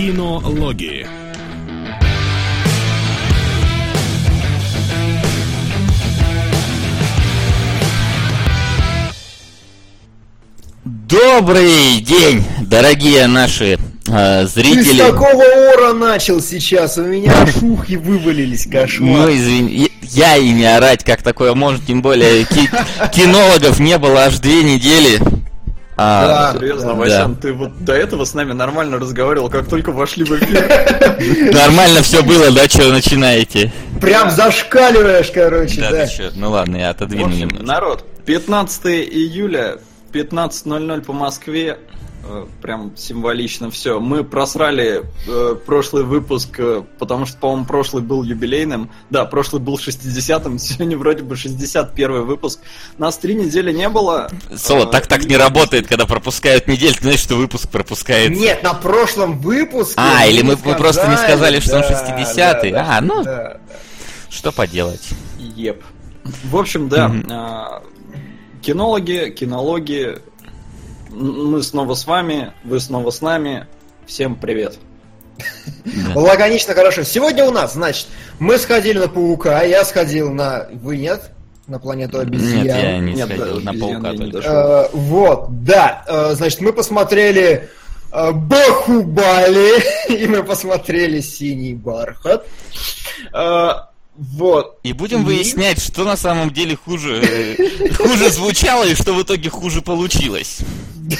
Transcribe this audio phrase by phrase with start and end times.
[0.00, 1.06] Кинологии.
[10.84, 13.78] Добрый день, дорогие наши
[14.08, 14.84] э, зрители.
[14.84, 15.44] Ты с какого
[15.74, 16.96] ора начал сейчас?
[16.96, 19.26] У меня шухи вывалились, кошмар.
[19.28, 22.70] Ну, извини, я и не орать, как такое может, тем более ки-
[23.12, 25.20] кинологов не было аж две недели.
[26.02, 26.94] А, да, серьезно, да.
[26.94, 31.52] Васян, ты вот до этого с нами нормально разговаривал, как только вошли в эфир.
[31.52, 33.70] Нормально все было, да, что начинаете?
[34.00, 36.06] Прям зашкаливаешь, короче, да.
[36.34, 37.62] Ну ладно, я отодвину немного.
[37.62, 39.76] Народ, 15 июля,
[40.14, 41.78] 15.00 по Москве,
[42.60, 44.00] прям символично все.
[44.00, 48.90] Мы просрали э, прошлый выпуск, э, потому что, по-моему, прошлый был юбилейным.
[49.08, 52.60] Да, прошлый был 60-м, сегодня вроде бы 61 выпуск.
[52.98, 54.30] Нас три недели не было.
[54.54, 58.30] Соло, так так не работает, когда пропускают неделю, ты знаешь, что выпуск пропускает.
[58.30, 59.94] Нет, на прошлом выпуске.
[59.96, 62.70] А, или мы, мы просто не сказали, что да, он 60-й.
[62.72, 63.56] Да, а, ну, да,
[64.28, 65.08] что поделать.
[65.38, 65.82] Еп.
[66.44, 67.82] В общем, да, mm
[68.62, 70.18] кинологи, кинологи,
[71.12, 73.66] мы снова с вами, вы снова с нами.
[74.06, 74.78] Всем привет.
[76.14, 77.02] Лаконично хорошо.
[77.02, 78.06] Сегодня у нас, значит,
[78.38, 80.66] мы сходили на паука, я сходил на...
[80.72, 81.30] Вы нет?
[81.66, 82.64] На планету обезьян.
[82.64, 84.38] Нет, я не нет, сходил, на паука только.
[84.38, 86.04] Э, вот, да.
[86.06, 87.68] Э, значит, мы посмотрели
[88.12, 89.80] э, Бахубали,
[90.12, 92.46] и мы посмотрели Синий бархат.
[94.16, 94.78] Вот.
[94.82, 95.24] И будем и...
[95.24, 97.22] выяснять, что на самом деле хуже,
[97.96, 100.58] хуже звучало и что в итоге хуже получилось.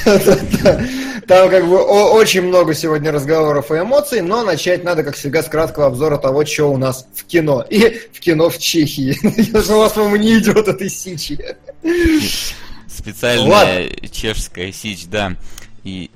[0.05, 0.81] Да-да-да.
[1.27, 5.49] Там как бы очень много сегодня разговоров и эмоций, но начать надо, как всегда, с
[5.49, 7.65] краткого обзора того, что у нас в кино.
[7.69, 9.17] И в кино в Чехии.
[9.73, 11.39] У вас, по-моему, не идет этой сичи.
[12.89, 15.37] Специальная чешская сич, да.
[15.85, 16.11] И...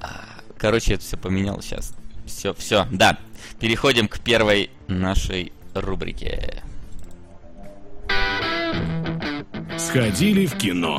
[0.00, 0.24] А,
[0.58, 1.94] короче, это все поменял сейчас.
[2.26, 3.18] Все, все, да.
[3.60, 6.62] Переходим к первой нашей рубрике.
[9.78, 10.98] Сходили в кино.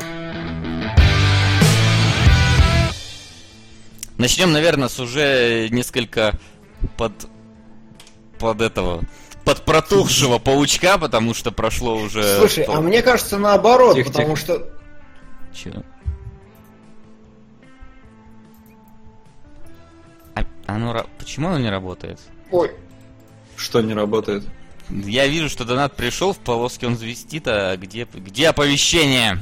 [4.18, 6.40] Начнем, наверное, с уже несколько
[6.98, 7.14] под
[8.40, 9.04] под этого
[9.46, 12.38] под протухшего паучка, потому что прошло уже.
[12.38, 14.42] Слушай, а мне кажется наоборот, тихо, потому тихо.
[14.42, 14.70] что.
[15.54, 15.84] Че?
[20.36, 22.20] А, оно почему оно не работает?
[22.52, 22.72] Ой.
[23.56, 24.44] Что не работает?
[24.90, 29.40] Я вижу, что донат пришел, в полоске он звестит, а где, где оповещение?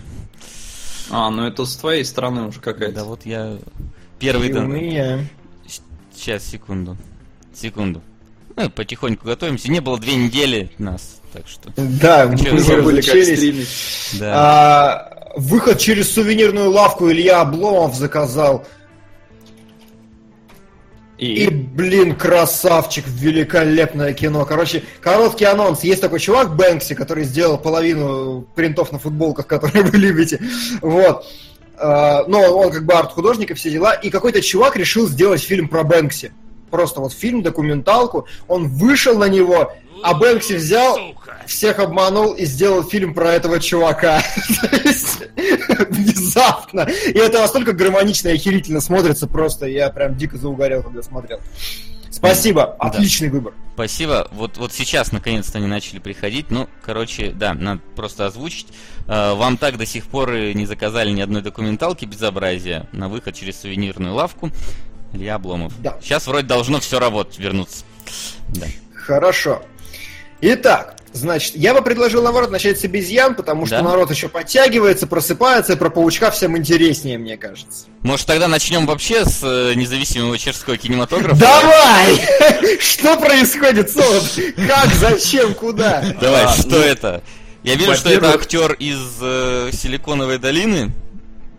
[1.10, 2.96] А, ну это с твоей стороны уже какая-то.
[2.96, 3.58] Да вот я
[4.22, 5.26] Первый донат.
[6.14, 6.96] Сейчас, секунду.
[7.54, 8.02] Секунду.
[8.56, 9.72] Ну, потихоньку готовимся.
[9.72, 11.72] Не было две недели нас, так что...
[11.76, 13.68] Да, мы забыли, как стримить.
[14.20, 14.34] Да.
[14.36, 18.68] А, выход через сувенирную лавку Илья Обломов заказал.
[21.18, 21.46] И...
[21.46, 24.46] И, блин, красавчик, великолепное кино.
[24.46, 25.84] Короче, короткий анонс.
[25.84, 30.40] Есть такой чувак Бэнкси, который сделал половину принтов на футболках, которые вы любите.
[30.82, 31.26] Вот.
[31.82, 35.68] Э, но он как бы арт-художник и все дела, и какой-то чувак решил сделать фильм
[35.68, 36.32] про Бэнкси.
[36.70, 40.98] Просто вот фильм, документалку, он вышел на него, а Бэнкси взял,
[41.48, 44.22] всех обманул и сделал фильм про этого чувака.
[45.90, 46.88] Внезапно.
[47.08, 49.66] И это настолько гармонично и охерительно смотрится просто.
[49.66, 51.40] Я прям дико заугорел, когда смотрел.
[52.12, 53.34] Спасибо, отличный да.
[53.36, 53.54] выбор.
[53.74, 54.28] Спасибо.
[54.32, 56.52] Вот, вот сейчас наконец-то они начали приходить.
[56.52, 58.68] Ну, короче, да, надо просто озвучить.
[59.08, 63.62] Э, вам так до сих пор не заказали ни одной документалки безобразия на выход через
[63.62, 64.52] сувенирную лавку.
[65.14, 65.74] Илья Обломов.
[65.82, 65.98] Да.
[66.02, 67.86] Сейчас вроде должно все работать, вернуться.
[68.50, 68.68] Да.
[68.94, 69.64] Хорошо.
[70.42, 73.84] Итак, Значит, я бы предложил, наоборот, начать с обезьян, потому что да?
[73.84, 77.88] народ еще подтягивается, просыпается, и про паучка всем интереснее, мне кажется.
[78.02, 81.36] Может, тогда начнем вообще с э, независимого чешского кинематографа?
[81.36, 82.18] Давай!
[82.80, 84.24] Что происходит, Солод?
[84.56, 86.02] Как, зачем, куда?
[86.22, 87.24] Давай, а, что ну, это?
[87.64, 90.92] Я вижу, что это актер из э, Силиконовой долины,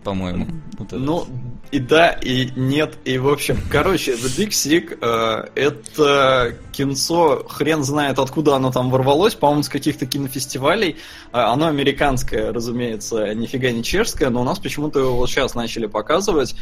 [0.03, 0.47] по-моему.
[0.91, 1.27] Ну,
[1.73, 7.83] и да, и нет, и в общем, короче, The Big Sick э, это кинцо, хрен
[7.83, 10.97] знает откуда оно там ворвалось, по-моему, с каких-то кинофестивалей.
[11.31, 15.87] Э, оно американское, разумеется, нифига не чешское, но у нас почему-то его вот сейчас начали
[15.87, 16.53] показывать.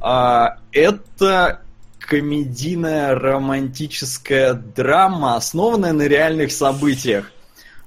[0.00, 1.62] Э, это
[1.98, 7.32] комедийная романтическая драма, основанная на реальных событиях.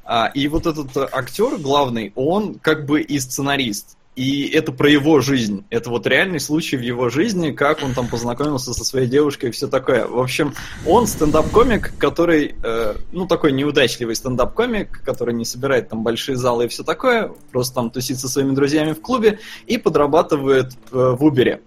[0.04, 3.97] А, и вот этот актер главный, он как бы и сценарист.
[4.18, 5.64] И это про его жизнь.
[5.70, 9.52] Это вот реальный случай в его жизни, как он там познакомился со своей девушкой и
[9.52, 10.08] все такое.
[10.08, 10.56] В общем,
[10.88, 16.68] он стендап-комик, который, э, ну, такой неудачливый стендап-комик, который не собирает там большие залы и
[16.68, 19.38] все такое, просто там тусит со своими друзьями в клубе
[19.68, 21.62] и подрабатывает э, в Убере.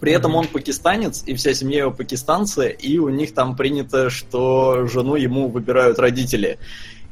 [0.00, 4.86] При этом он пакистанец, и вся семья его пакистанцы, и у них там принято, что
[4.86, 6.58] жену ему выбирают родители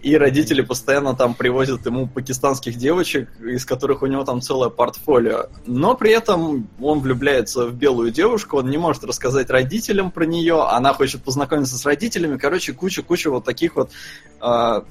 [0.05, 5.47] и родители постоянно там привозят ему пакистанских девочек, из которых у него там целое портфолио.
[5.67, 10.63] Но при этом он влюбляется в белую девушку, он не может рассказать родителям про нее,
[10.63, 12.37] она хочет познакомиться с родителями.
[12.37, 13.93] Короче, куча-куча вот таких вот,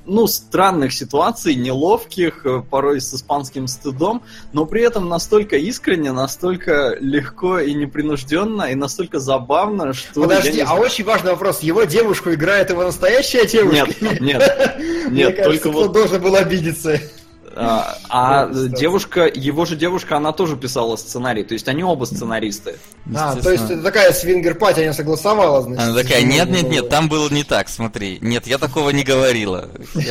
[0.05, 6.97] ну, странных ситуаций, неловких, э, порой с испанским стыдом, но при этом настолько искренне, настолько
[6.99, 10.23] легко и непринужденно, и настолько забавно, что...
[10.23, 11.61] Подожди, а очень важный вопрос.
[11.61, 13.87] Его девушку играет его настоящая девушка?
[14.01, 14.77] Нет, нет.
[15.09, 15.91] Мне Нет, кажется, только вот...
[15.91, 16.99] должен был обидеться.
[17.55, 22.77] А, а девушка, его же девушка, она тоже писала сценарий, то есть они оба сценаристы.
[23.15, 25.83] А, то есть это такая свингер-пати, она согласовала, значит.
[25.83, 28.17] Она такая, нет, нет, нет, там было не так, смотри.
[28.21, 29.69] Нет, я такого не говорила.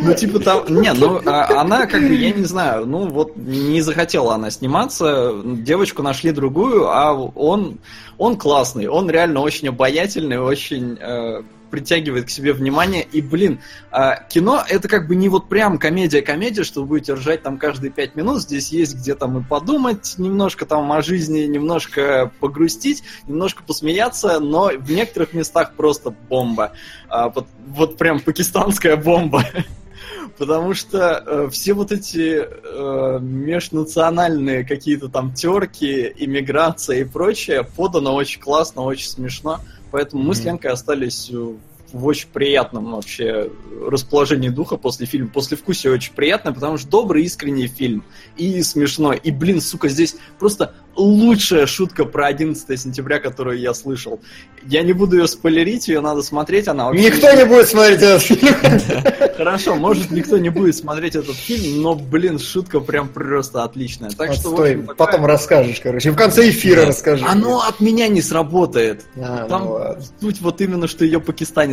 [0.00, 0.80] Ну, типа там...
[0.80, 5.32] Не, ну, а, она как бы, я не знаю, ну, вот не захотела она сниматься,
[5.44, 7.78] девочку нашли другую, а он,
[8.16, 13.60] он классный, он реально очень обаятельный, очень э, притягивает к себе внимание, и, блин,
[13.90, 17.90] а, кино это как бы не вот прям комедия-комедия, что вы будете ржать там каждые
[17.90, 23.62] пять минут, здесь есть где там и подумать немножко там о жизни, немножко погрустить, немножко
[23.62, 26.72] посмеяться, но в некоторых местах просто бомба.
[27.08, 29.44] А, вот, вот прям пакистанская бомба.
[30.38, 38.14] Потому что э, все вот эти э, межнациональные какие-то там терки, иммиграция и прочее подано
[38.14, 39.60] очень классно, очень смешно.
[39.90, 41.54] Поэтому мы с Ленкой остались э,
[41.92, 43.50] в очень приятном вообще
[43.86, 45.28] расположении духа после фильма.
[45.28, 48.04] После вкусия очень приятно, потому что добрый, искренний фильм.
[48.36, 49.20] И смешной.
[49.22, 54.20] И, блин, сука, здесь просто лучшая шутка про 11 сентября, которую я слышал.
[54.66, 57.04] Я не буду ее спойлерить, ее надо смотреть, она вообще...
[57.04, 58.54] Никто не будет смотреть этот фильм.
[59.36, 64.10] Хорошо, может никто не будет смотреть этот фильм, но, блин, шутка прям просто отличная.
[64.10, 64.56] Так что,
[64.96, 66.10] потом расскажешь, короче.
[66.10, 67.24] В конце эфира расскажи.
[67.26, 69.06] Оно от меня не сработает.
[69.16, 70.04] А, ну Там ладно.
[70.20, 71.20] суть вот именно, что ее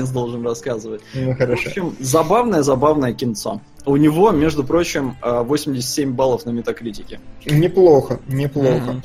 [0.06, 1.02] пакистанец должен рассказывать.
[1.14, 1.70] Ну В хорошо.
[1.70, 3.62] общем, забавное-забавное кинцо.
[3.86, 7.20] У него, между прочим, э, 87 баллов на метакритике.
[7.46, 8.94] Неплохо, неплохо.
[8.94, 9.04] Мгм.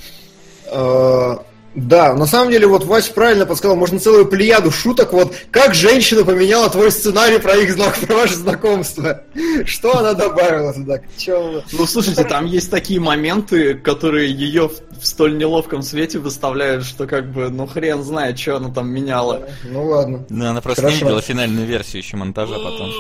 [1.75, 6.25] Да, на самом деле, вот Вась правильно подсказал, можно целую плеяду шуток, вот как женщина
[6.25, 9.23] поменяла твой сценарий про их знак, про ваше знакомство.
[9.65, 11.01] Что она добавила туда?
[11.17, 11.63] Чё?
[11.73, 17.07] Ну, слушайте, там есть такие моменты, которые ее в, в столь неловком свете выставляют, что
[17.07, 19.49] как бы, ну, хрен знает, что она там меняла.
[19.65, 20.25] Ну ладно.
[20.29, 20.99] Ну, она просто Хорошо.
[20.99, 22.91] не видела финальную версию еще монтажа потом.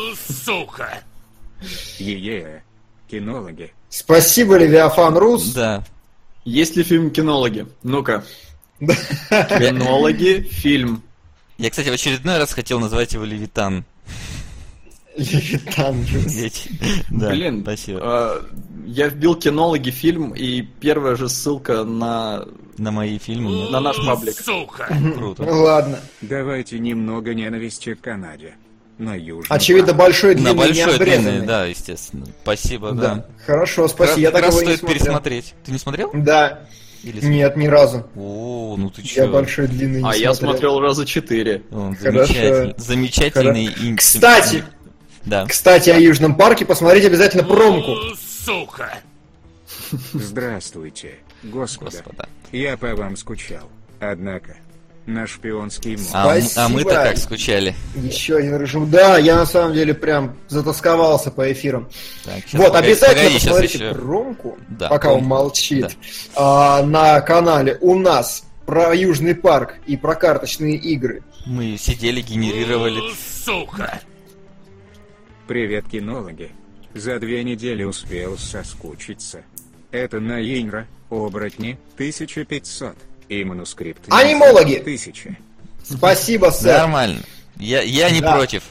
[0.44, 1.00] Сука!
[1.98, 2.62] Е-е,
[3.10, 3.72] кинологи.
[3.88, 5.52] Спасибо, Левиафан Рус.
[5.52, 5.84] Да.
[6.44, 7.66] Есть ли фильм «Кинологи»?
[7.82, 8.24] Ну-ка.
[8.80, 11.02] «Кинологи» фильм.
[11.58, 13.84] Я, кстати, в очередной раз хотел назвать его Левитан.
[15.16, 16.06] Левитан
[17.10, 18.00] Да, Блин, спасибо.
[18.02, 18.42] э,
[18.86, 22.44] я вбил «Кинологи» фильм, и первая же ссылка на,
[22.78, 24.40] На мои фильмы на наш паблик.
[24.40, 24.86] Сука!
[25.16, 25.42] Круто.
[25.42, 25.98] Ну ладно.
[26.22, 28.54] Давайте немного ненависти к Канаде.
[28.98, 29.46] На южном.
[29.56, 32.26] Очевидно, большой, длинный, На большой, длинный, да, естественно.
[32.42, 33.26] Спасибо, Да.
[33.46, 34.20] Хорошо, спасибо.
[34.20, 35.54] Я не стоит пересмотреть.
[35.64, 36.10] Ты не смотрел?
[36.14, 36.60] Да.
[37.02, 37.24] Или...
[37.24, 38.06] Нет, ни разу.
[38.16, 39.32] О, ну ты Я чё?
[39.32, 40.80] большой, длинный не А я смотрел.
[40.80, 41.62] раза четыре.
[41.70, 43.94] Замечательный, замечательный и...
[43.96, 44.64] Кстати,
[45.24, 45.46] Да.
[45.46, 47.94] кстати, о Южном парке посмотрите обязательно промку.
[48.44, 48.98] Сука!
[50.12, 51.90] Здравствуйте, господа.
[51.90, 52.28] Господа.
[52.52, 53.68] Я по вам скучал.
[53.98, 54.56] Однако,
[55.10, 56.10] на шпионский мозг.
[56.14, 57.74] А, а мы-то как скучали.
[57.94, 58.90] Еще один режим.
[58.90, 61.88] Да, я на самом деле прям затасковался по эфирам.
[62.24, 65.96] Так, вот, погоди, обязательно погоди, посмотрите еще- промку, Да, пока он молчит,
[66.34, 71.22] а, на канале у нас про Южный парк и про карточные игры.
[71.46, 73.00] Мы сидели, генерировали.
[73.44, 74.00] Сука!
[75.48, 76.52] Привет, кинологи.
[76.94, 79.42] За две недели успел соскучиться.
[79.90, 82.94] Это Наинра, оборотни, 1500.
[83.30, 84.02] И манускрипт.
[84.12, 84.74] Анимологи!
[84.76, 85.36] 1000.
[85.84, 86.78] Спасибо, сэр.
[86.80, 87.20] Нормально.
[87.56, 88.34] Я, я не Да.
[88.34, 88.64] против.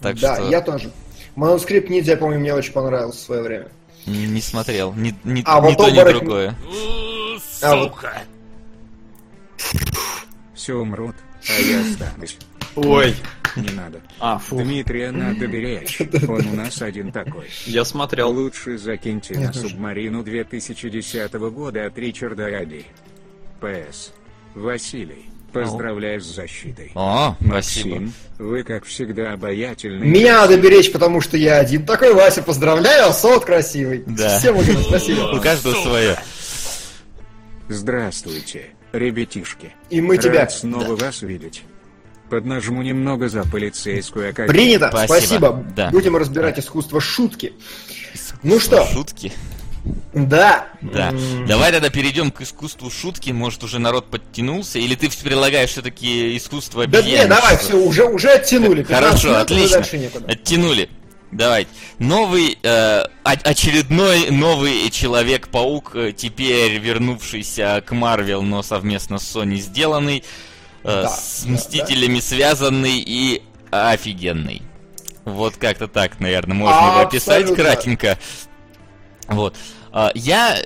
[0.00, 0.90] Так да, что я тоже.
[1.36, 3.68] Манускрипт Ниндзя, помню, мне очень понравился в свое время.
[4.06, 4.94] не, не смотрел.
[4.94, 6.54] Ни, ни- А ни вот то, ни оборотни- другое.
[7.62, 8.22] А Сука!
[10.54, 11.14] Все умрут,
[11.48, 12.38] а я останусь.
[12.74, 13.14] Ой.
[13.56, 14.00] Не надо.
[14.18, 14.56] А, фу.
[14.62, 16.00] Дмитрия надо беречь.
[16.28, 17.48] Он у нас один такой.
[17.66, 18.30] Я смотрел.
[18.30, 22.86] Лучше закиньте на субмарину 2010 года от Ричарда Ади.
[23.62, 24.12] П.С.
[24.56, 26.90] Василий, поздравляю с защитой.
[26.96, 28.00] О, спасибо.
[28.00, 30.04] Максим, вы, как всегда, обаятельны.
[30.04, 31.86] Меня надо беречь, потому что я один.
[31.86, 34.02] Такой Вася, поздравляю, а сот красивый.
[34.04, 34.36] Да.
[34.40, 35.32] Всем очень спасибо.
[35.32, 36.18] У каждого свое.
[37.68, 39.72] Здравствуйте, ребятишки.
[39.90, 40.40] И мы тебя.
[40.40, 41.62] Рад снова вас видеть.
[42.28, 44.52] Поднажму немного за полицейскую академию.
[44.52, 45.14] Принято, Спасибо.
[45.14, 45.66] спасибо.
[45.76, 45.90] Да.
[45.90, 47.52] Будем разбирать искусство шутки.
[48.42, 48.84] Ну что?
[48.86, 49.32] Шутки.
[50.14, 50.66] Да.
[50.80, 51.12] Да.
[51.48, 53.30] Давай тогда перейдем к искусству шутки.
[53.30, 54.78] Может, уже народ подтянулся?
[54.78, 57.36] Или ты предлагаешь все-таки искусство Да не, обезьянничества?
[57.36, 58.82] давай, все, уже, уже оттянули.
[58.82, 59.84] 15 Хорошо, минут, отлично.
[60.28, 60.88] Оттянули.
[61.32, 61.70] Давайте.
[61.98, 70.24] Новый, э, очередной новый Человек-паук, э, теперь вернувшийся к Марвел, но совместно с Sony сделанный,
[70.84, 74.60] э, Да, с да, Мстителями связанный и офигенный.
[75.24, 77.64] Вот как-то так, наверное, можно его описать Абсолютно.
[77.64, 78.18] кратенько.
[79.28, 79.56] Вот.
[79.92, 80.58] А, Я,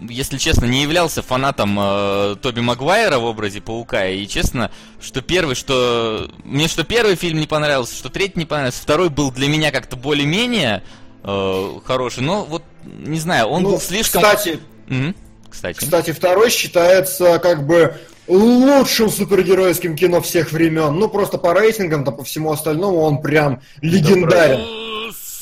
[0.00, 4.08] если честно, не являлся фанатом э, Тоби Магуайра в образе Паука.
[4.08, 4.70] И честно,
[5.00, 6.30] что первый, что...
[6.44, 8.82] Мне что первый фильм не понравился, что третий не понравился.
[8.82, 10.82] Второй был для меня как-то более-менее
[11.22, 12.22] э, хороший.
[12.22, 14.22] Но вот, не знаю, он Ну, был слишком...
[14.22, 15.14] Кстати, Мгм.
[15.48, 15.78] Кстати.
[15.78, 17.96] Кстати, второй считается как бы
[18.26, 20.94] лучшим супергеройским кино всех времен.
[20.98, 24.60] Ну, просто по рейтингам, да по всему остальному он прям легендарен.
[24.60, 24.83] Э,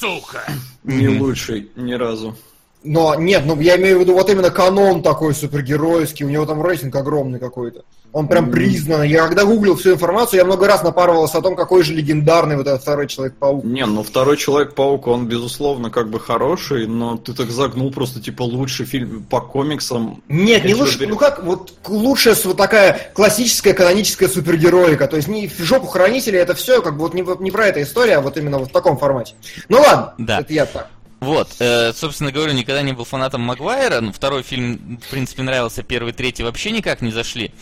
[0.03, 0.43] Сука.
[0.83, 2.37] Не лучший ни разу.
[2.83, 6.61] Но нет, ну я имею в виду вот именно канон такой супергеройский, у него там
[6.61, 7.85] рейтинг огромный какой-то.
[8.13, 9.03] Он прям признан.
[9.05, 12.67] Я когда гуглил всю информацию, я много раз напарывался о том, какой же легендарный вот
[12.67, 13.65] этот второй Человек-паук.
[13.65, 18.43] Не, ну второй Человек-паук, он, безусловно, как бы хороший, но ты так загнул просто, типа,
[18.43, 20.23] лучший фильм по комиксам.
[20.29, 25.09] Нет, не лучше, ну как, вот лучшая вот такая классическая каноническая супергероика.
[25.09, 27.69] То есть не в жопу хранителей, это все как бы вот не, вот не про
[27.69, 29.35] эту историю, а вот именно вот в таком формате.
[29.69, 30.41] Ну ладно, Да.
[30.41, 30.89] это я так.
[31.21, 34.01] Вот, э, собственно говоря, никогда не был фанатом Магуайра.
[34.01, 37.53] Ну, второй фильм, в принципе, нравился, первый, третий вообще никак не зашли.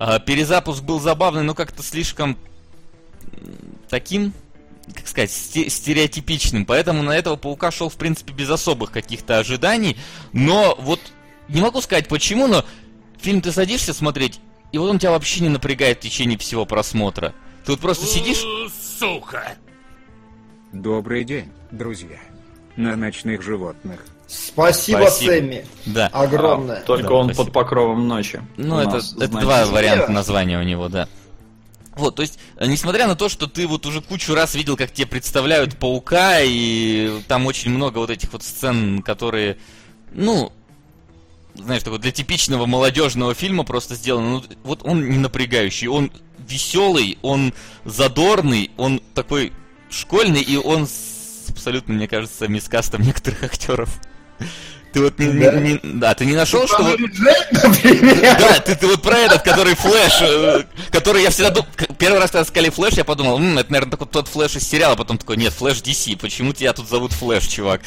[0.00, 2.38] А, перезапуск был забавный, но как-то слишком
[3.90, 4.32] таким,
[4.94, 6.64] как сказать, сте- стереотипичным.
[6.64, 9.98] Поэтому на этого паука шел, в принципе, без особых каких-то ожиданий.
[10.32, 11.00] Но вот
[11.48, 12.64] не могу сказать почему, но
[13.20, 14.40] фильм ты садишься смотреть,
[14.72, 17.34] и вот он тебя вообще не напрягает в течение всего просмотра.
[17.66, 18.42] Ты вот просто сидишь.
[18.98, 19.52] Сука.
[20.72, 22.18] Добрый день, друзья.
[22.76, 24.06] На ночных животных.
[24.30, 25.30] Спасибо, Спасибо.
[25.30, 25.66] Сэмми.
[25.86, 26.06] Да.
[26.08, 26.78] Огромное.
[26.78, 27.44] А, только Да, он спасибо.
[27.44, 28.40] под покровом ночи.
[28.56, 31.08] Ну, это, нас, это два варианта названия у него, да.
[31.96, 34.92] Вот, то есть, э, несмотря на то, что ты вот уже кучу раз видел, как
[34.92, 39.58] тебе представляют паука, и там очень много вот этих вот сцен, которые,
[40.12, 40.52] ну,
[41.56, 44.28] знаешь, такой для типичного молодежного фильма просто сделаны.
[44.28, 47.52] Ну, вот он не напрягающий, он веселый, он
[47.84, 49.52] задорный, он такой
[49.90, 54.00] школьный, и он с абсолютно, мне кажется, мискастом некоторых актеров.
[54.92, 55.52] Ты вот не, Да?
[55.52, 58.36] не- да, ты не нашел, что вот Например.
[58.40, 62.32] да, ты, ты вот про этот, который Flash, э, который я всегда думал, первый раз,
[62.32, 65.36] когда сказали Flash, я подумал, «М, это, наверное, такой тот Flash из сериала, потом такой,
[65.36, 67.82] нет, Flash DC, почему тебя тут зовут Flash, чувак?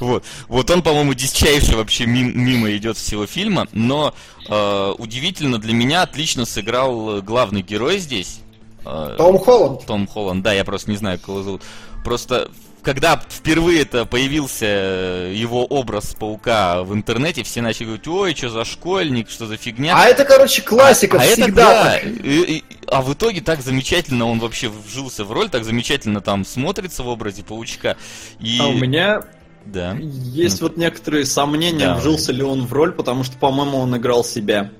[0.00, 4.14] Вот, вот он, по-моему, дичайше вообще мим- мимо идет всего фильма, но
[4.48, 8.40] э, удивительно для меня отлично сыграл главный герой здесь.
[8.86, 9.84] э, Том Холланд.
[9.86, 11.62] том Холланд, да, я просто не знаю, как его зовут.
[12.04, 12.50] Просто
[12.82, 18.48] когда впервые это появился э, его образ паука в интернете, все начали говорить, ой, что
[18.50, 19.94] за школьник, что за фигня.
[19.96, 21.84] А это, короче, классика А это всегда.
[21.84, 21.92] да.
[21.94, 22.04] так.
[22.24, 26.44] И- и- а в итоге так замечательно он вообще вжился в роль, так замечательно там
[26.44, 27.96] смотрится в образе паучка.
[28.40, 28.58] И...
[28.60, 29.22] А у меня
[29.66, 29.94] Да.
[30.00, 32.00] есть Ну, вот некоторые сомнения, давай.
[32.00, 34.70] вжился ли он в роль, потому что, по-моему, он играл себя.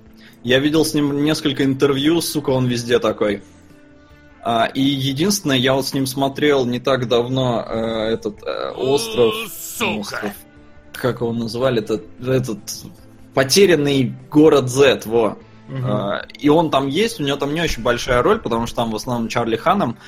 [0.44, 3.42] Я видел с ним несколько интервью, сука, он везде такой.
[4.42, 9.34] А, и единственное, я вот с ним смотрел не так давно э, этот э, остров,
[9.52, 10.00] Сука.
[10.00, 10.32] остров,
[10.92, 12.58] как его назвали, этот, этот
[13.34, 15.38] потерянный город Z, во.
[15.68, 15.84] Мгм.
[15.84, 18.90] А, И он там есть, у него там не очень большая роль, потому что там
[18.90, 19.98] в основном Чарли Ханом.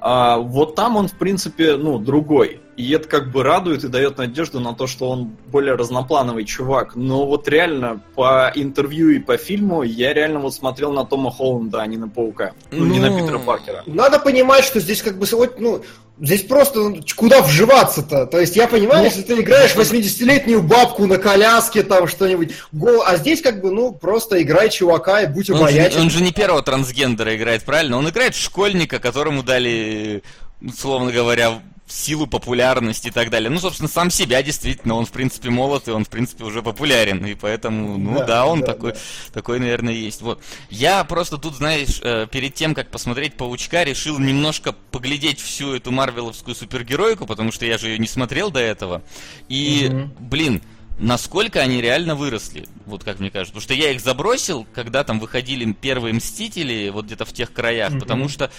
[0.00, 2.60] А вот там он, в принципе, ну, другой.
[2.76, 6.94] И это как бы радует и дает надежду на то, что он более разноплановый чувак.
[6.94, 11.80] Но вот реально по интервью и по фильму я реально вот смотрел на Тома Холланда,
[11.80, 12.52] а не на Паука.
[12.70, 13.82] Ну, не на Ну, Питера Паркера.
[13.86, 15.82] Надо понимать, что здесь как бы вот, ну,
[16.20, 18.26] здесь просто ну, куда вживаться-то.
[18.26, 23.02] То есть я понимаю, Ну, если ты играешь 80-летнюю бабку на коляске, там что-нибудь, гол,
[23.06, 26.04] а здесь как бы, ну, просто играй чувака и будь Он обаятельным.
[26.04, 27.96] он же не первого трансгендера играет, правильно?
[27.96, 30.22] Он играет школьника, которому дали,
[30.60, 33.48] условно говоря, силу, популярность и так далее.
[33.48, 37.24] Ну, собственно, сам себя действительно, он, в принципе, молод, и он, в принципе, уже популярен,
[37.24, 38.98] и поэтому, ну, Да, да, он да, такой, да.
[39.32, 40.20] такой, наверное, есть.
[40.20, 40.42] Вот.
[40.68, 45.92] Я просто тут, знаешь, э, перед тем, как посмотреть Паучка, решил немножко поглядеть всю эту
[45.92, 49.02] марвеловскую супергеройку, потому что я же ее не смотрел до этого.
[49.48, 50.12] И, Мгм.
[50.18, 50.62] блин,
[50.98, 53.52] насколько они реально выросли, вот как мне кажется.
[53.52, 57.92] Потому что я их забросил, когда там выходили первые Мстители, вот где-то в тех краях,
[57.92, 58.00] Мгм.
[58.00, 58.50] потому что,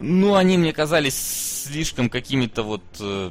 [0.00, 3.30] ну, они мне казались слишком какими-то вот э,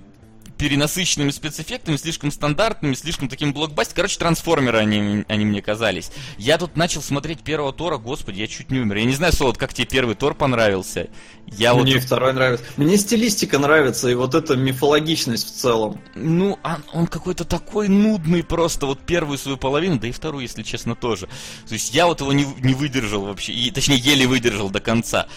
[0.59, 3.95] перенасыщенными спецэффектами, слишком стандартными, слишком таким блокбастер.
[3.95, 6.11] Короче, трансформеры они, они мне казались.
[6.38, 8.97] Я тут начал смотреть первого Тора, господи, я чуть не умер.
[8.97, 11.07] Я не знаю, Солод, как тебе первый Тор понравился.
[11.47, 12.03] Я Мне вот...
[12.03, 12.65] второй нравится.
[12.75, 16.01] Мне стилистика нравится, и вот эта мифологичность в целом.
[16.13, 20.63] Ну, он, он какой-то такой нудный просто, вот первую свою половину, да и вторую, если
[20.63, 21.27] честно, тоже.
[21.67, 25.27] То есть я вот его не, не выдержал вообще, и, точнее, еле выдержал до конца.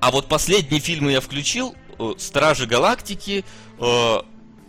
[0.00, 3.44] А вот последние фильмы я включил, э, Стражи Галактики,
[3.78, 4.16] э,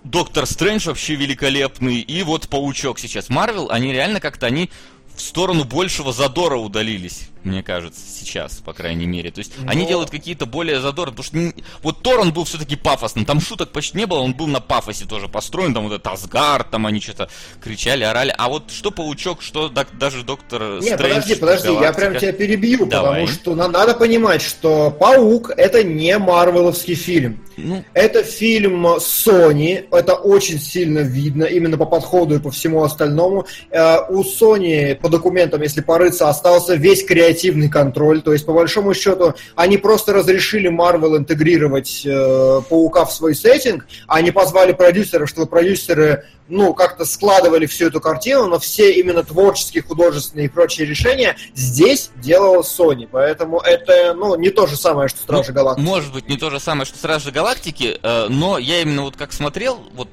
[0.03, 3.29] Доктор Стрэндж вообще великолепный, и вот Паучок сейчас.
[3.29, 4.69] Марвел, они реально как-то, они
[5.13, 9.31] в сторону большего задора удалились, мне кажется, сейчас, по крайней мере.
[9.31, 12.75] То есть Но- они делают какие-то более задорные, потому что вот Тор, он был все-таки
[12.75, 16.07] пафосным, там шуток почти не было, он был на пафосе тоже построен, там вот этот
[16.07, 17.29] Асгард, там они что-то
[17.61, 18.33] кричали, орали.
[18.37, 21.99] А вот что Паучок, что даже Доктор Не, Стрэндж, подожди, подожди, я Галактика.
[22.09, 23.21] прям тебя перебью, Давай.
[23.21, 27.43] потому что на- надо понимать, что Паук это не Марвеловский фильм.
[27.59, 33.45] Ну, Это фильм Sony, это очень сильно видно, именно по подходу и по всему остальному.
[33.71, 38.93] Э, У Sony, по документам, если порыться, остался весь креативный контроль, то есть, по большому
[38.93, 45.29] счету, они просто разрешили Marvel интегрировать э, Паука в свой сеттинг, а они позвали продюсеров,
[45.29, 50.87] чтобы продюсеры ну, как-то складывали всю эту картину, но все именно творческие, художественные и прочие
[50.87, 53.07] решения здесь делала Sony.
[53.11, 55.85] Поэтому это, ну, не то же самое, что Стражи Ну, Галактики.
[55.85, 59.33] Может быть, не то же самое, что Стражи Галактики, э, но я именно вот как
[59.33, 60.07] смотрел, вот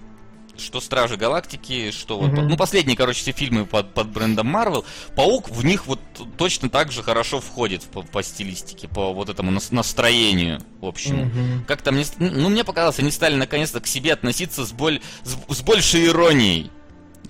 [0.59, 2.49] что Стражи Галактики, что вот, Мгм.
[2.49, 4.85] ну, последние, короче, все фильмы под, под брендом Marvel,
[5.17, 6.01] Паук в них вот
[6.37, 11.25] точно так же хорошо входит по, по стилистике, по вот этому нас- настроению общему.
[11.27, 11.65] Мгм.
[11.67, 15.37] Как-то мне, с- ну, мне показалось, они стали наконец-то к себе относиться с, боль, с,
[15.57, 16.71] с большей иронией.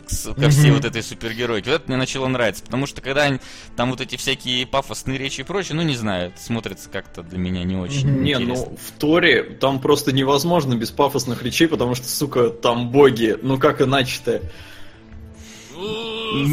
[0.05, 1.71] К ко всей вот этой супергеройке.
[1.71, 3.39] Вот это мне начало нравиться, потому что когда они-
[3.77, 7.39] там вот эти всякие пафосные речи и прочее, ну не знаю, это смотрится как-то для
[7.39, 8.23] меня не очень Мгм.
[8.23, 8.67] Не, интересно.
[8.71, 13.37] ну в Торе там просто невозможно без пафосных речей, потому что, сука, там боги.
[13.43, 14.43] Ну как иначе-то?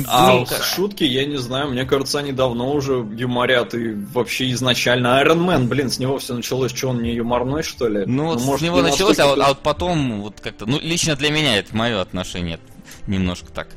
[0.07, 5.21] А Ну, шутки, я не знаю, мне кажется, они давно уже юморят и вообще изначально.
[5.23, 8.03] Iron Man, блин, с него все началось, что он не юморной, что ли?
[8.05, 10.79] Ну, вот может, с него не началось, а вот, а вот потом вот как-то, ну,
[10.81, 12.59] лично для меня это мое отношение
[13.07, 13.67] немножко так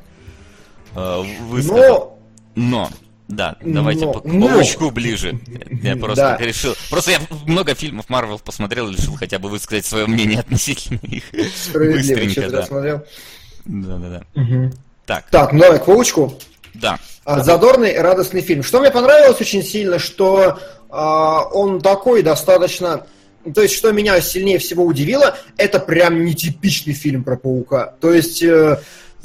[0.95, 2.19] э, высказал.
[2.57, 2.91] Но Но,
[3.29, 4.49] да, давайте Но- по, но.
[4.49, 5.39] паучку ближе.
[5.83, 6.45] Я просто Да.
[6.45, 6.75] решил.
[6.91, 11.25] Просто я много фильмов Марвел посмотрел и решил хотя бы высказать свое мнение относительно их.
[11.73, 12.67] Быстренько, да.
[13.67, 14.23] Да, да, да.
[14.41, 14.73] Мгм.
[15.07, 16.35] Так, Так, ну давай к паучку.
[16.75, 16.99] да.
[17.27, 18.63] А, Задорный, радостный фильм.
[18.63, 20.59] Что мне понравилось очень сильно, что
[20.91, 23.07] а, он такой достаточно...
[23.55, 27.95] То есть, что меня сильнее всего удивило, это прям нетипичный фильм про паука.
[28.01, 28.79] То есть, э,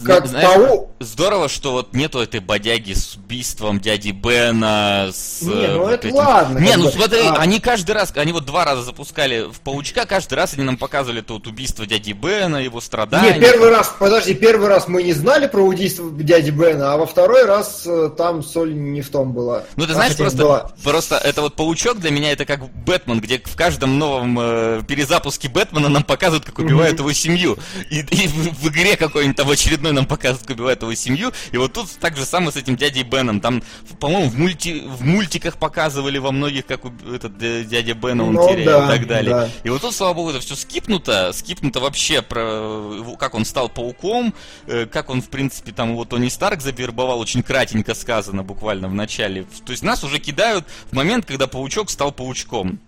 [0.06, 0.90] как Знаешь, того...
[1.00, 5.42] Здорово, что вот нету этой бодяги с убийством дяди Бена, с...
[5.42, 8.12] Не, э, ну вот это этим- ладно, Не, ну бы, смотри, а- они каждый раз,
[8.16, 11.86] они вот два раза запускали в Паучка, каждый раз они нам показывали это вот убийство
[11.86, 13.34] дяди Бена, его страдания.
[13.36, 17.06] Не, первый раз, подожди, первый раз мы не знали про убийство дяди Бена, а во
[17.06, 19.64] второй раз э, там соль не в том была.
[19.78, 20.72] Ну, ты А, знаешь, хотя просто, была.
[20.84, 25.48] просто это вот Паучок для меня это как Бэтмен, где в каждом новом э, перезапуске
[25.50, 27.58] Бэтмена нам показывают, как убивают его семью.
[27.90, 31.32] И, и в, в игре какой-нибудь там очередной нам показывают, как убивают его семью.
[31.52, 33.40] И вот тут так же самое с этим дядей Беном.
[33.42, 37.94] Там, в- по-моему, в, мульти, в мультиках показывали во многих, как уб- этот э, дядя
[37.94, 39.32] Бена он Ну теряет да, и так далее.
[39.32, 39.50] да.
[39.64, 43.70] И вот тут, слава богу, это все скипнуто, скипнуто вообще про его- как он стал
[43.70, 44.34] пауком,
[44.68, 48.94] э, как он, в принципе, там его Тони Старк завербовал, очень кратенько сказано буквально в
[48.94, 49.46] начале.
[49.66, 52.80] То есть нас уже кидают в момент, когда паучок стал паучком,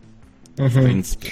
[0.57, 0.83] в Мгм.
[0.83, 1.31] принципе.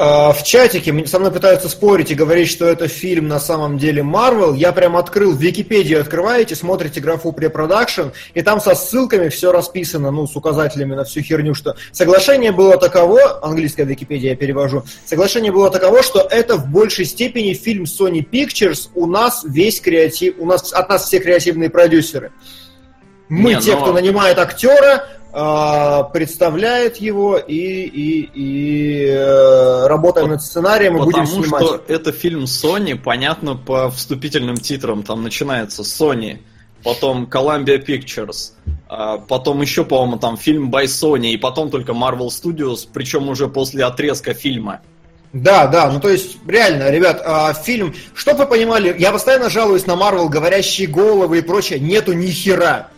[0.00, 3.78] А, В чатике мне- со мной пытаются спорить и говорить, что это фильм на самом
[3.78, 4.56] деле Marvel.
[4.56, 10.12] Я прям открыл в Википедию, открываете, смотрите графу препродакшн, и там со ссылками все расписано,
[10.12, 15.50] ну, с указателями на всю херню, что соглашение было таково, английская Википедия я перевожу, соглашение
[15.50, 20.46] было таково, что это в большей степени фильм Sony Pictures, у нас весь креатив, у
[20.46, 22.30] нас от нас все креативные продюсеры.
[23.28, 30.42] Мы Не, те, но- кто нанимает актера, представляет его и, и, и э, работаем над
[30.42, 31.62] сценарием и будем Потому снимать.
[31.64, 36.38] что это фильм Sony, понятно по вступительным титрам, там начинается Sony,
[36.82, 38.52] потом Columbia Pictures,
[38.88, 43.48] а потом еще, по-моему, там фильм by Sony, и потом только Marvel Studios, причем уже
[43.48, 44.80] после отрезка фильма.
[45.32, 49.86] Да, да, ну то есть, реально, ребят, а, фильм, чтоб вы понимали, я постоянно жалуюсь
[49.86, 52.88] на Марвел, говорящие головы и прочее, нету ни хера.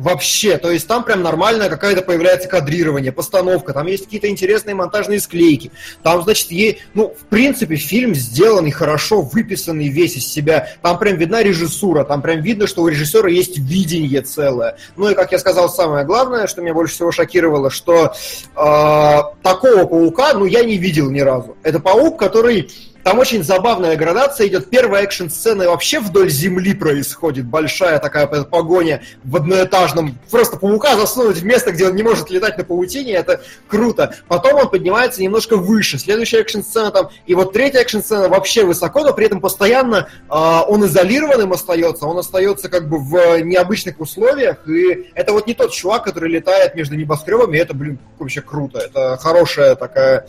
[0.00, 5.20] Вообще, то есть там прям нормальная какая-то появляется кадрирование, постановка, там есть какие-то интересные монтажные
[5.20, 5.72] склейки.
[6.02, 6.78] Там, значит, е...
[6.94, 10.70] ну, в принципе, фильм сделанный хорошо, выписанный весь из себя.
[10.80, 14.78] Там прям видна режиссура, там прям видно, что у режиссера есть видение целое.
[14.96, 18.14] Ну и, как я сказал, самое главное, что меня больше всего шокировало, что
[18.56, 21.58] э, такого паука, ну, я не видел ни разу.
[21.62, 22.70] Это паук, который
[23.02, 24.68] там очень забавная градация идет.
[24.70, 27.46] Первая экшн-сцена вообще вдоль земли происходит.
[27.46, 30.18] Большая такая погоня в одноэтажном.
[30.30, 33.12] Просто паука засунуть в место, где он не может летать на паутине.
[33.12, 34.14] Это круто.
[34.28, 35.98] Потом он поднимается немножко выше.
[35.98, 37.08] Следующая экшн-сцена там.
[37.26, 42.06] И вот третья экшн-сцена вообще высоко, но при этом постоянно э, он изолированным остается.
[42.06, 44.68] Он остается как бы в необычных условиях.
[44.68, 47.58] И это вот не тот чувак, который летает между небоскребами.
[47.58, 48.78] Это, блин, вообще круто.
[48.78, 50.26] Это хорошая такая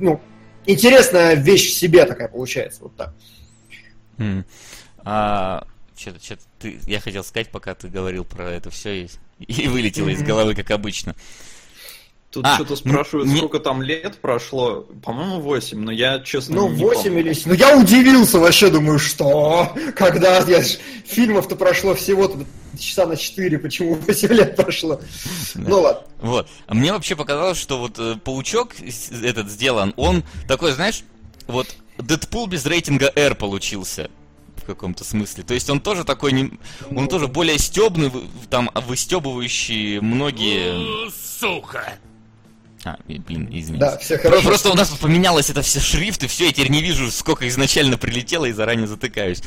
[0.00, 0.20] ну,
[0.66, 3.14] интересная вещь в себе такая получается, вот так.
[4.18, 4.44] Mm.
[5.04, 9.68] А, что-то, что-то ты, я хотел сказать, пока ты говорил про это все и, и
[9.68, 10.12] вылетело mm-hmm.
[10.12, 11.14] из головы, как обычно.
[12.32, 13.36] Тут а, что-то спрашивают, не...
[13.36, 14.86] сколько там лет прошло.
[15.04, 17.20] По-моему, 8, но я, честно, ну, не 8 помню.
[17.20, 17.36] или...
[17.44, 19.70] Ну, я удивился вообще, думаю, что?
[19.94, 20.62] Когда я...
[20.62, 22.32] фильмов-то прошло всего
[22.78, 24.98] часа на 4, почему 8 лет прошло?
[25.54, 25.68] Да.
[25.68, 26.02] Ну, ладно.
[26.22, 26.48] Вот.
[26.66, 31.04] А мне вообще показалось, что вот э, Паучок этот сделан, он такой, знаешь,
[31.48, 31.66] вот
[31.98, 34.10] Дэдпул без рейтинга R получился
[34.56, 35.42] в каком-то смысле.
[35.42, 36.50] То есть он тоже такой, не,
[36.96, 38.10] он тоже более стебный,
[38.48, 41.10] там выстебывающий многие...
[41.10, 41.98] Сука!
[42.84, 43.76] А, блин, извините.
[43.76, 44.48] Да, все хорошо.
[44.48, 47.96] Просто у нас поменялось это все шрифт, и все, я теперь не вижу, сколько изначально
[47.96, 49.42] прилетело, и заранее затыкаюсь.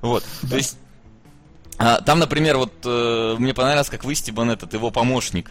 [0.00, 0.48] Вот, да.
[0.50, 0.76] то есть...
[1.76, 5.50] А, там, например, вот э, мне понравилось, как выстебан этот его помощник,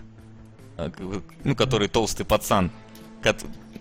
[0.77, 0.89] э,
[1.43, 2.71] ну, который толстый пацан,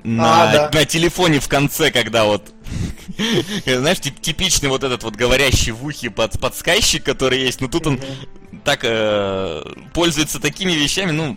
[0.04, 0.70] на, а, да.
[0.72, 2.52] на телефоне в конце, когда вот,
[3.66, 7.86] знаешь, тип, типичный вот этот вот говорящий в ухе под, подсказчик, который есть, но тут
[7.86, 8.00] он
[8.64, 11.36] так э, пользуется такими вещами, ну,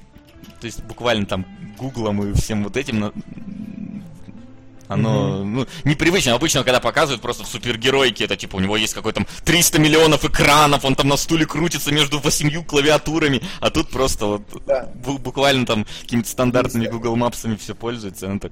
[0.59, 1.45] то есть буквально там
[1.77, 3.13] гуглом и всем вот этим
[4.87, 5.43] оно, mm-hmm.
[5.43, 6.33] ну, непривычно.
[6.35, 10.25] Обычно, когда показывают просто в супергеройке, это типа у него есть какой-то там 300 миллионов
[10.25, 14.89] экранов, он там на стуле крутится между восемью клавиатурами, а тут просто вот да.
[14.95, 18.51] буквально там какими-то стандартными Google Maps все пользуется, оно так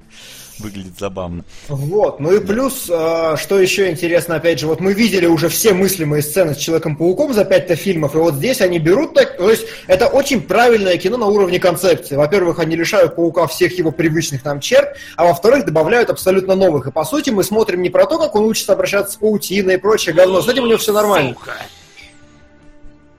[0.58, 1.44] выглядит забавно.
[1.68, 5.74] Вот, ну и плюс, э, что еще интересно, опять же, вот мы видели уже все
[5.74, 9.66] мыслимые сцены с Человеком-пауком за пять-то фильмов, и вот здесь они берут так, то есть
[9.88, 12.14] это очень правильное кино на уровне концепции.
[12.14, 16.86] Во-первых, они лишают паука всех его привычных нам черт, а во-вторых, добавляют абсолютно новых.
[16.86, 19.78] И по сути мы смотрим не про то, как он учится обращаться с паутиной и
[19.78, 21.36] прочее говно, с этим у него все нормально.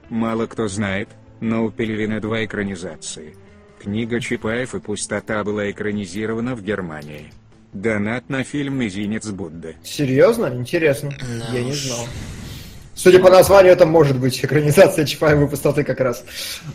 [0.08, 1.08] Мало кто знает,
[1.40, 3.36] но у Пелевина два экранизации–
[3.86, 7.32] Книга Чапаев и пустота была экранизирована в Германии.
[7.72, 9.76] Донат на фильм «Мизинец Будды».
[9.84, 10.46] Серьезно?
[10.46, 11.12] Интересно.
[11.52, 12.06] Я не знал.
[12.96, 16.24] Судя по названию, это может быть экранизация Чапаевой пустоты как раз.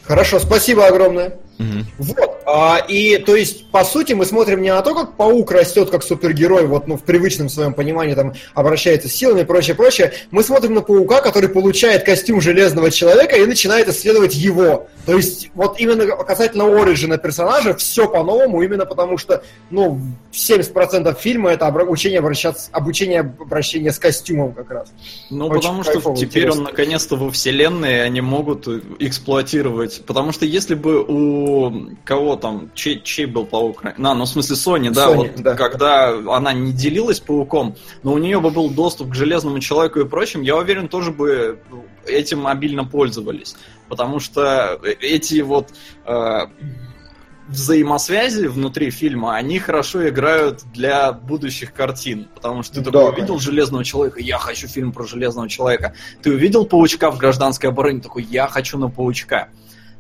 [0.06, 1.40] Хорошо, спасибо огромное.
[1.58, 2.14] Угу.
[2.16, 2.42] Вот.
[2.46, 6.04] А, и то есть, по сути, мы смотрим не на то, как паук растет как
[6.04, 10.14] супергерой, вот ну, в привычном своем понимании там обращается с силами и прочее, прочее.
[10.32, 14.88] Мы смотрим на паука, который получает костюм железного человека и начинает исследовать его.
[15.06, 20.00] То есть, вот именно касательно оригина персонажа, все по-новому, именно потому что, ну,
[20.32, 24.92] 70% фильма это обучение обращаться, обучение обращения с костюмом как раз.
[25.30, 26.62] Ну, Очень потому что теперь интересно.
[26.62, 28.68] он наконец-то во вселенной, они могут
[29.00, 30.04] эксплуатировать.
[30.06, 33.84] Потому что если бы у кого там, чей, чей был паук?
[33.98, 35.56] На, ну в смысле Sony, да, Sony, вот да.
[35.56, 40.06] когда она не делилась пауком, но у нее бы был доступ к железному человеку и
[40.06, 41.60] прочим, я уверен, тоже бы
[42.06, 43.56] этим мобильно пользовались.
[43.88, 45.70] Потому что эти вот
[46.06, 46.40] э,
[47.52, 52.28] взаимосвязи внутри фильма, они хорошо играют для будущих картин.
[52.34, 53.52] Потому что ты такой увидел конечно.
[53.52, 55.94] Железного Человека, я хочу фильм про Железного Человека.
[56.22, 59.50] Ты увидел Паучка в гражданской обороне, такой, я хочу на Паучка.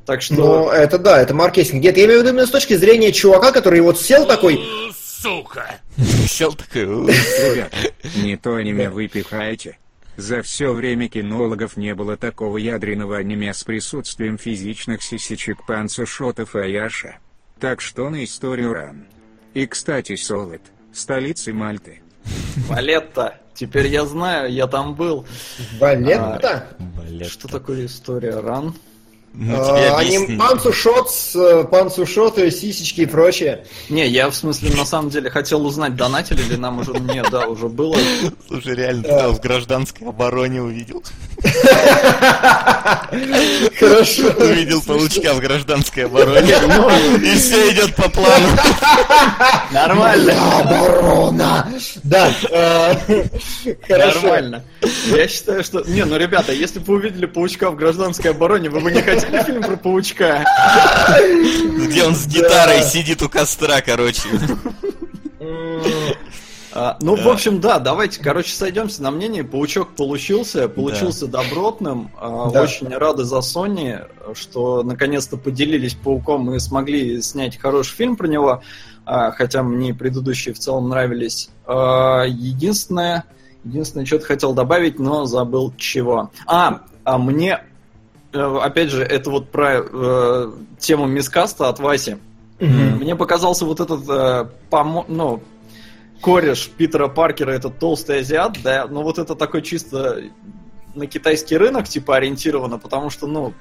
[0.06, 0.36] Так что...
[0.36, 1.84] Ну, это да, это маркетинг.
[1.84, 4.62] Нет, я имею в виду именно с точки зрения чувака, который вот сел такой...
[4.94, 5.80] Сука!
[6.28, 6.82] Сел такой...
[6.82, 7.74] Ребят,
[8.16, 9.78] не то аниме вы пихаете.
[10.18, 16.56] За все время кинологов не было такого ядреного аниме с присутствием физичных сисечек Панца Шотов
[16.56, 17.18] и Аяша.
[17.62, 19.06] Так что на историю ран.
[19.54, 22.02] И, кстати, Солид, столицы Мальты.
[22.67, 23.39] Валетта.
[23.54, 25.28] Теперь я знаю, я там был.
[25.80, 26.69] Валетта?
[26.80, 28.74] А, что такое история ран?
[29.34, 31.38] Ну, а, они панцу шотс,
[31.72, 33.65] панцу шоты, сисечки и прочее.
[33.89, 36.91] Не, я в смысле на самом деле хотел узнать, донатили ли нам уже.
[36.94, 37.98] Нет, да, уже было.
[38.48, 41.02] Слушай, реально, в гражданской обороне увидел.
[43.80, 44.28] Хорошо.
[44.38, 46.54] Увидел паучка в гражданской обороне.
[47.24, 48.48] И все идет по плану.
[49.72, 50.34] Нормально.
[50.60, 51.72] Оборона.
[52.04, 52.34] Да.
[52.50, 52.96] Э,
[53.89, 54.63] Нормально.
[55.08, 55.84] Я считаю, что...
[55.88, 59.21] Не, ну, ребята, если бы вы увидели паучка в гражданской обороне, вы бы не хотели
[59.22, 60.46] фильм про паучка?
[61.78, 64.28] Где он с гитарой сидит у костра, короче.
[66.74, 67.24] А, ну, да.
[67.24, 69.42] в общем, да, давайте, короче, сойдемся на мнении.
[69.42, 71.44] Паучок получился, получился да.
[71.44, 72.12] добротным.
[72.18, 72.64] А, да.
[72.64, 78.62] Очень рады за Sony, что наконец-то поделились пауком и смогли снять хороший фильм про него.
[79.06, 81.50] а, хотя мне предыдущие в целом нравились.
[81.66, 83.26] А, единственное,
[83.66, 86.32] единственное, что-то хотел добавить, но забыл чего.
[86.46, 87.60] А, а мне,
[88.34, 92.17] опять же, это вот про э, тему мискаста от Васи.
[92.60, 92.98] Мгм.
[93.00, 95.41] Мне показался вот этот, э, помо- ну,
[96.22, 100.22] кореш Питера Паркера, этот толстый азиат, да, но вот это такой чисто
[100.96, 103.54] на китайский рынок, типа, ориентировано, потому что, ну,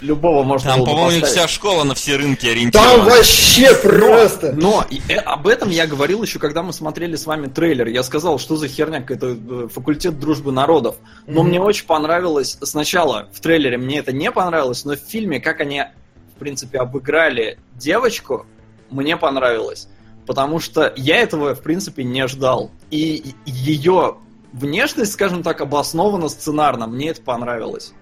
[0.00, 1.38] любого можно Там, было бы по-моему, поставить.
[1.46, 3.04] вся школа на все рынки Там ориентирована.
[3.04, 4.52] вообще просто...
[4.52, 7.86] Но и, э, об этом я говорил еще, когда мы смотрели с вами трейлер.
[7.86, 10.96] Я сказал, что за херня какая-то э, факультет дружбы народов.
[11.26, 11.48] Но Мгм.
[11.50, 15.84] мне очень понравилось сначала в трейлере мне это не понравилось, но в фильме, как они,
[16.34, 18.46] в принципе, обыграли девочку,
[18.90, 19.88] мне понравилось.
[20.26, 22.70] Потому что я этого, в принципе, не ждал.
[22.90, 24.16] И ее
[24.52, 26.86] внешность, скажем так, обоснована сценарно.
[26.86, 27.92] Мне это понравилось.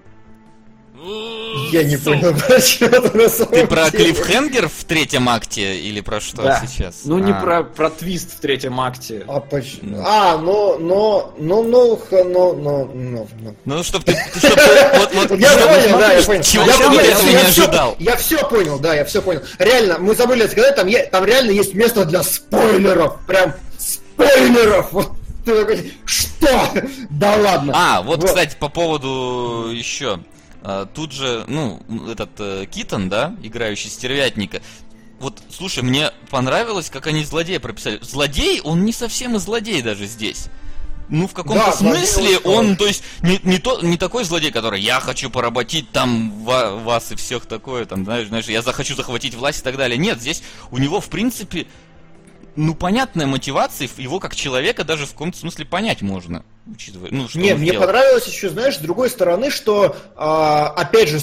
[1.73, 6.03] Я не понял, про что это на самом Ты про клиффхенгер в третьем акте или
[6.03, 6.63] про что Да.
[6.67, 7.03] сейчас?
[7.07, 7.41] Ну, не А.
[7.41, 9.25] про, про твист в третьем акте.
[9.27, 9.97] А, почему?
[9.97, 10.03] Ну.
[10.05, 13.55] а, ну, ну, ну, ну, х- ну, ну, ну, ну.
[13.65, 14.13] Ну, чтоб ты...
[14.37, 16.43] чтоб ты- вот- вот- Я чтоб- понял, да, я понял.
[16.43, 17.97] Чего я, понял, этого я, не всё- ожидал?
[17.99, 19.41] я все понял, да, я все понял.
[19.59, 23.17] Реально, мы забыли сказать, там, там реально есть место для спойлеров.
[23.27, 24.93] Прям спойлеров.
[24.93, 25.13] Вот
[25.45, 26.71] ты такой, что?
[27.11, 27.73] Да ладно.
[27.75, 30.21] А, вот, кстати, по поводу еще.
[30.63, 34.61] а, Тут же, ну, этот э, Китон, да, играющий стервятника.
[35.21, 37.99] Вот, слушай, мне понравилось, как они злодея прописали.
[38.03, 40.47] Злодей, он не совсем и злодей даже здесь.
[41.11, 44.81] Ну, в каком-то Да, смысле он, то есть, не, не, то, не такой злодей, который
[44.81, 49.35] я хочу поработить там ва- вас и всех такое, там, знаешь, знаешь, я захочу захватить
[49.35, 49.99] власть и так далее.
[49.99, 51.67] Нет, здесь у него, в принципе,
[52.57, 57.39] ну, понятная мотивация, его как человека даже в каком-то смысле понять можно, учитывая, ну, что
[57.39, 57.87] Не, он мне сделал.
[57.87, 61.21] понравилось еще, знаешь, с другой стороны, что, а, опять же,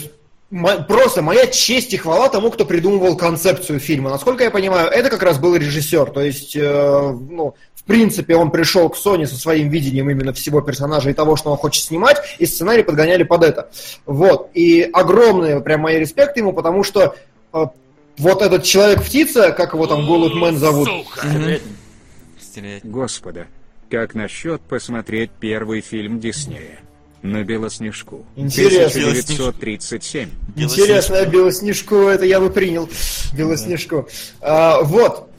[0.87, 4.09] просто моя честь и хвала тому, кто придумывал концепцию фильма.
[4.09, 6.11] Насколько я понимаю, это как раз был режиссер.
[6.11, 10.61] То есть, э, ну, в принципе, он пришел к Sony со своим видением именно всего
[10.61, 13.69] персонажа и того, что он хочет снимать, и сценарий подгоняли под это.
[14.05, 14.49] Вот.
[14.53, 17.15] И огромные прям мои респекты ему, потому что
[17.53, 17.65] э,
[18.17, 20.89] вот этот человек-птица, как его там Голубмен зовут.
[22.84, 23.47] Господа,
[23.89, 26.80] как насчет посмотреть первый фильм Диснея?
[27.23, 28.25] На Белоснежку.
[28.36, 29.01] Интересно.
[29.01, 30.30] 1937.
[30.56, 32.88] Интересно, Белоснежку, это я бы принял.
[33.36, 34.08] Белоснежку.
[34.39, 35.30] А, вот.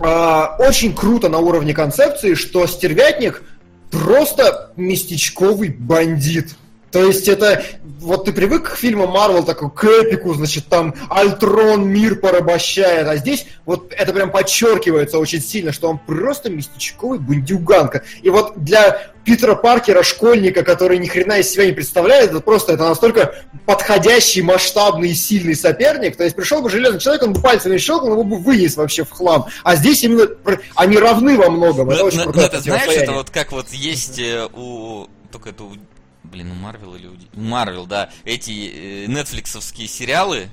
[0.00, 3.42] А, очень круто на уровне концепции, что стервятник
[3.90, 6.56] просто местечковый бандит.
[6.92, 7.62] То есть это,
[8.00, 13.16] вот ты привык к фильмам Марвел, такой, к эпику, значит, там Альтрон мир порабощает, а
[13.16, 18.02] здесь вот это прям подчеркивается очень сильно, что он просто местечковый бандюганка.
[18.22, 22.72] И вот для Питера Паркера, школьника, который ни хрена из себя не представляет, это просто
[22.72, 23.34] это настолько
[23.66, 26.16] подходящий, масштабный и сильный соперник.
[26.16, 29.10] То есть пришел бы железный человек, он бы пальцами щелкнул, его бы вынес вообще в
[29.10, 29.46] хлам.
[29.62, 30.26] А здесь именно
[30.74, 31.90] они равны во многом.
[31.90, 35.06] Это Ну, очень крутое ну, это знаешь, это вот как вот есть э, у...
[35.30, 35.72] Только это у...
[36.30, 37.16] Блин, у Марвел или у...
[37.34, 38.10] Марвел, да.
[38.24, 40.48] Эти э, нетфликсовские сериалы,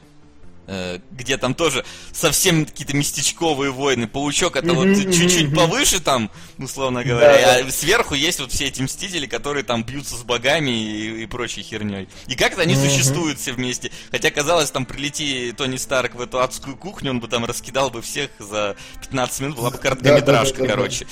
[1.12, 4.08] где там тоже совсем какие-то местечковые войны.
[4.08, 9.27] Паучок это вот чуть-чуть повыше там, условно говоря, а сверху есть вот все эти мстители,
[9.27, 12.10] которые там бьются с богами и, и прочей херней.
[12.27, 13.91] И как-то они существуют все вместе.
[14.12, 18.01] Хотя казалось, там прилети Тони Старк в эту адскую кухню, он бы там раскидал бы
[18.01, 21.08] всех за 15 минут, была бы короткометражка, короче.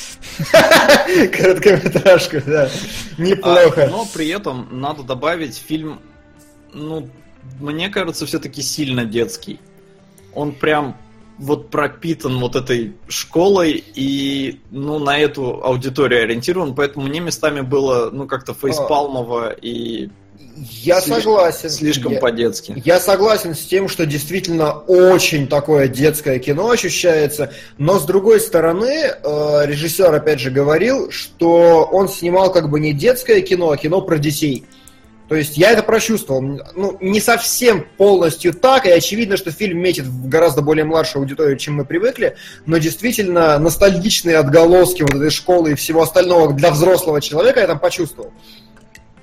[1.32, 2.70] Короткометражку, да.
[3.18, 3.88] А, Неплохо.
[3.89, 6.02] но при этом надо добавить фильм,
[6.74, 7.10] ну,
[7.60, 9.60] мне кажется, все-таки сильно детский.
[10.34, 10.98] Он прям
[11.38, 18.10] вот пропитан вот этой школой и, ну, на эту аудиторию ориентирован, поэтому мне местами было,
[18.12, 20.10] ну, как-то фейспалмово и
[20.82, 21.70] Я сли- согласен.
[21.70, 22.82] слишком Я- по-детски.
[22.86, 28.86] Я согласен с тем, что действительно очень такое детское кино ощущается, но с другой стороны,
[28.86, 34.02] э, режиссер опять же говорил, что он снимал как бы не детское кино, а кино
[34.02, 34.64] про детей.
[35.28, 36.42] То есть я это прочувствовал.
[36.76, 41.58] Ну, не совсем полностью так, и очевидно, что фильм метит в гораздо более младшую аудиторию,
[41.58, 42.36] чем мы привыкли,
[42.66, 47.80] но действительно ностальгичные отголоски вот этой школы и всего остального для взрослого человека я там
[47.80, 48.32] почувствовал.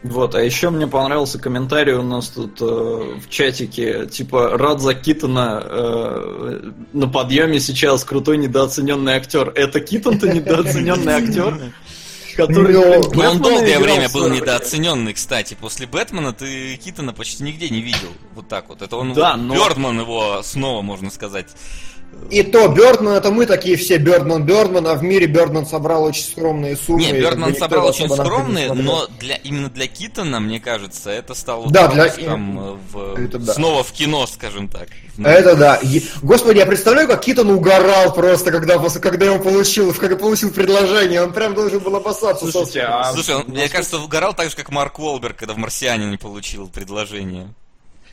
[0.03, 4.95] Вот, а еще мне понравился комментарий у нас тут э, в чатике, типа, рад за
[4.95, 9.53] Китона э, на подъеме сейчас крутой недооцененный актер.
[9.55, 11.73] Это Китон-то недооцененный актер?
[12.37, 15.55] Который, Ну, он долгое время был недооцененный, кстати.
[15.59, 18.13] После Бэтмена ты Китона почти нигде не видел.
[18.35, 18.83] Вот так вот.
[18.83, 21.47] Это он Да, но- Бёрдман его снова, можно сказать,
[22.31, 26.23] И то Бёрдман, это мы такие все Бёрдман, Бёрдман, а в мире Бёрдман собрал очень
[26.25, 27.01] скромные суммы.
[27.01, 30.59] Не, и как бы Бёрдман никто собрал очень скромные, но для, именно для Китона, мне
[30.59, 33.53] кажется, это стало Да, для- пропуском, э, в- Это да.
[33.53, 34.89] снова в кино, скажем так.
[35.23, 35.79] Это да.
[36.23, 41.23] Господи, я представляю, как Китон угорал просто, когда, когда он получил, когда получил предложение.
[41.23, 42.51] Он прям должен был опасаться.
[42.51, 46.07] Слушайте, а Слушай, он, мне кажется, угорал так же, как Марк Уолберг, когда в «Марсиане»
[46.07, 47.49] не получил предложение.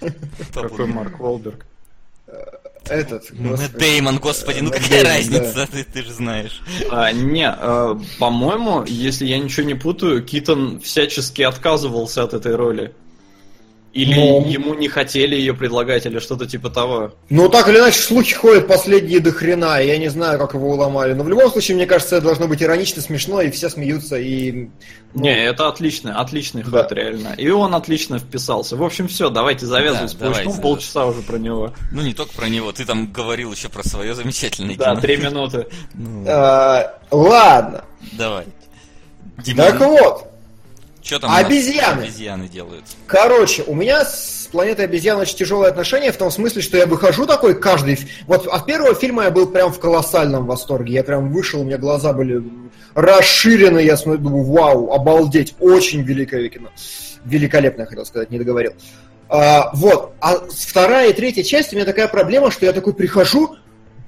[0.54, 1.66] какой Марк Уолберг?
[2.88, 3.78] Этот, Ну, господи.
[3.78, 6.62] Дэймон, господи, ну Э, какая Дэймон, разница, ты, ты же знаешь.
[6.90, 12.94] А, не, а, по-моему, если я ничего не путаю, Китон всячески отказывался от этой роли.
[13.92, 14.46] Или Ну.
[14.46, 17.14] ему не хотели ее предлагать, или что-то типа того.
[17.30, 20.70] Ну, так или иначе, слухи ходят последние до хрена, и я не знаю, как его
[20.74, 21.14] уломали.
[21.14, 24.70] Но в любом случае, мне кажется, это должно быть иронично, смешно, и все смеются, и...
[25.16, 26.84] ну, Не, это отличный, отличный Да.
[26.84, 27.34] ход, реально.
[27.36, 28.76] И он отлично вписался.
[28.76, 30.62] В общем, все, давайте завязывать Да, давайте.
[30.62, 31.74] полчаса уже про него.
[31.92, 35.02] Ну, не только про него, ты там говорил еще про свое замечательное Да, кино.
[35.02, 35.66] три минуты.
[35.96, 37.86] Ну, а, ладно.
[38.12, 38.46] давай.
[39.56, 40.29] Так вот,
[41.02, 42.04] что там обезьяны.
[42.04, 42.84] обезьяны делают?
[43.08, 47.26] Короче, у меня с планетой обезьян очень тяжелое отношение в том смысле, что я выхожу
[47.26, 48.00] такой каждый...
[48.28, 50.94] Вот от первого фильма я был прям в колоссальном восторге.
[50.94, 52.44] Я прям вышел, у меня глаза были
[52.96, 56.70] расширены, я смотрю, думаю, вау, обалдеть, очень великое кино.
[57.26, 58.74] Великолепное, хотел сказать, не договорил.
[59.30, 63.56] А, вот, а вторая и третья часть, у меня такая проблема, что я такой прихожу,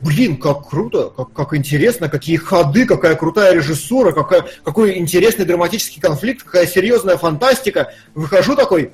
[0.01, 6.01] блин, как круто, как, как интересно, какие ходы, какая крутая режиссура, какая, какой интересный драматический
[6.01, 7.93] конфликт, какая серьезная фантастика.
[8.13, 8.91] Выхожу такой,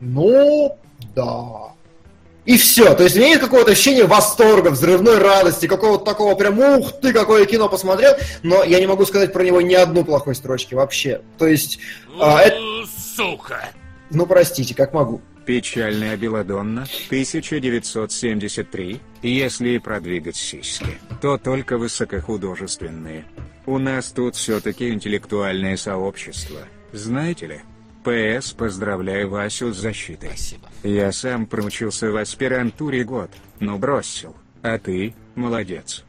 [0.00, 0.76] ну,
[1.14, 1.72] да.
[2.44, 2.94] И все.
[2.94, 7.12] То есть у меня нет какого-то ощущения восторга, взрывной радости, какого-то такого прям, ух ты,
[7.12, 8.12] какое кино посмотрел,
[8.44, 11.22] но я не могу сказать про него ни одной плохой строчки вообще.
[11.38, 11.80] То есть,
[12.20, 13.70] а, это- У, Сука!
[14.10, 15.20] ну простите, как могу.
[15.46, 19.00] Печальная Беладонна, 1973.
[19.22, 23.24] Если и продвигать сиськи, то только высокохудожественные.
[23.64, 26.60] У нас тут все-таки интеллектуальное сообщество,
[26.92, 27.60] знаете ли?
[28.04, 30.28] ПС поздравляю Васю с защитой.
[30.28, 30.68] Спасибо.
[30.82, 34.36] Я сам проучился в аспирантуре год, но бросил.
[34.62, 36.04] А ты молодец.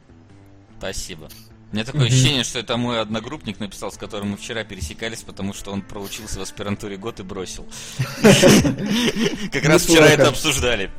[0.78, 1.28] Спасибо.
[1.70, 5.52] У меня такое ощущение, что это мой одногруппник написал, с которым мы вчера пересекались, потому
[5.52, 7.66] что он проучился в аспирантуре год и бросил.
[9.52, 10.90] Как раз вчера это обсуждали.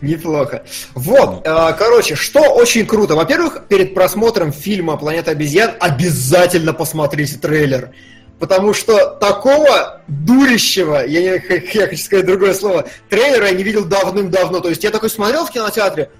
[0.00, 0.64] Неплохо.
[0.94, 3.16] Вот, э, короче, что очень круто.
[3.16, 7.92] Во-первых, перед просмотром фильма «Планета обезьян» обязательно посмотрите трейлер.
[8.38, 13.84] Потому что такого дурищего, я, не, я хочу сказать другое слово, трейлера я не видел
[13.84, 14.60] давным-давно.
[14.60, 16.10] То есть я такой смотрел в кинотеатре,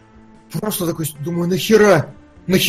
[0.50, 2.12] просто такой думаю, нахера?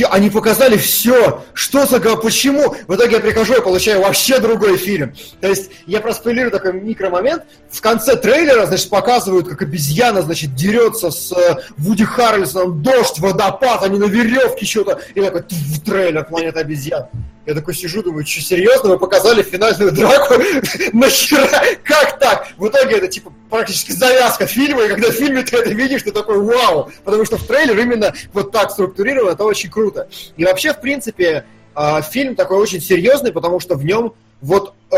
[0.10, 1.44] Они показали все.
[1.54, 2.76] Что за почему?
[2.88, 5.14] В итоге я прихожу и получаю вообще другой фильм.
[5.40, 7.44] То есть я проспойлирую такой микромомент.
[7.70, 13.84] В конце трейлера, значит, показывают, как обезьяна, значит, дерется с э, Вуди Харрельсоном, дождь, водопад,
[13.84, 15.00] они на веревке что-то.
[15.14, 17.08] И такой тьф, трейлер «Планета обезьян».
[17.48, 20.34] Я такой сижу, думаю, что серьезно, вы показали финальную драку?
[20.94, 21.48] Нахера?
[21.82, 22.50] Как так?
[22.58, 26.12] В итоге это типа практически завязка фильма, и когда в фильме ты это видишь, ты
[26.12, 26.92] такой вау!
[27.06, 30.10] Потому что в трейлер именно вот так структурировано, это очень круто.
[30.36, 34.98] И вообще, в принципе, а, фильм такой очень серьезный, потому что в нем вот э,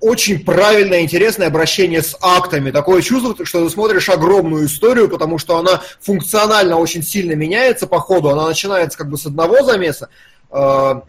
[0.00, 2.70] очень правильное, интересное обращение с актами.
[2.70, 7.98] Такое чувство, что ты смотришь огромную историю, потому что она функционально очень сильно меняется по
[7.98, 8.28] ходу.
[8.28, 10.08] Она начинается как бы с одного замеса.
[10.50, 11.00] Э,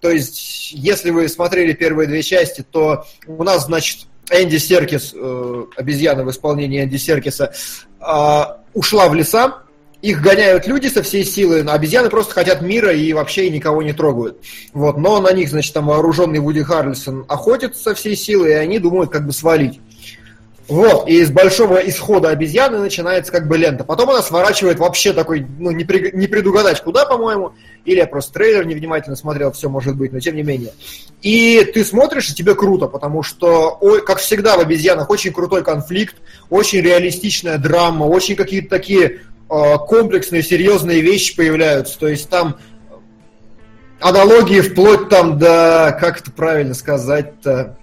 [0.00, 5.64] То есть, если вы смотрели первые две части, то у нас, значит, Энди Серкис, э,
[5.76, 7.52] обезьяна в исполнении Энди Серкиса,
[8.00, 8.42] э,
[8.74, 9.64] ушла в леса,
[10.04, 13.94] их гоняют люди со всей силы, а обезьяны просто хотят мира и вообще никого не
[13.94, 14.38] трогают.
[14.74, 18.78] Вот, но на них, значит, там вооруженный Вуди Харрельсон охотится со всей силы, и они
[18.78, 19.80] думают, как бы свалить.
[20.66, 23.84] Вот, и из большого исхода обезьяны начинается как бы лента.
[23.84, 27.52] Потом она сворачивает вообще такой, ну, не, при- не предугадать куда, по-моему.
[27.84, 30.72] Или я просто трейлер невнимательно смотрел, все может быть, но тем не менее.
[31.20, 35.62] И ты смотришь, и тебе круто, потому что, ой, как всегда в обезьянах, очень крутой
[35.62, 36.16] конфликт,
[36.48, 41.98] очень реалистичная драма, очень какие-то такие э, комплексные, серьезные вещи появляются.
[41.98, 42.56] То есть там
[44.00, 47.76] аналогии вплоть там до, как это правильно сказать-то,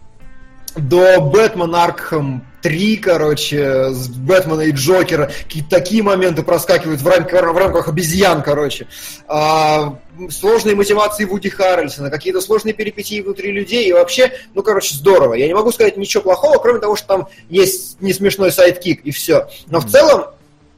[0.75, 5.31] до Batman Arkham 3, короче, с Бэтмена и Джокера.
[5.43, 8.87] Какие-то такие моменты проскакивают в рамках, в рамках обезьян, короче.
[9.27, 9.97] А,
[10.29, 13.87] сложные мотивации Вуди Харрельсона, какие-то сложные перипетии внутри людей.
[13.87, 15.33] И вообще, ну, короче, здорово.
[15.33, 19.11] Я не могу сказать ничего плохого, кроме того, что там есть не смешной сайдкик, и
[19.11, 19.49] все.
[19.67, 20.25] Но в целом,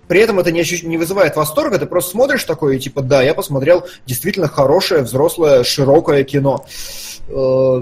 [0.08, 3.22] при этом это не, ощущ- не вызывает восторга, ты просто смотришь такое, и типа, да,
[3.22, 6.66] я посмотрел действительно хорошее, взрослое, широкое кино.
[7.28, 7.32] Э,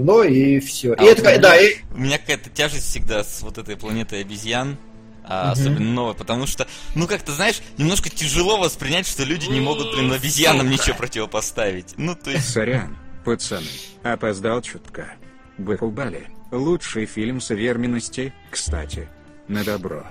[0.00, 0.92] Ну и все.
[0.92, 3.58] А и вот это, у меня- да, и- У меня какая-то тяжесть всегда с вот
[3.58, 4.76] этой планетой обезьян.
[5.24, 6.66] а, особенно новое, потому что,
[6.96, 10.72] ну как-то, знаешь, немножко тяжело воспринять, что люди не могут, блин, обезьянам Сука.
[10.82, 11.94] ничего противопоставить.
[11.96, 12.48] Ну, то есть...
[12.50, 13.66] Сорян, пацаны,
[14.02, 15.12] опоздал чутка.
[15.58, 16.26] Бахубали.
[16.50, 19.08] Лучший фильм современности, кстати.
[19.46, 20.04] На добро.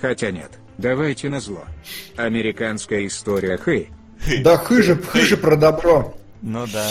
[0.00, 0.52] Хотя нет,
[0.82, 1.64] давайте на зло.
[2.16, 3.90] Американская история Хэй.
[4.42, 6.14] Да хыже, хыже про добро.
[6.42, 6.90] Ну да.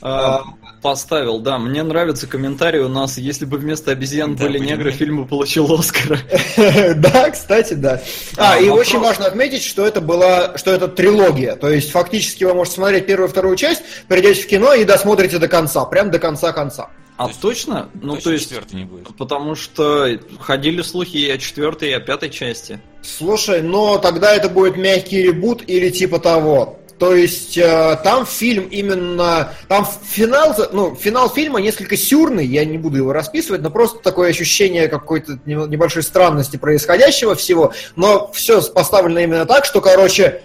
[0.00, 0.42] А,
[0.82, 1.58] Поставил, да.
[1.58, 3.18] Мне нравится комментарий у нас.
[3.18, 6.18] Если бы вместо обезьян Да, были негры, фильм бы получил Оскара.
[6.96, 8.00] Да, кстати, да.
[8.36, 11.56] А, А, и очень важно отметить, что это была, что это трилогия.
[11.56, 15.38] То есть фактически вы можете смотреть первую и вторую часть, придете в кино и досмотрите
[15.38, 16.90] до конца, прям до конца конца.
[17.16, 17.88] А есть- точно?
[17.94, 19.08] Ну, Точно то есть, четвертый не будет.
[19.16, 20.08] потому что
[20.38, 22.80] ходили слухи и о четвертой, и о пятой части.
[23.02, 26.77] Слушай, но тогда это будет мягкий ребут или типа того.
[26.98, 32.76] То есть э, там фильм именно, там финал, ну финал фильма несколько сюрный, я не
[32.76, 38.60] буду его расписывать, но просто такое ощущение какой-то не- небольшой странности происходящего всего, но все
[38.62, 40.42] поставлено именно так, что, короче,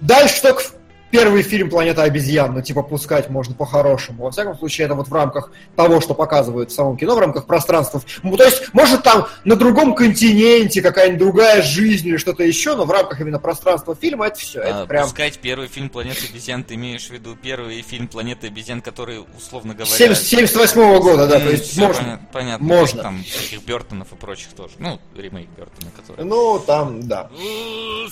[0.00, 0.62] дальше только
[1.10, 4.24] первый фильм «Планета обезьян», ну типа пускать можно по-хорошему.
[4.24, 7.46] Во всяком случае, это вот в рамках того, что показывают в самом кино, в рамках
[7.46, 8.00] пространства.
[8.22, 12.84] Ну, то есть, может там на другом континенте какая-нибудь другая жизнь или что-то еще, но
[12.84, 14.60] в рамках именно пространства фильма это все.
[14.60, 18.46] Это А, прям Пускать первый фильм «Планета обезьян», ты имеешь в виду первый фильм «Планета
[18.48, 20.14] обезьян», который, условно говоря...
[20.14, 22.00] 78 года, да, то есть можно.
[22.02, 22.66] поня- Понятно.
[22.66, 23.02] Можно.
[23.02, 24.74] Там всяких Бертонов и прочих тоже.
[24.78, 26.24] Ну, ремейк Бертона, который...
[26.24, 27.28] Ну, там, да.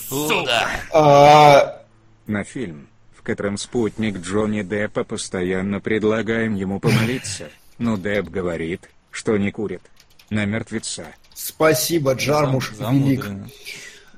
[0.08, 0.66] Сука.
[0.92, 1.83] А,
[2.26, 7.50] На фильм, в котором спутник Джонни Деппа постоянно предлагаем ему помолиться.
[7.78, 9.82] Но Депп говорит, что не курит.
[10.30, 11.06] На мертвеца.
[11.34, 13.26] спасибо, Джармуш Зам- велик.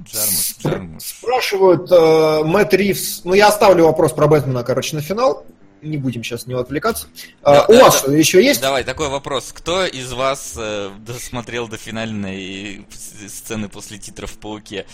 [0.02, 1.02] Джармуш, Джармуш.
[1.02, 3.22] Спрашивают э, Мэтт Ривз.
[3.24, 5.44] Ну, я оставлю вопрос про Бэтмена, короче, на финал.
[5.86, 7.06] Не будем сейчас с него отвлекаться.
[7.42, 7.98] А, Да, у да, вас да.
[8.00, 8.60] что, еще есть?
[8.60, 9.52] Давай, такой вопрос.
[9.52, 12.86] Кто из вас э, досмотрел до финальной
[13.28, 14.86] сцены после титров в «Пауке»?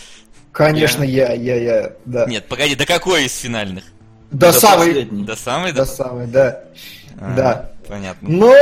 [0.51, 2.25] Конечно, я, я, я, да.
[2.27, 3.83] Нет, погоди, до какой из финальных?
[4.31, 5.23] До До самой, последней.
[5.23, 5.71] До самой?
[5.71, 6.63] до самой, да.
[7.19, 7.69] А, да.
[7.87, 8.29] Понятно.
[8.29, 8.55] Но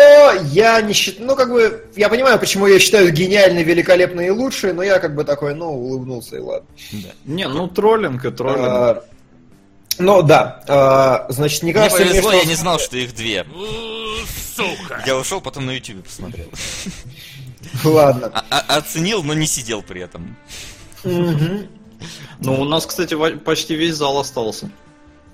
[0.52, 4.30] я не считаю, ну как бы, я понимаю, почему я считаю их гениальной, великолепной и
[4.32, 6.68] лучшей, но я как бы такой, ну, улыбнулся и ладно.
[6.92, 7.10] Да.
[7.26, 8.68] Не, ну троллинг и троллинг.
[8.68, 9.04] А,
[9.98, 12.40] ну да, а, значит, не Мне кажется мне, повезло, что...
[12.40, 13.46] я не знал, что их две.
[14.56, 15.04] Сука.
[15.06, 16.48] Я ушел, потом на YouTube посмотрел.
[17.84, 18.32] Ладно.
[18.34, 20.36] А- а- Оценил, но не сидел при этом.
[21.04, 21.68] Мгм.
[22.40, 24.70] Ну, у нас, кстати, почти весь зал остался.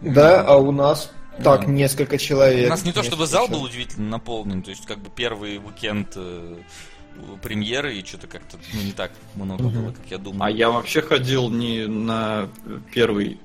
[0.01, 1.12] Да, а у нас
[1.43, 2.68] так несколько человек.
[2.68, 3.72] У нас не то чтобы зал был человек.
[3.72, 6.58] удивительно наполнен, то есть как бы первый уикенд э,
[7.41, 10.45] премьеры и что-то как-то ну, не так много было, как я думал.
[10.45, 12.49] А я вообще ходил не на
[12.93, 13.39] первый...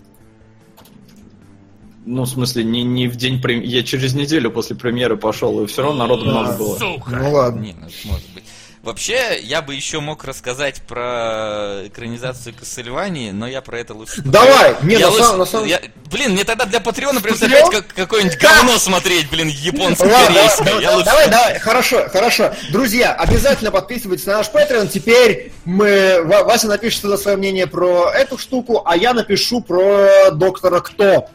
[2.04, 3.68] Ну, в смысле, не, не в день премьеры.
[3.68, 6.76] Я через неделю после премьеры пошел, и все равно народу много было.
[6.78, 7.10] Сука.
[7.10, 7.60] Ну ладно.
[7.60, 8.42] Не, ну, может быть.
[8.82, 14.20] Вообще, я бы еще мог рассказать про экранизацию Кассельвании, но я про это лучше...
[14.24, 14.74] Давай!
[14.82, 15.80] Не, Я на лучше- самом- на самом- я-
[16.10, 17.68] Блин, мне тогда для Патреона придется Патреон?
[17.68, 20.64] опять как- какое-нибудь говно смотреть, блин, Ладно, японско-корейское.
[20.80, 22.52] давай, лучше- давай, давай, хорошо, хорошо.
[22.72, 24.88] Друзья, обязательно подписывайтесь на наш Patreon.
[24.88, 30.32] Теперь мы, Ва- Вася напишет туда свое мнение про эту штуку, а я напишу про
[30.32, 31.28] доктора Кто.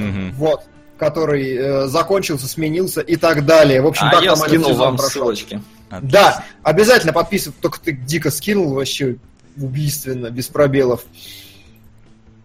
[0.00, 0.32] Мгм.
[0.34, 0.62] Вот.
[0.98, 3.82] Который э, закончился, сменился и так далее.
[3.82, 5.22] В общем, А как я там скинул сезон вам прошел.
[5.22, 5.60] ссылочки.
[5.90, 6.10] Отлично.
[6.10, 7.60] Да, обязательно подписывайтесь.
[7.60, 9.16] Только ты дико скинул вообще
[9.56, 11.04] убийственно, без пробелов.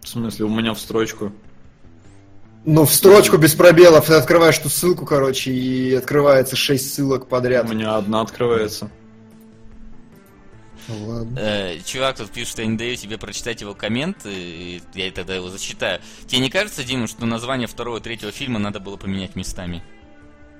[0.02, 1.32] В смысле, у меня в строчку.
[2.64, 7.68] Ну, в строчку без пробелов ты открываешь ту ссылку, короче, и открывается шесть ссылок подряд.
[7.68, 8.90] У меня одна открывается.
[10.88, 11.38] Ну, ладно.
[11.38, 15.34] Э, чувак тут пишет, что я не даю тебе прочитать его коммент, и я тогда
[15.34, 16.00] его зачитаю.
[16.26, 19.82] Тебе не кажется, Дима, что название второго и третьего фильма надо было поменять местами?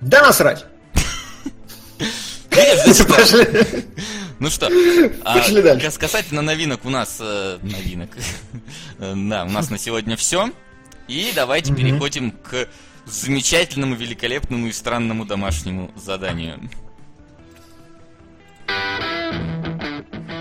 [0.01, 0.65] Да насрать!
[2.85, 3.17] Зачитал.
[3.17, 3.47] Пошли.
[4.39, 4.69] Ну что,
[5.25, 5.87] а, Пошли дальше.
[5.87, 7.19] кас- касательно новинок у нас...
[7.21, 8.11] э, новинок.
[8.99, 10.51] Да, у нас на сегодня все.
[11.09, 12.69] И давайте переходим к
[13.07, 16.69] замечательному, великолепному и странному домашнему заданию.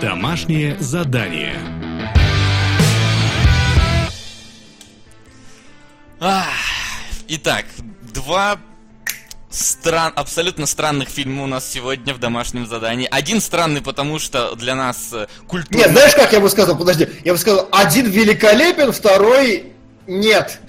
[0.02, 1.54] Домашнее задание.
[6.18, 6.48] Ах,
[7.28, 7.66] Итак,
[8.12, 8.58] два
[9.48, 13.06] стран, абсолютно странных фильма у нас сегодня в домашнем задании.
[13.08, 15.84] Один странный, потому что для нас э, культурно...
[15.84, 16.76] Нет, знаешь, как я бы сказал?
[16.76, 19.72] Подожди, я бы сказал, один великолепен, второй
[20.08, 20.58] нет.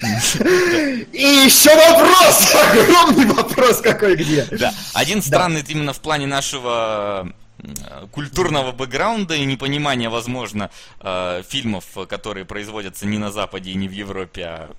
[1.12, 2.54] И еще вопрос!
[2.72, 4.46] Огромный вопрос какой где.
[4.52, 7.34] Да, один странный именно в плане нашего
[8.10, 13.92] культурного бэкграунда и непонимания, возможно, э, фильмов, которые производятся не на Западе и не в
[13.92, 14.70] Европе, а,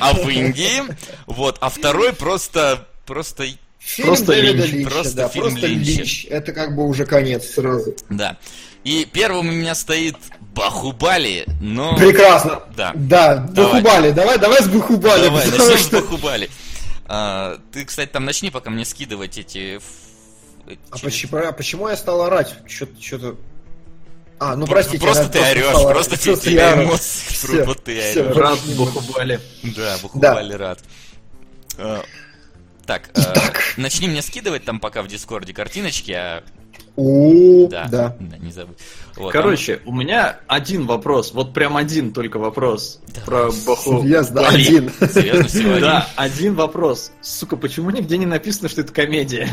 [0.00, 0.82] а в Индии.
[1.26, 3.46] Вот, а второй просто, просто
[3.80, 5.90] Фильм Просто Дэвида Линч, Линча, просто да, фильм просто Линча.
[5.90, 6.26] Линч.
[6.26, 7.96] Это как бы уже конец сразу.
[8.10, 8.36] Да.
[8.84, 10.16] И первым у меня стоит
[10.54, 11.96] Бахубали, но...
[11.96, 12.62] Прекрасно.
[12.76, 12.92] Да.
[12.94, 13.82] Да, Давай.
[13.82, 14.10] Бахубали.
[14.10, 15.24] Давай, давай с Бахубали.
[15.24, 16.50] Давай, начнем с что- Бахубали.
[17.06, 19.80] А, ты, кстати, там начни, пока мне скидывать эти...
[20.90, 22.54] А через- почему, а почему я стал орать?
[22.66, 23.36] Что-то.
[24.38, 25.04] А, ну Про- простите.
[25.04, 28.36] Просто я ты просто орешь, просто Просто тебе я эмоции вот ты орешь.
[28.36, 29.40] Рад Бахубали.
[29.62, 30.78] Да, Бахубали рад.
[31.78, 32.02] А,
[32.86, 33.74] Так, Итак.
[33.76, 36.42] начни мне скидывать там пока в Дискорде картиночки, а...
[36.96, 38.16] О, Да, да.
[38.18, 38.76] да, не забудь.
[39.16, 43.20] Вот, Короче, у меня один вопрос, вот прям один только вопрос Да.
[43.22, 44.02] про Баху.
[44.02, 44.62] Серьезно, Бали.
[44.66, 44.90] один.
[44.90, 45.80] там- Серьезно, всего один?
[45.82, 47.12] Да, один вопрос.
[47.20, 49.48] Сука, почему нигде не написано, что это комедия?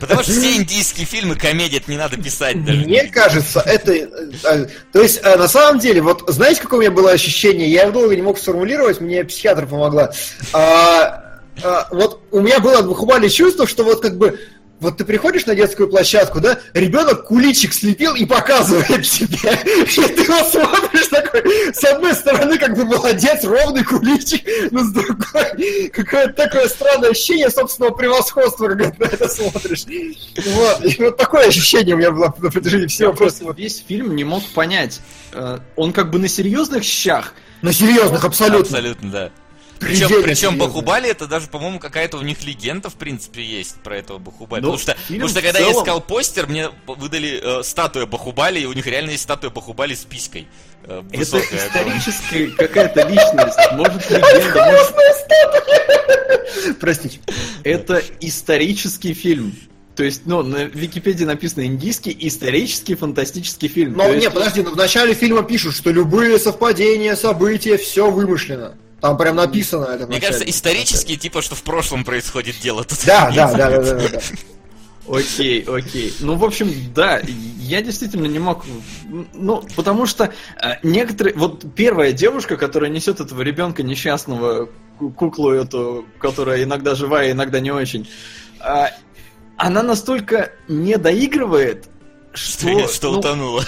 [0.00, 2.86] Потому что все индийские фильмы комедии, это не надо писать даже.
[2.86, 3.92] Мне кажется, это...
[3.92, 4.08] э,
[4.44, 7.70] э, То есть, э, на самом деле, вот знаете, какое у меня было ощущение?
[7.70, 10.10] Я долго не мог сформулировать, мне психиатр помогла.
[10.54, 14.40] А, а, Вот у меня было Бахубали чувство, что вот как бы
[14.82, 19.52] вот ты приходишь на детскую площадку, да, ребенок куличик слепил и показывает тебе.
[19.86, 24.92] И ты его смотришь такой, с одной стороны, как бы молодец, ровный куличик, но с
[24.92, 29.84] другой, какое-то такое странное ощущение собственного превосходства, когда ты на это смотришь.
[29.86, 33.62] Вот, и вот такое ощущение у меня было на протяжении всего Я просто просто.
[33.62, 35.00] весь фильм не мог понять.
[35.32, 37.34] э, Он как бы на серьезных щах.
[37.62, 38.78] На серьезных, абсолютно.
[38.78, 39.30] Абсолютно, да.
[39.82, 40.58] Причем, причем.
[40.58, 44.60] Бахубали это даже, по-моему, какая-то у них легенда, в принципе, есть про этого Бахубали.
[44.62, 48.60] Ну, потому что, потому что когда я целом- искал постер, мне выдали э, статуя Бахубали,
[48.60, 50.46] и у них реально есть статуя Бахубали с писькой.
[50.84, 51.98] э, Это высокая, огромная.
[51.98, 53.58] историческая какая-то личность.
[53.72, 54.94] Может, легенда, может,
[56.80, 57.20] Простите.
[57.64, 59.54] это исторический фильм.
[59.94, 63.92] То есть, ну, на Википедии написано индийский исторический фантастический фильм.
[63.92, 68.10] Но То есть, не, подожди, но в начале фильма пишут, что любые совпадения, события, все
[68.10, 68.72] вымышлено.
[69.02, 73.04] Там прям написано это Мне кажется, исторически, типа, что в прошлом происходит дело тут.
[73.04, 74.20] Да, да, да, да, да, да.
[75.08, 76.14] Окей, окей.
[76.20, 77.20] Ну, в общем, да,
[77.58, 78.64] я действительно не мог...
[79.32, 80.32] Ну, потому что
[80.62, 81.34] э, некоторые...
[81.34, 84.68] Вот первая девушка, которая несет этого ребенка несчастного,
[85.00, 88.08] ку- куклу эту, которая иногда живая, иногда не очень,
[88.60, 88.84] э,
[89.56, 91.88] она настолько не доигрывает,
[92.34, 92.68] что...
[92.78, 93.64] Что, что ну, утонуло.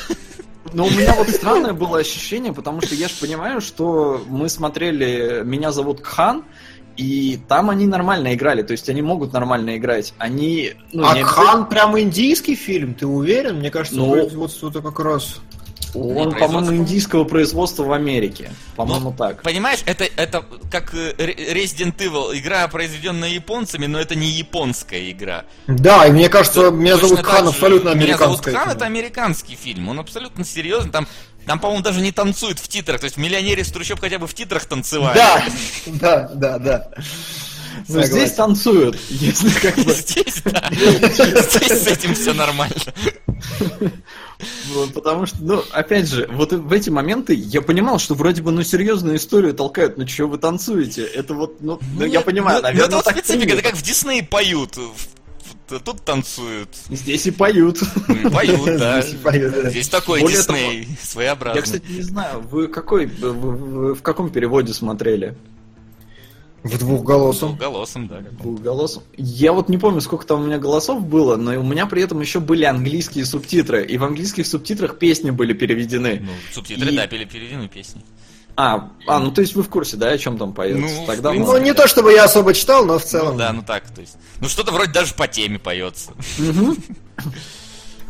[0.73, 5.43] Но у меня вот странное было ощущение, потому что я же понимаю, что мы смотрели
[5.45, 6.45] «Меня зовут Кхан»,
[6.97, 10.15] и там они нормально играли, то есть они могут нормально играть.
[10.19, 10.75] Они...
[10.93, 13.59] Ну, А не Кхан прям индийский фильм, ты уверен?
[13.59, 15.41] Мне кажется, Ну, производство-то как раз...
[15.95, 18.51] Он, по-моему, индийского производства в Америке.
[18.77, 19.43] По-моему, Ну, так.
[19.43, 25.45] Понимаешь, это, это как э, Resident Evil, игра, произведенная японцами, но это не японская игра.
[25.67, 28.45] Да, и мне кажется, меня Точно зовут Хан абсолютно Меня зовут.
[28.45, 31.07] Хан это американский фильм, он абсолютно серьезный, там,
[31.47, 34.27] там, по-моему, даже не танцуют в титрах, то есть в «Миллионере из трущоб» хотя бы
[34.27, 35.17] в титрах танцевали.
[35.17, 35.45] Да,
[35.87, 36.91] да, да, да.
[37.89, 39.93] Ну, здесь танцуют, если как бы...
[39.93, 42.75] Здесь, да, здесь с этим все нормально.
[44.95, 48.63] Потому что, ну, опять же, вот в эти моменты я понимал, что вроде бы, ну,
[48.63, 51.05] серьезную историю толкают, ну, что вы танцуете?
[51.05, 53.83] Это вот, ну, ну, я понимаю, ну, ну, наверное, это вот специфика, это как в
[53.83, 54.77] Диснее поют,
[55.69, 57.81] тут танцуют, Здесь и поют.
[58.09, 59.01] Ну, и поют, да.
[59.03, 59.71] Здесь поют, да.
[59.71, 61.59] Здесь такой Более Дисней, своеобразный.
[61.59, 65.37] Я, кстати, не знаю, вы какой, вы- вы- вы в каком переводе смотрели?
[66.65, 67.57] В двухголосом.
[67.57, 68.21] Голосом, да.
[68.41, 69.03] Двухголосом.
[69.19, 72.21] Я вот не помню, сколько там у меня голосов было, но у меня при этом
[72.21, 76.21] еще были английские субтитры, и в английских субтитрах песни были переведены.
[76.25, 78.03] Ну, субтитры, И- да, пели переведены песни.
[78.57, 80.81] А, а, ну то есть вы в курсе, да, о чем там поется?
[80.81, 81.65] Ну, Тогда в Ну, принципе.
[81.65, 83.33] не то чтобы я особо читал, но в целом.
[83.33, 84.17] Ну да, ну так, то есть.
[84.41, 86.13] Ну что-то вроде даже по теме поется.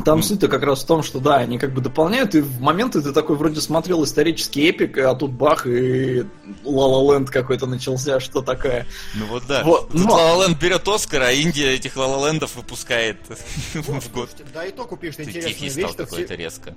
[0.05, 3.01] Там суть-то как раз в том, что да, они как бы дополняют, и в моменты
[3.01, 6.25] ты такой вроде смотрел исторический эпик, а тут бах, и
[6.65, 8.87] Ла Ленд какой-то начался, что такое.
[9.15, 9.63] Ну вот да.
[9.65, 13.19] Вот, Тут но- Land берет Оскар, а Индия этих Land'ов выпускает
[13.75, 14.31] в год.
[14.53, 15.91] Да, и то купишь интересную тихий вещь.
[15.91, 16.75] стал какой-то резко.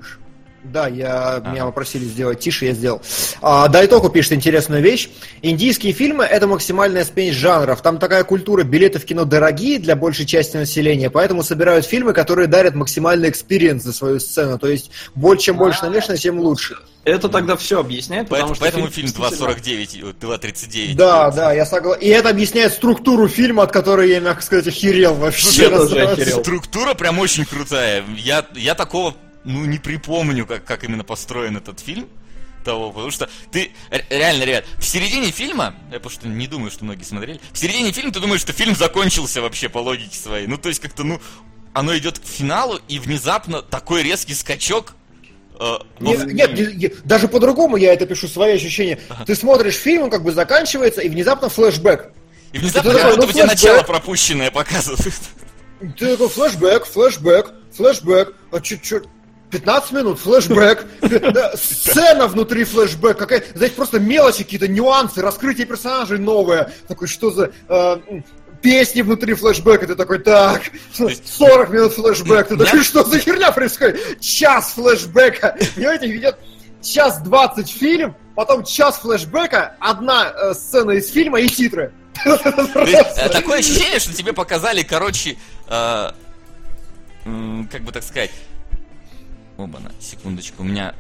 [0.64, 1.52] Да, я, Ага.
[1.52, 3.02] меня попросили сделать тише, я сделал.
[3.42, 5.08] А, Дайтоку пишет интересную вещь.
[5.42, 7.82] Индийские фильмы– это максимальная смесь жанров.
[7.82, 12.48] Там такая культура, билеты в кино дорогие для большей части населения, поэтому собирают фильмы, которые
[12.48, 14.58] дарят максимальный экспириенс за свою сцену.
[14.60, 16.76] То есть, больше, чем больше намешано, тем лучше.
[17.06, 20.96] Это тогда все объясняет, потому Поэтому, что поэтому фильм действительно- 2.49, э, 2.39.
[20.98, 22.02] Да, да, я согласен.
[22.02, 25.64] И это объясняет структуру фильма, от которой я, мягко сказать, охерел вообще.
[25.64, 26.42] Я тоже раз- охерел.
[26.42, 28.04] Структура прям очень крутая.
[28.18, 29.16] Я, я такого,
[29.48, 32.08] ну, не припомню, как, как именно построен этот фильм.
[32.66, 36.70] Того, потому что ты ре- реально, ребят, в середине фильма, я потому что не думаю,
[36.70, 40.48] что многие смотрели, в середине фильма ты думаешь, что фильм закончился вообще по логике своей.
[40.48, 41.22] Ну, то есть как-то, ну,
[41.72, 44.96] оно идет к финалу, и внезапно такой резкий скачок.
[45.58, 49.00] во Нет, нет, не- не- даже по-другому я это пишу, свои ощущения.
[49.26, 52.12] Ты смотришь фильм, он как бы заканчивается, и внезапно флешбэк.
[52.52, 53.62] И внезапно как такой, будто ну, тебе флешбэк.
[53.64, 55.02] начало пропущенное показывают.
[55.98, 58.34] Ты такой флешбэк, флешбэк, флешбэк.
[58.52, 59.02] А чё, чё,
[59.52, 60.86] 15 минут, флешбэк,
[61.56, 66.72] сцена внутри флешбэк, какая, знаете, просто мелочи какие-то, нюансы, раскрытие персонажей новое.
[66.88, 67.98] Такой, что за э,
[68.62, 74.20] песни внутри флешбэка, ты такой, так, 40 минут флешбэк, ты такой, что за херня происходит?
[74.20, 76.38] Час флешбэка, понимаете, идет
[76.82, 81.94] час 20 фильм, потом час флешбэка, одна э, сцена из фильма и титры.
[82.26, 85.38] Э, такое ощущение, что тебе показали, короче,
[85.68, 86.12] э,
[87.72, 88.32] как бы так сказать.
[89.58, 90.94] Оба-на, секундочку, у меня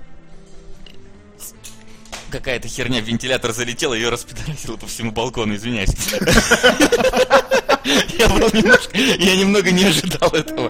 [2.31, 5.89] какая-то херня в вентилятор залетела, ее распидорасила по всему балкону, извиняюсь.
[8.17, 10.69] Я был немножко, я немного не ожидал этого.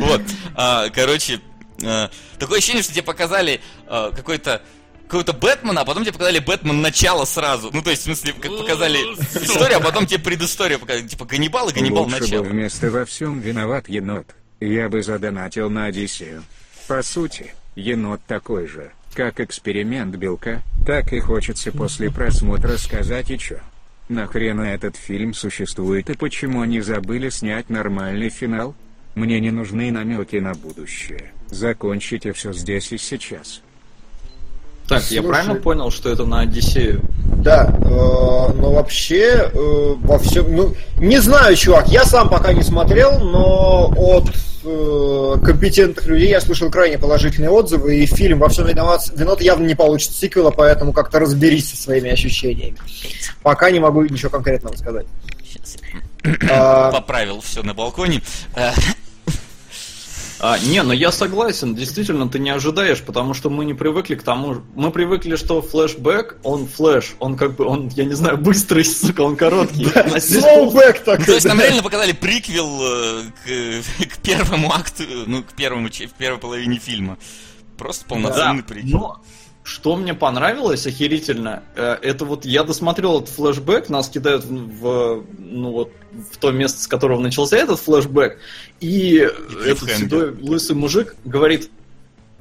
[0.00, 0.22] Вот,
[0.54, 1.40] а, короче,
[1.80, 4.62] э, такое ощущение, что тебе показали э, какой-то
[5.04, 7.70] какого-то Бэтмена, а потом тебе показали Бэтмен начало сразу.
[7.72, 8.98] Ну, то есть, в смысле, как показали
[9.42, 11.06] историю, а потом тебе предысторию показали.
[11.06, 12.42] Типа Ганнибал и Ганнибал начало.
[12.42, 14.26] вместо во всем виноват енот.
[14.64, 16.44] Я бы задонатил на Одиссею.
[16.86, 23.38] По сути, енот такой же, как эксперимент белка, так и хочется после просмотра сказать и
[23.38, 23.58] чё.
[24.08, 28.76] Нахрена этот фильм существует и почему они забыли снять нормальный финал?
[29.16, 31.32] Мне не нужны намеки на будущее.
[31.48, 33.62] Закончите все здесь и сейчас.
[34.88, 35.28] Так, я Слушай.
[35.28, 37.02] правильно понял, что это на Одиссею?
[37.36, 42.62] Да, э, но вообще э, во всем, ну, не знаю, чувак, я сам пока не
[42.62, 44.30] смотрел, но от
[44.64, 49.66] э, компетентных людей я слышал крайне положительные отзывы, и фильм во всем виноват, винот явно
[49.66, 52.76] не получит сиквела, поэтому как-то разберись со своими ощущениями.
[53.42, 55.06] Пока не могу ничего конкретного сказать.
[55.44, 55.76] Сейчас
[56.48, 58.22] А, я поправил все на балконе.
[60.42, 64.24] А, не, но я согласен, действительно, ты не ожидаешь, потому что мы не привыкли к
[64.24, 68.84] тому, мы привыкли, что флешбэк, он flash, он как бы, он, я не знаю, быстрый,
[68.84, 69.84] сука, он короткий.
[69.84, 71.24] slowback Ну, такой.
[71.26, 76.38] то есть нам реально показали приквел э, к, первому акту, ну, к первому, в первой
[76.40, 77.18] половине фильма.
[77.78, 79.18] Просто полноценный приквел.
[79.64, 85.70] Что мне понравилось охерительно, э, это вот я досмотрел этот флешбэк, нас кидают в, ну
[85.70, 85.92] вот
[86.32, 88.38] в то место, с которого начался этот флешбэк,
[88.80, 89.96] и этот клиффхенгер.
[89.96, 91.70] седой лысый мужик говорит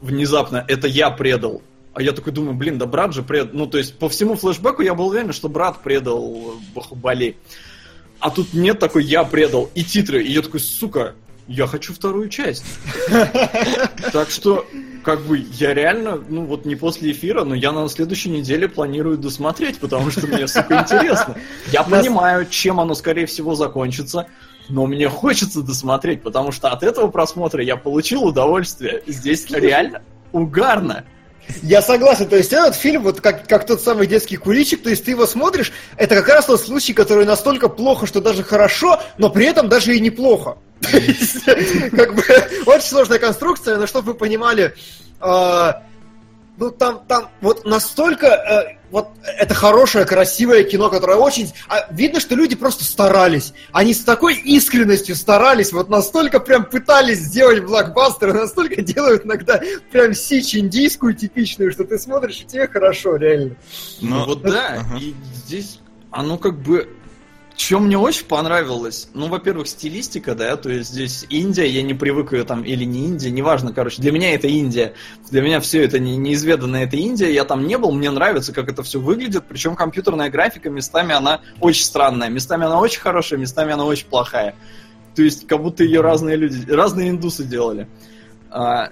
[0.02, 1.62] внезапно, это я предал.
[1.94, 3.50] А я такой думаю, блин, да брат же предал.
[3.54, 7.38] Ну, то есть, по всему флешбеку я был уверен, что брат предал Бахубали.
[8.20, 9.70] А тут нет такой, я предал.
[9.76, 10.24] И титры.
[10.24, 11.16] И я такой, сука,
[11.48, 12.64] я хочу вторую часть.
[14.14, 14.66] Так что,
[15.04, 19.18] как бы, я реально, ну вот не после эфира, но я на следующей неделе планирую
[19.18, 21.38] досмотреть, потому что мне, сука, интересно.
[21.72, 24.28] Я понимаю, чем оно, скорее всего, закончится,
[24.70, 29.04] но мне хочется досмотреть, потому что от этого просмотра я получил удовольствие.
[29.08, 31.06] Здесь реально угарно.
[31.62, 35.06] Я согласен, то есть этот фильм, вот как, как тот самый детский куличик, то есть
[35.06, 39.30] ты его смотришь, это как раз тот случай, который настолько плохо, что даже хорошо, но
[39.30, 40.58] при этом даже и неплохо.
[41.96, 42.24] Как бы,
[42.66, 44.74] очень сложная конструкция, но чтобы вы понимали,
[45.20, 45.84] а,
[46.58, 52.20] ну там, там вот настолько, э, вот это хорошее, красивое кино, которое очень, а, видно,
[52.20, 58.34] что люди просто старались, они с такой искренностью старались, вот настолько прям пытались сделать блокбастер,
[58.34, 59.60] настолько делают иногда
[59.92, 63.56] прям сич индийскую типичную, что ты смотришь, и тебе хорошо, реально.
[64.02, 64.98] Ну вот да, Ага.
[65.00, 65.80] и здесь
[66.12, 66.90] оно как бы...
[67.64, 72.34] Что мне очень понравилось, ну, во-первых, стилистика, да, то есть здесь Индия, я не привык
[72.34, 74.96] ее там, или не Индия, неважно, короче, для меня это Индия,
[75.30, 78.68] для меня все это не, неизведанная это Индия, я там не был, мне нравится, как
[78.68, 83.74] это все выглядит, причем компьютерная графика местами она очень странная, местами она очень хорошая, местами
[83.74, 84.56] она очень плохая,
[85.14, 87.88] то есть как будто ее разные люди, разные индусы делали.
[88.50, 88.90] А,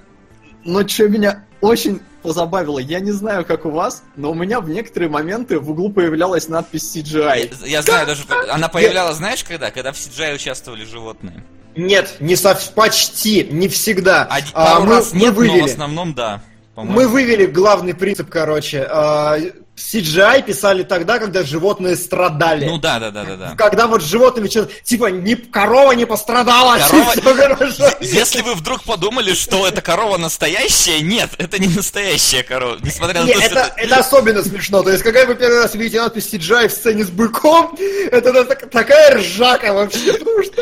[0.64, 4.70] но что меня очень позабавило, я не знаю, как у вас, но у меня в
[4.70, 7.56] некоторые моменты в углу появлялась надпись CGI.
[7.62, 9.72] Я, я знаю даже, она появлялась, знаешь, когда?
[9.72, 11.44] Когда в CGI участвовали животные.
[11.76, 12.74] Нет, не сов...
[12.74, 14.28] почти, не всегда.
[14.54, 15.70] А, пару мы, раз мы нет, но в вывели.
[15.70, 16.42] основном да.
[16.76, 17.00] по-моему.
[17.00, 18.86] Мы вывели главный принцип, короче.
[18.90, 19.38] а,
[19.80, 22.66] CGI писали тогда, когда животные страдали.
[22.66, 23.56] Ну да, да, да, да, да.
[23.58, 27.86] Когда вот с животными что-то, типа, не, корова не пострадала, Корова- всё хорошо.
[28.02, 32.78] Если вы вдруг подумали, что эта корова настоящая, нет, это не настоящая корова.
[32.84, 34.84] Несмотря на Не, то, что это, это особенно смешно.
[34.84, 37.78] То есть, когда вы первый раз видите надпись CGI в сцене с быком,
[38.12, 40.14] это, такая ржака вообще.
[40.14, 40.62] Потому что,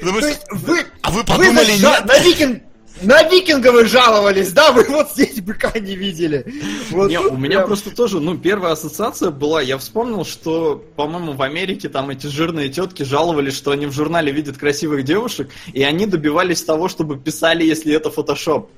[0.00, 2.04] Потому то что- есть, вы, А вы вы подумали, на, нет?
[2.04, 2.62] на викинг,
[3.02, 4.72] на викинга вы жаловались, да?
[4.72, 6.44] Вы вот здесь быка не видели.
[6.90, 11.32] Вот Не, у меня прям- просто тоже, ну, первая ассоциация была, я вспомнил, что, по-моему,
[11.32, 15.82] в Америке там эти жирные тетки жаловались, что они в журнале видят красивых девушек, и
[15.82, 18.70] они добивались того, чтобы писали, если это фотошоп.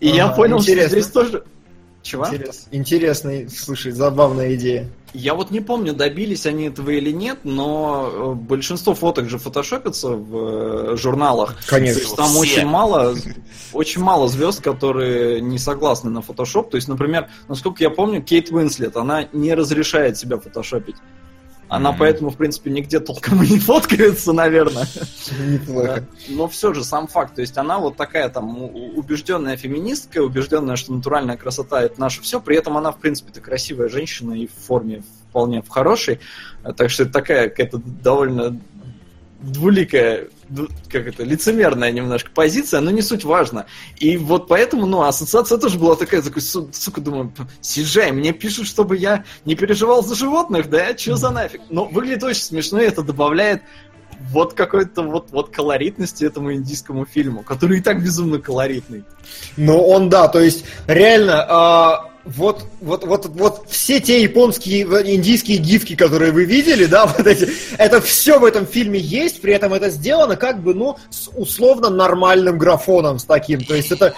[0.00, 0.88] И я Ага, понял, интересно.
[0.88, 1.44] что здесь тоже...
[2.02, 2.24] Чего?
[2.24, 4.88] Интерес- Интересный, слушай, забавная идея.
[5.14, 10.08] Я вот не помню, добились они этого или нет, но э, большинство фоток же фотошопятся
[10.08, 11.56] в э, журналах.
[11.66, 12.00] Конечно.
[12.00, 12.38] То есть там Все.
[12.40, 13.14] очень мало,
[13.74, 16.70] очень мало звезд, которые не согласны на фотошоп.
[16.70, 20.96] То есть, например, насколько я помню, Кейт Уинслет, она не разрешает себя фотошопить.
[21.72, 22.00] Она Мгм.
[22.00, 24.86] поэтому, в принципе, нигде толком и не фоткается, наверное.
[25.40, 26.04] Неплохо.
[26.28, 30.92] Но все же сам факт, то есть она вот такая там убежденная феминистка, убежденная, что
[30.92, 35.02] натуральная красота это наше все, при этом она, в принципе-то, красивая женщина и в форме
[35.30, 36.20] вполне в хорошей,
[36.76, 38.60] так что это такая какая-то довольно
[39.40, 40.28] двуликая,
[40.88, 43.66] как это, лицемерная немножко позиция, но не суть важно.
[43.98, 48.66] И вот поэтому, ну, ассоциация тоже была такая, такой, су- сука, думаю, съезжай, мне пишут,
[48.66, 51.60] чтобы я не переживал за животных, да, что за нафиг?
[51.70, 53.62] Но выглядит очень смешно, и это добавляет
[54.30, 59.04] вот какой-то вот, вот колоритности этому индийскому фильму, который и так безумно колоритный.
[59.56, 65.14] Ну, он, да, то есть, реально, а, вот, вот, вот, вот все те японские, э,
[65.14, 67.48] индийские гифки, которые вы видели, да, вот эти,
[67.78, 71.90] это все в этом фильме есть, при этом это сделано как бы, ну, с условно
[71.90, 74.14] нормальным графоном с таким, то есть это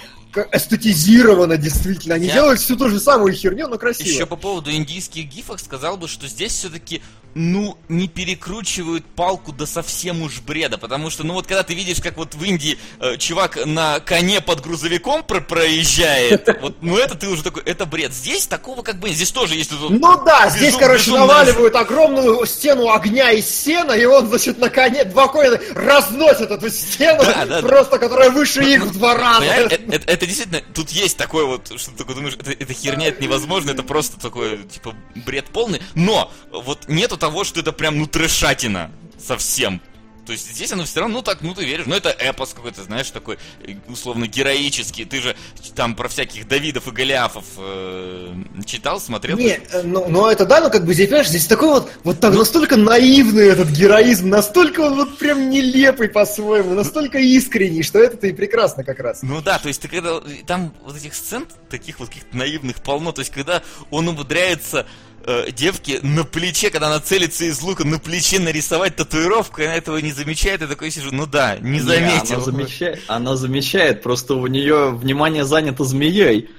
[0.53, 4.09] эстетизировано действительно, они Я- делают всю ту же самую херню, но красиво.
[4.09, 7.03] Еще по поводу индийских гифок сказал бы, что здесь все-таки,
[7.35, 12.01] ну, не перекручивают палку до совсем уж бреда, потому что, ну вот когда ты видишь,
[12.01, 17.15] как вот в Индии э, чувак на коне под грузовиком про- проезжает, вот, ну это
[17.17, 18.13] ты уже такой, это бред.
[18.13, 21.75] Здесь такого как бы, здесь тоже есть вот Ну да, здесь, безум- короче, безумная наваливают
[21.77, 27.23] огромную стену огня из сена, и он, значит, на коне два коина разносит эту стену,
[27.25, 27.69] Да, да, да.
[27.69, 29.45] просто которая выше их в два раза.
[29.45, 33.09] Это, это- это действительно, тут есть такое вот, что ты такой думаешь, это, это херня,
[33.09, 35.83] это невозможно, это просто такой, типа, бред полный.
[35.95, 39.81] Но вот нету того, что это прям, ну, трешатина совсем.
[40.27, 42.83] То есть здесь оно все равно, ну так, ну ты веришь, ну это эпос какой-то,
[42.83, 45.05] знаешь, такой э, условно героический.
[45.05, 45.37] Ты же
[45.75, 49.37] там про всяких Давидов и Голиафов э, читал, смотрел?
[49.37, 52.21] Не, э, ну, ну это да, но как бы здесь, понимаешь, здесь такой вот, вот
[52.21, 58.27] так настолько наивный этот героизм, настолько он вот прям нелепый по-своему, настолько искренний, что это-то
[58.27, 59.23] и прекрасно как раз.
[59.23, 63.13] Ну да, то есть ты когда там вот этих сцен таких вот каких-то наивных полно,
[63.13, 64.87] то есть когда он умудряется
[65.27, 69.75] э, девке на плече, когда она целится из лука, на плече нарисовать татуировку, и она
[69.75, 72.37] этого не замечает, я такой сижу, ну да, не заметил.
[72.37, 76.51] она, замечает, она замечает, просто у нее внимание занято змеей.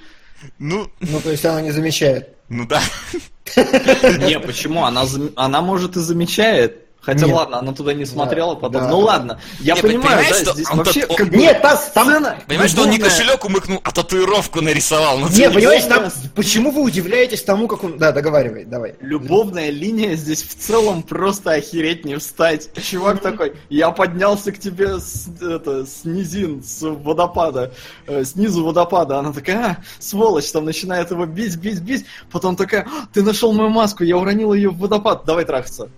[0.58, 2.36] Ну, Ну, то есть она не замечает.
[2.48, 2.82] ну да.
[3.56, 4.84] Не, почему?
[4.84, 5.04] Она,
[5.36, 6.85] она может и замечает.
[7.06, 7.36] Хотя Нет.
[7.36, 8.82] ладно, она туда не смотрела потом.
[8.82, 8.88] да.
[8.88, 11.78] Ну ладно, я Не, понимаю, понимаешь, да, что здесь он вообще тот- как Нет, там,
[11.94, 15.18] там, сцена Понимаешь, что он не кошелек умыкнул, а татуировку нарисовал.
[15.18, 17.96] Ну, Не, ты понимаешь, там, почему вы удивляетесь тому, как он...
[17.96, 18.96] Да, договаривай, давай.
[18.98, 22.70] Любовная линия здесь в целом просто охереть не встать.
[22.82, 27.72] Чувак такой, я поднялся к тебе с, это, с низин, с водопада,
[28.08, 29.20] э, снизу водопада.
[29.20, 32.04] Она такая, а, сволочь, там начинает его бить, бить, бить.
[32.32, 35.88] Потом такая, «А, ты нашел мою маску, я уронила ее в водопад, давай трахаться.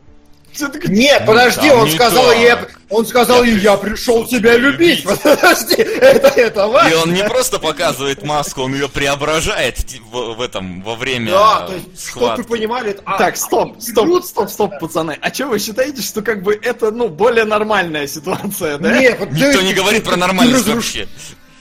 [0.89, 2.53] Нет, подожди, там он не сказал ей,
[2.91, 5.05] он сказал ей, я пришел тебя любить.
[5.23, 7.03] Подожди, это, это И важно.
[7.03, 9.77] он не просто показывает маску, он ее преображает
[10.11, 14.49] в, этом, во время Да, то есть, чтобы вы понимали, а, Так, стоп, стоп, стоп,
[14.51, 15.19] стоп, пацаны.
[15.21, 18.99] А что вы считаете, что как бы это, ну, более нормальная ситуация, да?
[18.99, 21.09] Нет, Никто ты- не говорит про ты нормальность разруш- вообще.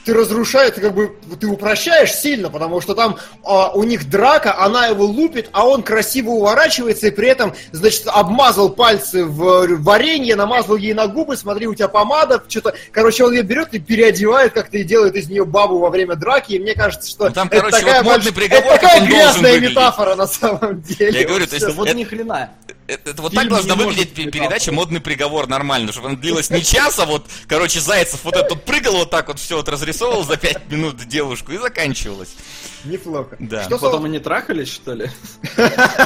[0.08, 4.58] Ты разрушаешь, ты как бы ты упрощаешь сильно, потому что там а, у них драка,
[4.58, 10.34] она его лупит, а он красиво уворачивается и при этом, значит, обмазал пальцы в варенье,
[10.34, 14.54] намазал ей на губы, смотри, у тебя помада, что-то, короче, он ее берет и переодевает
[14.54, 17.48] как-то и делает из нее бабу во время драки, и мне кажется, что Ну, там,
[17.48, 21.20] это короче, такая, вот модный больш- приговор, это такая грязная метафора на самом деле.
[21.20, 22.48] Я говорю, то есть вот это- ни хрена.
[22.88, 24.72] Это, это вот Фильм так должна выглядеть передача.
[24.72, 28.64] «Модный приговор» нормально, чтобы она длилась не час, а вот, короче, Зайцев вот этот вот
[28.64, 29.68] прыгал вот так вот, все вот
[29.98, 32.34] разрисовывал за пять минут девушку и заканчивалось.
[32.84, 33.36] Неплохо.
[33.38, 33.64] Да.
[33.64, 35.10] Что, Потом они трахались, что ли?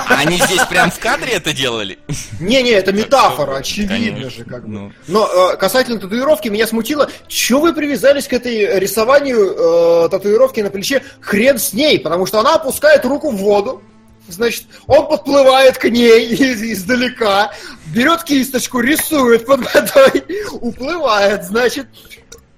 [0.08, 1.98] Они здесь прям в кадре это делали?
[2.40, 4.68] Не-не, это метафора, очевидно же, как бы.
[4.68, 4.92] ну.
[5.06, 10.70] Но э, касательно татуировки, меня смутило, что вы привязались к этой рисованию э, татуировки на
[10.70, 13.82] плече, хрен с ней, потому что она опускает руку в воду,
[14.28, 17.52] значит, он подплывает к ней из- издалека,
[17.94, 21.86] берет кисточку, рисует под водой, уплывает, значит,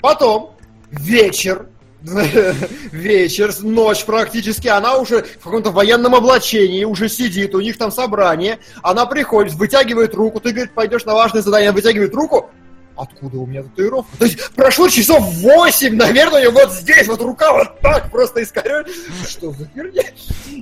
[0.00, 0.53] потом
[1.00, 1.66] вечер,
[2.92, 8.58] вечер, ночь практически, она уже в каком-то военном облачении, уже сидит, у них там собрание,
[8.82, 12.50] она приходит, вытягивает руку, ты, говорит, пойдешь на важное задание, она вытягивает руку,
[12.96, 14.16] откуда у меня татуировка?
[14.18, 18.94] То есть прошло часов 8, наверное, вот здесь вот рука вот так просто искорёжена.
[19.28, 20.04] Что за херня?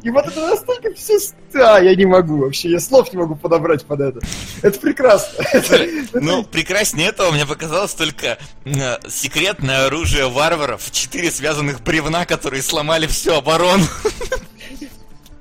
[0.02, 1.18] И вот это настолько все...
[1.54, 4.20] А, я не могу вообще, я слов не могу подобрать под это.
[4.62, 5.44] Это прекрасно.
[6.14, 13.06] Ну, прекраснее этого мне показалось только э, секретное оружие варваров, четыре связанных бревна, которые сломали
[13.06, 13.84] всю оборону.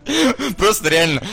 [0.58, 1.24] Просто реально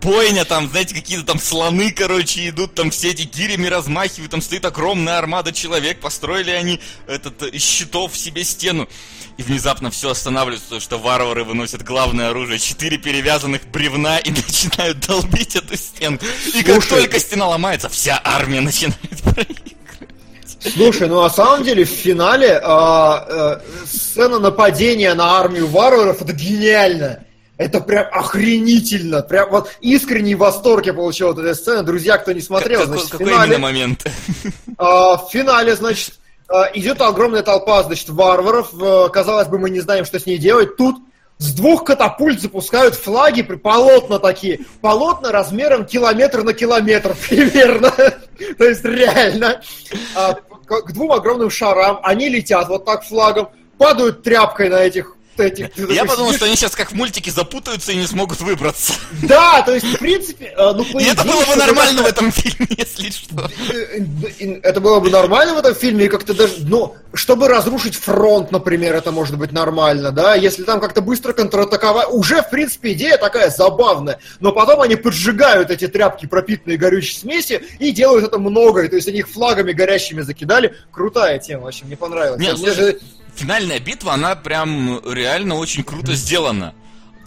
[0.00, 4.64] бойня там, знаете, какие-то там слоны, короче, идут, там все эти гирями размахивают, там стоит
[4.64, 8.88] огромная армада человек, построили они этот э, из щитов себе стену.
[9.36, 15.00] И внезапно все останавливается, потому что варвары выносят главное оружие, четыре перевязанных бревна и начинают
[15.06, 16.18] долбить эту стену.
[16.54, 19.76] И как Слушай, только стена ломается, вся армия начинает проигрывать.
[20.60, 26.34] Слушай, ну на самом деле в финале а, э, сцена нападения на армию варваров это
[26.34, 27.24] гениально.
[27.60, 29.20] Это прям охренительно.
[29.20, 31.82] Прям вот искренний восторг я получил от этой сцены.
[31.82, 34.06] Друзья, кто не смотрел, Как- значит, в какой финале, именно момент?
[34.78, 36.14] а, в финале, значит,
[36.48, 38.72] а, идет огромная толпа, значит, варваров.
[39.12, 40.78] Казалось бы, мы не знаем, что с ней делать.
[40.78, 41.02] Тут
[41.36, 44.60] с двух катапульт запускают флаги, полотна такие.
[44.80, 47.90] Полотна размером километр на километр примерно.
[48.56, 49.60] То есть реально.
[50.16, 50.32] А,
[50.64, 55.14] к двум огромным шарам они летят вот так флагом, падают тряпкой на этих...
[55.48, 58.94] ты Я подумал, что они сейчас как в мультике запутаются и не смогут выбраться.
[59.22, 62.66] Да, то есть, в принципе, э, ну, И это было бы нормально в этом фильме,
[62.76, 63.50] если что.
[63.72, 68.52] Э, Это было бы нормально в этом фильме, и как-то даже, ну, чтобы разрушить фронт,
[68.52, 73.16] например, это может быть нормально, да, если там как-то быстро контратаковать, уже, в принципе, идея
[73.16, 78.82] такая забавная, но потом они поджигают эти тряпки, пропитанные горючей смеси, и делают это много,
[78.82, 82.40] и то есть они их флагами горящими закидали, крутая тема, вообще, мне понравилось.
[82.40, 82.98] Не, Мне слушай,
[83.40, 86.74] Финальная битва, она прям реально очень круто сделана.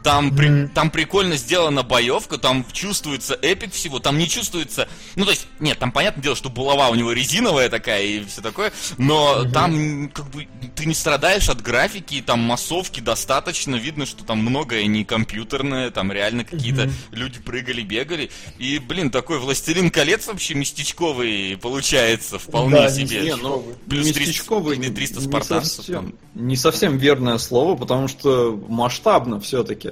[0.04, 0.70] Там, при- Мгм.
[0.70, 4.88] там прикольно сделана боевка, там чувствуется эпик всего, там не чувствуется...
[5.16, 8.42] Ну, то есть, нет, там понятное дело, что булава у него резиновая такая и все
[8.42, 10.46] такое, но там м, как бы
[10.76, 16.12] ты не страдаешь от графики, там массовки достаточно, видно, что там многое не компьютерное, там
[16.12, 18.30] реально какие-то люди прыгали, бегали.
[18.60, 23.22] И, блин, такой «Властелин колец» вообще местечковый получается вполне Да, себе.
[23.22, 26.14] Не, ну, Плюс 300 местечковый или 300 не спартанцев совсем- там.
[26.36, 29.92] Не совсем верное слово, потому что масштабно все-таки.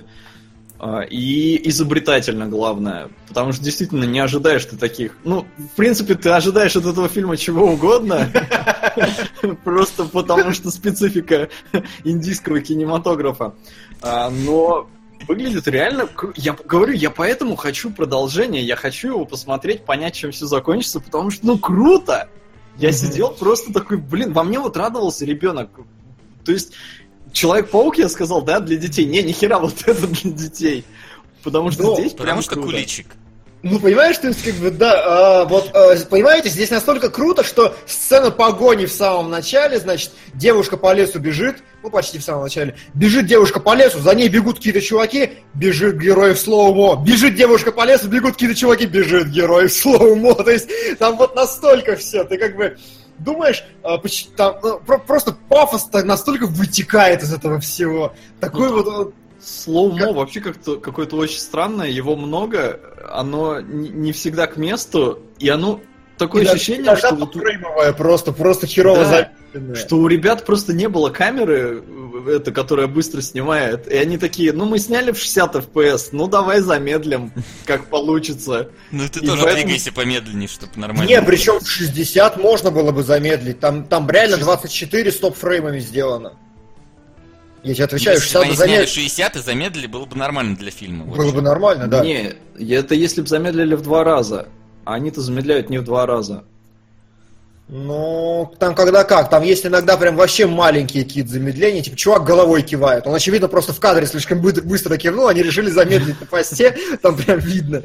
[1.12, 3.10] И изобретательно, главное.
[3.28, 5.16] Потому что действительно не ожидаешь ты таких.
[5.24, 8.28] Ну, в принципе, ты ожидаешь от этого фильма чего угодно.
[9.64, 11.49] Просто потому что специфика
[12.04, 13.54] индийского кинематографа.
[14.02, 14.89] А, Но
[15.28, 16.10] выглядит реально...
[16.36, 18.64] Я говорю, я поэтому хочу продолжение.
[18.64, 22.28] Я хочу его посмотреть, понять, чем все закончится, потому что, ну, круто!
[22.78, 25.70] Я сидел просто такой, блин, во мне вот радовался ребенок.
[26.43, 26.74] То есть,
[27.34, 29.06] Человек-паук, я сказал, да, для детей.
[29.06, 30.86] Не, нихера вот это для детей.
[31.44, 32.68] Потому что Ну, здесь Потому прям что круто.
[32.68, 33.08] куличик.
[33.64, 37.76] Ну, понимаешь, то есть, как бы, да, а, вот, а, понимаете, здесь настолько круто, что
[37.86, 42.76] сцена погони в самом начале, значит, девушка по лесу бежит, ну, почти в самом начале,
[42.96, 47.72] бежит девушка по лесу, за ней бегут какие-то чуваки, бежит герой в слоумо, бежит девушка
[47.72, 50.68] по лесу, бегут какие-то чуваки, бежит герой в слоумо, то есть,
[50.98, 52.78] там вот настолько все, ты как бы
[53.24, 53.97] думаешь, а,
[54.36, 54.55] там,
[54.86, 59.13] про- просто пафос настолько вытекает из этого всего, такой Ну, вот, вот
[59.43, 65.82] Слоумо вообще как-то какое-то очень странное, его много, оно не всегда к месту, и оно
[66.26, 69.05] такое иногда- ощущение, что вот фреймовое просто, просто херово Да.
[69.53, 69.76] замедленное.
[69.76, 71.84] что у ребят просто не было камеры,
[72.26, 76.28] э, это, которая быстро снимает, и они такие, ну мы сняли в 60 FPS, ну
[76.28, 77.34] давай замедлим,
[77.65, 78.69] как получится.
[78.91, 81.09] Ну ты И тоже поэтому- двигайся помедленнее, чтобы нормально.
[81.09, 83.59] Не, причем в 60 можно было бы замедлить.
[83.59, 86.34] Там, там реально 24 стоп-фреймами сделано.
[87.63, 90.15] Я тебе отвечаю, Если бы 60 бы они сняли замедлить 60 и замедлили, было бы
[90.15, 91.05] нормально для фильма.
[91.05, 92.03] было бы нормально, да.
[92.03, 94.47] Не, это если бы замедлили в два раза,
[94.86, 96.44] а они-то замедляют не в два раза.
[97.74, 102.64] Ну, там когда как, там есть иногда прям вообще маленькие какие-то замедления, типа чувак головой
[102.64, 103.08] кивает.
[103.08, 107.40] Он, очевидно, просто в кадре слишком быстро, кивнул, они решили замедлить на посте, там прям
[107.40, 107.82] видно.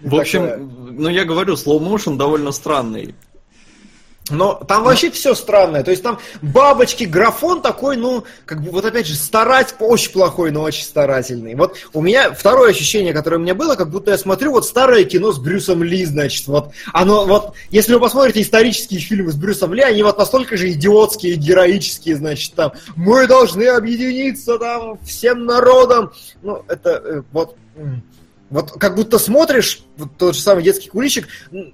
[0.00, 3.14] В общем, ну я говорю, motion довольно странный.
[4.30, 5.82] Но там вообще все странное.
[5.82, 10.50] То есть там бабочки, графон такой, ну, как бы вот опять же, старать очень плохой,
[10.50, 11.54] но очень старательный.
[11.54, 15.04] Вот у меня второе ощущение, которое у меня было, как будто я смотрю вот старое
[15.04, 19.74] кино с Брюсом Ли, значит, вот оно вот, если вы посмотрите исторические фильмы с Брюсом
[19.74, 26.12] Ли, они вот настолько же идиотские, героические, значит, там, мы должны объединиться там всем народом.
[26.42, 27.56] Ну, это э, вот...
[28.50, 31.28] Вот как будто смотришь, вот тот же самый детский куличик,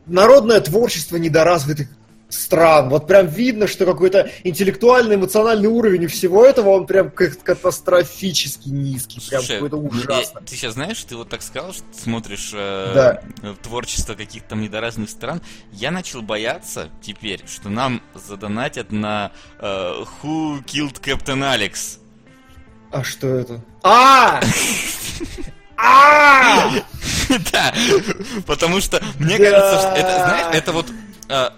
[0.07, 1.87] народное творчество недоразвитых
[2.35, 2.89] стран.
[2.89, 8.69] Вот прям видно, что какой-то интеллектуальный, эмоциональный уровень у всего этого, он прям как катастрофически
[8.69, 9.21] низкий.
[9.29, 10.39] Прям Слушай, какой-то ужасно.
[10.41, 13.23] я- ты сейчас знаешь, ты вот так сказал, что ты смотришь э, Да.
[13.43, 15.41] э, творчество каких-то там недоразных стран.
[15.73, 21.99] Я начал бояться теперь, что нам задонатят на э, Who Killed Captain Alex.
[22.91, 23.61] А что это?
[23.83, 24.41] А!
[25.77, 26.71] А!
[27.53, 27.75] Да,
[28.47, 30.87] потому что мне кажется, что это, знаешь, это вот
[31.29, 31.49] э,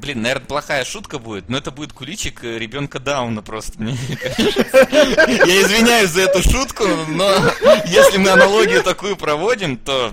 [0.00, 3.80] блин, наверное, плохая шутка будет, но это будет куличик э, ребенка Дауна просто.
[3.80, 4.66] Мне кажется.
[5.46, 7.30] Я извиняюсь за эту шутку, но
[7.86, 10.12] если мы аналогию такую проводим, то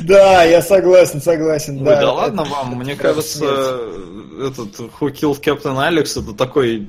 [0.00, 1.78] Да, я согласен, согласен.
[1.78, 4.48] Ой, да, да это- ладно вам, мне это кажется, смерть.
[4.48, 6.86] этот Who Killed Captain Alex это такой,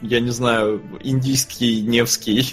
[0.00, 2.48] я не знаю, индийский, невский.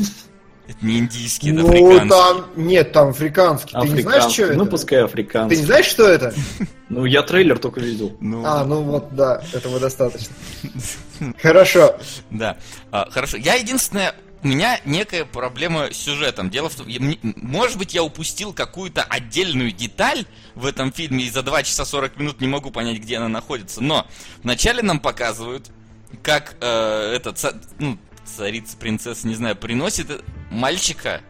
[0.72, 2.10] Это не индийский, это Ну, африканский.
[2.10, 3.72] там, нет, там африканский.
[3.82, 4.44] Ты не знаешь, что Африканский.
[4.44, 4.54] это?
[4.56, 5.56] Ну, пускай Ты не африканский.
[5.66, 6.34] знаешь, что это?
[6.90, 8.18] Ну, я трейлер только видел.
[8.20, 10.36] Ну, А, ну вот, да, этого достаточно.
[11.42, 11.96] Хорошо.
[12.30, 12.58] Да.
[12.92, 13.38] А, хорошо.
[13.38, 14.14] Я единственное,
[14.44, 16.50] у меня некая проблема с сюжетом.
[16.50, 21.30] Дело в том, я- может быть, я упустил какую-то отдельную деталь в этом фильме и
[21.30, 23.82] за 2 часа 40 минут не могу понять, где она находится.
[23.82, 24.06] Но
[24.44, 25.72] вначале нам показывают,
[26.24, 30.20] как э, эта ца- ну, царица, принцесса, не знаю, приносит э,
[30.52, 31.22] мальчика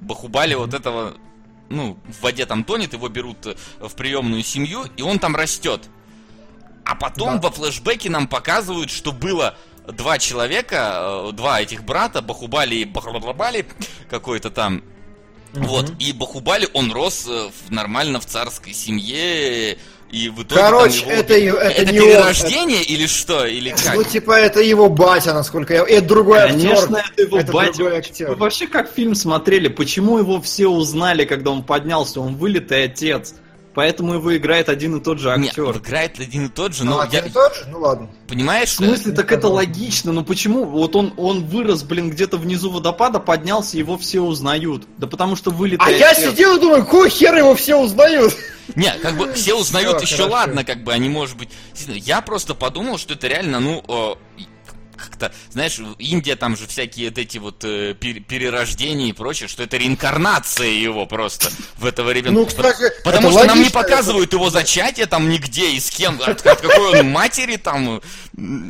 [0.00, 1.14] Бахубали вот этого,
[1.68, 5.88] ну, в воде там тонет, его берут э, в приемную семью, и он там растет.
[6.84, 7.48] А потом Да.
[7.48, 13.66] во флешбеке нам показывают, что было два человека, э, два этих брата, Бахубали и Бахабали,
[14.08, 14.82] какой-то там.
[15.52, 19.78] Вот, и Бахубали, он рос э, в- нормально в царской семье,
[20.10, 23.94] и в итоге Короче, его это и- это не он, перерождение или что, или как?
[23.94, 25.82] Ну, типа, это его батя, насколько я...
[25.84, 26.60] Это другой актер.
[26.70, 27.72] Конечно, это его Это батя.
[27.74, 28.34] другой Вы актер.
[28.34, 29.68] вообще как фильм смотрели?
[29.68, 32.20] Почему его все узнали, когда он поднялся?
[32.20, 33.34] Он вылитый отец.
[33.78, 35.76] Поэтому его играет один и тот же Не, актер.
[35.76, 37.64] играет один и тот же, Ну, но один я, и тот же?
[37.70, 38.10] Ну, ладно.
[38.26, 40.64] понимаешь, В смысле, не так это логично, но почему?
[40.64, 44.82] Вот он, он вырос, блин, где-то внизу водопада, поднялся, его все узнают.
[44.96, 48.34] Да потому что вылитый А я сидел и думаю, какой хер его все узнают?
[48.74, 51.50] Не, как бы все узнают еще ладно, как бы они, может быть.
[51.86, 54.42] Я просто подумал, что это реально, ну, э,
[54.98, 59.62] как-то, знаешь, Индия там же всякие вот эти вот э, пер- перерождения и прочее, что
[59.62, 62.40] это реинкарнация его просто в этого ребенка.
[62.40, 65.90] Ну, кстати, Потому это что нам не логично, показывают его зачатие там нигде и с
[65.90, 68.00] кем, от, от какой он матери там.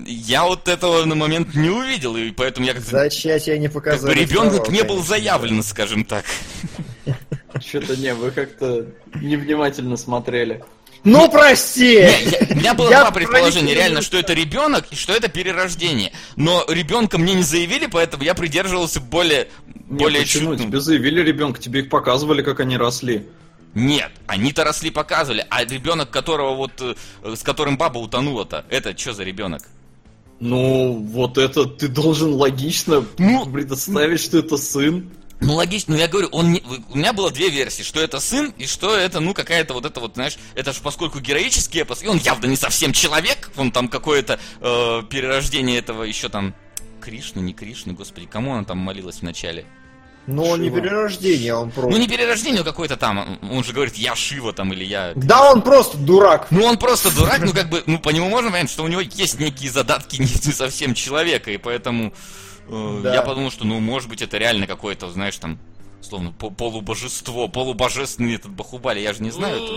[0.06, 2.90] Я вот этого на момент не увидел, и поэтому я как-то...
[2.90, 4.14] Зачатие не Как показали.
[4.14, 6.24] бы ребенок не был заявлен, скажем так.
[7.60, 10.62] Что-то не, вы как-то невнимательно смотрели.
[11.04, 11.94] Ну, прости!
[12.00, 15.28] Не, я- у меня было Я два предположения, реально, что это ребенок и что это
[15.28, 16.12] перерождение.
[16.36, 19.48] Но ребенка мне не заявили, поэтому я придерживался более,
[19.88, 20.52] Не, более почему?
[20.52, 20.68] чутным.
[20.70, 23.26] Тебе заявили ребенка, тебе их показывали, как они росли.
[23.74, 26.94] Нет, они-то росли, показывали, а ребенок, которого вот, э,
[27.36, 29.62] с которым баба утонула-то, это что за ребенок?
[30.40, 35.10] Ну, вот это ты должен логично Ну, представить, что это сын.
[35.40, 38.52] Ну, логично, ну я говорю, он не- у меня было две версии, что это сын
[38.58, 42.08] и что это, ну, какая-то вот это вот, знаешь, это же поскольку героический эпос, и
[42.08, 46.54] он явно не совсем человек, он там какое-то э, перерождение этого еще там
[47.00, 49.64] Кришны, не Кришны, господи, кому она там молилась вначале?
[50.26, 51.90] Но он не перерождение, он просто...
[51.90, 55.12] Ну, не перерождение, но какой-то там, он же говорит, я Шива там, или я...
[55.14, 56.48] Да он просто дурак.
[56.50, 59.00] Ну, он просто дурак, ну, как бы, ну, по нему можно понять, что у него
[59.00, 62.12] есть некие задатки не, совсем человека, и поэтому
[63.02, 63.14] Да.
[63.14, 65.58] я подумал, что, ну, может быть, это реально какое-то, знаешь, там,
[66.00, 69.72] словно по- полубожество, полубожественный этот Бахубали, я же не знаю эту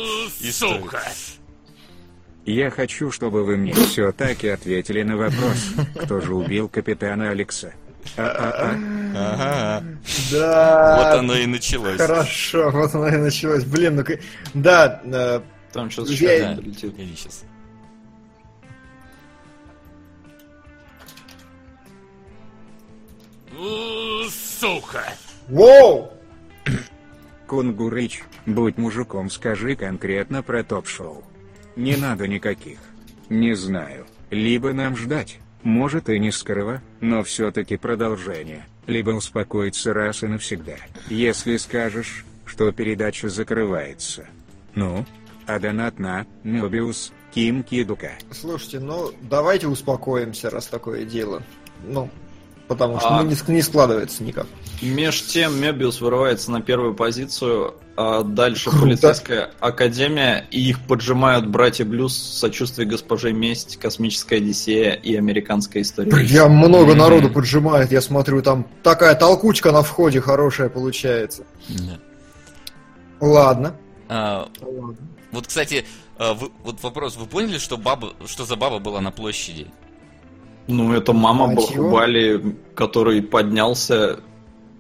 [0.48, 0.82] историю.
[0.84, 1.02] Сука.
[2.46, 7.74] Я хочу, чтобы вы мне все-таки ответили на вопрос, кто же убил капитана Алекса.
[8.18, 8.72] А-а-а.
[9.16, 9.84] Ага,
[10.32, 10.98] Да.
[10.98, 11.98] вот оно и началось.
[11.98, 13.64] Хорошо, вот оно и началось.
[13.64, 14.04] Блин, ну...
[14.04, 14.18] ка-
[14.56, 16.96] Да, э, Там сейчас Я- Да, еще летит.
[24.30, 25.04] Сука.
[25.48, 26.12] воу!
[27.48, 31.24] Кунгурыч, будь мужиком, скажи конкретно про топ-шоу.
[31.76, 32.80] Не надо никаких.
[33.30, 34.06] Не знаю.
[34.30, 38.66] Либо нам ждать, может и не скоро, но все-таки продолжение.
[38.88, 40.78] Либо успокоиться раз и навсегда.
[41.10, 44.26] Если скажешь, что передача закрывается.
[44.76, 45.06] Ну,
[45.46, 48.14] а донат на Мебиус Ким Кидука.
[48.32, 51.44] Слушайте, ну, давайте успокоимся, раз такое дело.
[51.86, 52.10] Ну,
[52.72, 53.22] потому что А.
[53.22, 54.48] ну, не, не складывается никак.
[54.82, 58.86] Меж тем Мебиус вырывается на первую позицию, а дальше Круто.
[58.86, 66.12] полицейская академия, и их поджимают братья Блюз, сочувствие госпоже Месть, космическая Одиссея и американская история.
[66.24, 66.98] Я много Мгм.
[66.98, 71.44] народу поджимает, я смотрю, там такая толкучка на входе хорошая получается.
[71.68, 72.00] Да.
[73.20, 73.76] Ладно.
[74.10, 74.50] А,
[75.32, 75.86] вот, кстати,
[76.18, 79.68] а, вы- вот вопрос, вы поняли, что баба, что за баба была на площади?
[80.68, 81.62] Ну, это мама его.
[81.62, 84.20] Бахубали, который поднялся,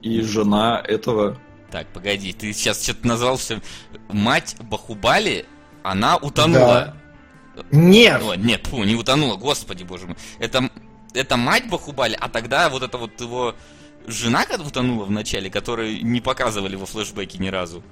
[0.02, 1.38] и жена этого.
[1.70, 3.62] Так, погоди, ты сейчас что-то назвал все.
[4.10, 5.46] Мать Бахубали,
[5.84, 6.96] она утонула.
[7.72, 8.22] Нет!
[8.24, 10.16] О, нет, фу, не утонула, господи боже мой.
[10.40, 10.70] Это,
[11.14, 13.56] это мать Бахубали, а тогда вот это вот его
[14.08, 17.84] жена когда утонула вначале, которую не показывали во флешбеке ни разу.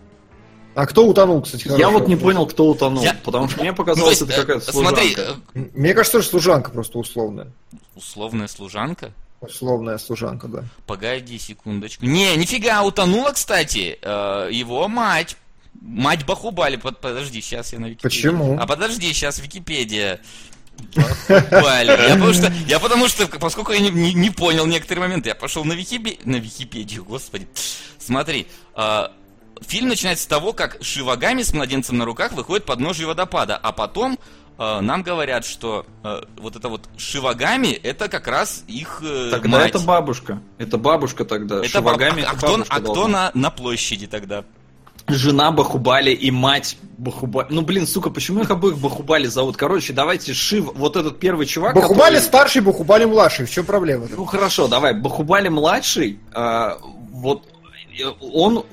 [0.75, 1.67] А кто утонул, кстати?
[1.77, 4.69] Я вот не понял, кто утонул, Я- потому что мне Ну, показалось, то это какая-то
[4.69, 5.41] э, смотри, служанка.
[5.55, 7.47] э, Мне кажется, что служанка просто условная.
[7.95, 9.11] условная служанка.
[9.41, 10.63] Условная служанка, да.
[10.85, 12.05] Погоди секундочку.
[12.05, 15.37] Не, нифига, утонула, кстати, э, его мать.
[15.81, 16.75] Мать Бахубали.
[16.75, 18.03] Под- подожди, сейчас я на Википедии.
[18.03, 18.57] Почему?
[18.59, 20.19] А подожди, сейчас Википедия.
[20.95, 21.87] Бахубали.
[21.87, 25.35] Я потому что, я потому что, поскольку я не, не- не понял некоторые моменты, я
[25.35, 27.47] пошел на, Википе- на Википедию, господи.
[27.97, 29.11] Смотри, а,
[29.67, 33.71] фильм начинается с того, как Шивагами с младенцем на руках выходит под ножи водопада, а
[33.71, 34.17] потом
[34.57, 39.59] а, нам говорят, что а, вот это вот Шивагами, это как раз их э, Тогда
[39.59, 39.69] мать.
[39.69, 40.41] это бабушка.
[40.57, 41.63] Это бабушка тогда.
[41.63, 44.43] Это баб- Шивагами а, это кто, бабушка а кто на, на площади тогда?
[45.07, 47.47] Жена Бахубали и мать Бахубали.
[47.49, 49.57] Ну, блин, сука, почему их обоих Бахубали зовут?
[49.57, 53.45] Короче, давайте Шив, вот этот первый чувак, Бахубали который- старший, Бахубали младший.
[53.45, 54.07] В чем проблема?
[54.15, 54.93] Ну, хорошо, давай.
[54.93, 56.77] Бахубали младший, а,
[57.11, 57.43] вот
[57.97, 58.65] э, он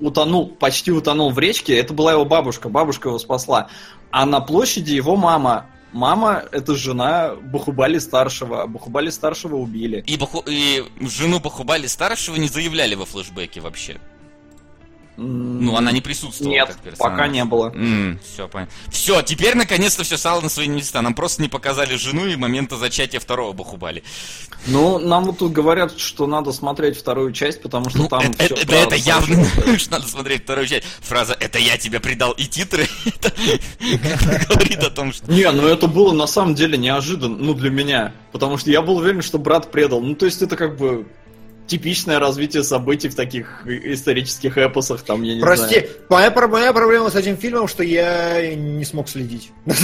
[0.00, 3.68] утонул, почти утонул в речке, это была его бабушка, бабушка его спасла.
[4.10, 5.66] А на площади его мама.
[5.92, 10.04] Мама— это жена Бахубали старшего, а Бахубали старшего убили.
[10.06, 13.98] И, Баху- и жену Бахубали старшего не заявляли во флешбеке вообще.
[15.20, 16.98] Ну, она не присутствовала Нет, как персонаж.
[17.12, 17.74] пока не было.
[18.32, 18.72] все, понятно.
[18.88, 21.02] Все, теперь наконец-то все стало на свои места.
[21.02, 24.04] Нам просто не показали жену и момента зачатия второго Бахубали.
[24.68, 28.44] Ну, нам вот тут говорят, что надо смотреть вторую часть, потому что Ну, там это,
[28.44, 29.44] всё это- это явно,
[29.78, 30.84] что надо смотреть вторую часть.
[31.00, 32.86] Фраза «это я тебя предал» и титры,
[34.48, 35.30] говорит о том, что...
[35.30, 38.96] Не, ну это было на самом деле неожиданно, ну для меня, потому что я был
[38.98, 40.00] уверен, что брат предал.
[40.00, 41.06] Ну то есть это как бы
[41.68, 45.88] типичное развитие событий в таких и- исторических эпосах, там, я не Прости, знаю.
[46.08, 49.52] моя, про- моя проблема с этим фильмом, что я не смог следить.
[49.66, 49.74] Ну,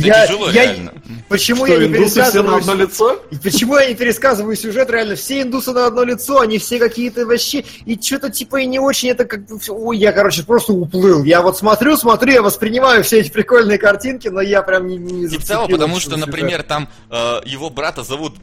[0.00, 0.94] тяжело, реально.
[1.28, 2.56] Почему Что, я не индусы все на пересказываю...
[2.56, 3.22] одно лицо?
[3.30, 7.26] И Почему я не пересказываю сюжет, реально, все индусы на одно лицо, они все какие-то
[7.26, 11.24] вообще, и что-то типа и не очень, это как бы, ой, я, короче, просто уплыл.
[11.24, 15.28] Я вот смотрю, смотрю, я воспринимаю все эти прикольные картинки, но я прям не, не
[15.28, 16.26] Типа того, зацепил потому что, сюжет.
[16.26, 18.34] например, там э, его брата зовут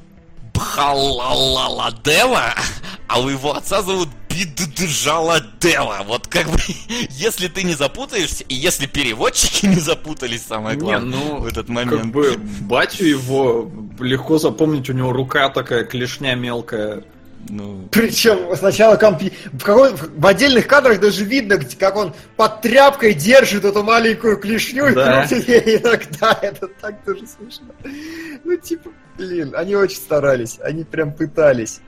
[0.62, 2.53] Бхалаладева,
[3.07, 6.03] а у его отца зовут Бидджаладева.
[6.05, 6.59] Вот как бы,
[7.09, 11.68] если ты не запутаешься, и если переводчики не запутались, самое Не, главное, ну, в этот
[11.68, 12.14] Как момент.
[12.14, 17.03] бы батю его легко запомнить, у него рука такая, клешня мелкая.
[17.49, 19.34] Ну, Причем сначала компи...
[19.51, 24.93] в, какой- в отдельных кадрах даже видно, как он под тряпкой держит эту маленькую клешню
[24.93, 25.24] Да.
[25.24, 26.38] и крутит ей иногда.
[26.39, 27.66] Это так тоже смешно.
[28.43, 31.82] Ну, типа, блин, они очень старались, они прям пытались.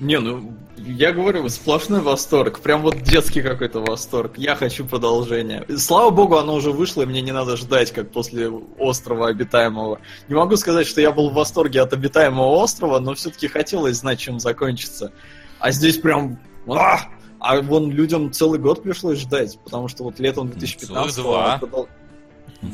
[0.00, 2.58] Не, ну, я говорю, сплошной восторг.
[2.58, 4.32] Прям вот детский какой-то восторг.
[4.36, 5.64] Я хочу продолжения.
[5.68, 10.00] И Слава богу, оно уже вышло, и мне не надо ждать, как после острова обитаемого.
[10.28, 14.18] Не могу сказать, что я был в восторге от обитаемого острова, но все-таки хотелось знать,
[14.18, 15.12] чем закончится.
[15.60, 16.40] А здесь прям...
[16.66, 16.98] А!
[17.38, 21.58] А вон людям целый год пришлось ждать, потому что вот летом 2015 целых два.
[21.60, 22.01] продол- в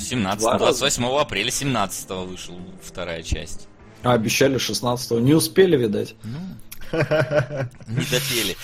[0.01, 0.81] 17 Два раза.
[0.81, 3.69] 28 апреля 17 вышел вторая часть.
[4.03, 6.15] А обещали 16 Не успели, видать.
[6.25, 6.39] Ну,
[6.93, 8.57] не допели.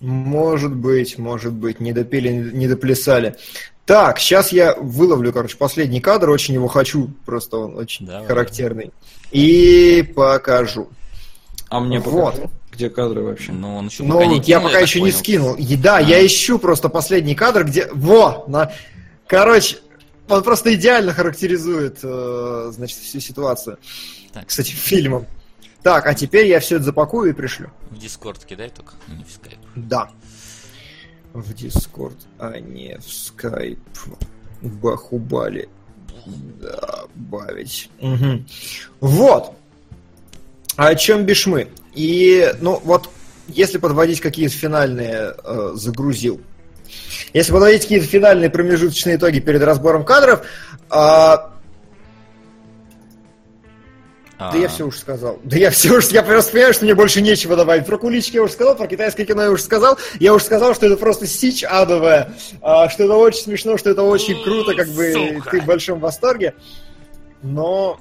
[0.00, 3.36] Может быть, может быть, не допели, не доплясали.
[3.84, 8.26] Так, сейчас я выловлю, короче, последний кадр, очень его хочу, просто он очень Давай.
[8.26, 8.92] характерный.
[9.30, 10.88] И покажу.
[11.68, 12.34] А мне Вот.
[12.34, 13.52] покажи, где кадры вообще.
[13.52, 15.18] Но он еще Ну, пока не я кинул, пока так еще не понял.
[15.18, 15.54] скинул.
[15.54, 17.88] И да, я ищу просто последний кадр, где...
[17.92, 18.44] Во!
[18.48, 18.72] На...
[19.26, 19.78] Короче,
[20.30, 23.78] он просто идеально характеризует, э, значит, всю ситуацию
[24.32, 25.26] Так, с этим фильмом.
[25.82, 27.70] Так, а теперь я все это запакую и пришлю.
[27.90, 29.58] в Discord кидай только, ну, не в скайп.
[29.74, 30.10] Да.
[31.32, 33.78] В Discord, а не в Скайп.
[34.60, 35.68] Бахубали.
[36.60, 37.90] Добавить.
[38.00, 38.46] Мгм.
[39.00, 39.54] Вот.
[40.76, 41.68] О чем бишь мы?
[41.94, 43.10] И, ну, вот,
[43.48, 46.40] если подводить какие-то финальные э, загрузил.
[47.32, 50.42] Если подводить какие-то финальные промежуточные итоги перед разбором кадров,
[50.88, 51.50] а,
[54.40, 55.38] А, да я все уже сказал.
[55.44, 57.84] Да я все уже, я просто понимаю, что мне больше нечего добавить.
[57.84, 59.98] Про кулички я уже сказал, про китайское кино я уже сказал.
[60.18, 62.32] Я уже сказал, что это просто сич адовая,
[62.62, 65.50] а, что это очень смешно, что это очень круто, как бы Сука.
[65.50, 66.54] ты в большом восторге.
[67.42, 68.00] Но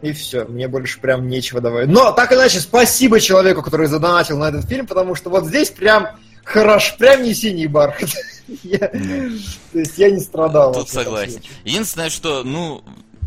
[0.00, 1.88] и все, мне больше прям нечего добавить.
[1.88, 6.08] Но так иначе, спасибо человеку, который задонатил на этот фильм, потому что вот здесь прям
[6.44, 8.10] хорош, прям не синий бархат.
[8.62, 10.72] Я- То есть я не страдал.
[10.74, 11.40] Тут согласен.
[11.64, 12.82] Единственное, что, ну,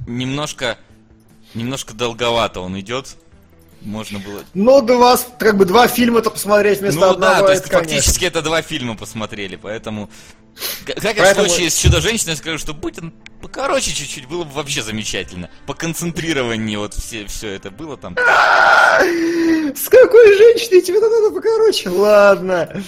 [0.05, 0.77] немножко,
[1.55, 3.15] немножко долговато он идет.
[3.81, 4.43] Можно было...
[4.53, 7.71] Ну, да вас как бы два фильма-то посмотреть вместо ну одного, да, то есть это,
[7.71, 7.95] конечно.
[7.95, 10.09] фактически это два фильма посмотрели, поэтому...
[10.85, 14.43] Как и в Поэтому- случае с Чудо-женщиной, я скажу, что будь он покороче чуть-чуть, было
[14.43, 15.51] бы вообще замечательно.
[15.67, 18.15] По концентрированию вот все, все это было там.
[18.17, 21.89] С какой женщиной тебе надо покороче?
[21.89, 22.83] Ладно.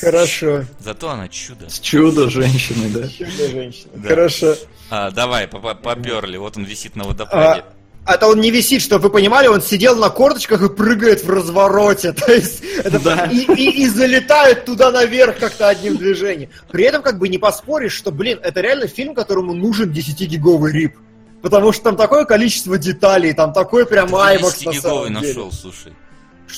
[0.00, 0.64] Хорошо.
[0.80, 1.70] Зато она чудо.
[1.70, 3.08] С чудо женщины, да.
[3.08, 3.90] Чудо женщина.
[3.94, 4.08] Да.
[4.10, 4.56] Хорошо.
[4.90, 6.36] А, давай, поперли.
[6.36, 7.64] Вот он висит на водопаде.
[8.04, 11.30] А, это он не висит, чтобы вы понимали, он сидел на корточках и прыгает в
[11.30, 12.12] развороте.
[12.12, 13.26] То есть это Да.
[13.26, 16.50] и, и- и залетает туда наверх как-то одним движением.
[16.70, 20.96] При этом как бы не поспоришь, что, блин, это реально фильм, которому нужен 10-гиговый рип.
[21.42, 25.28] Потому что там такое количество деталей, там такой прям аймакс на 10 самом деле.
[25.28, 25.92] нашел, слушай.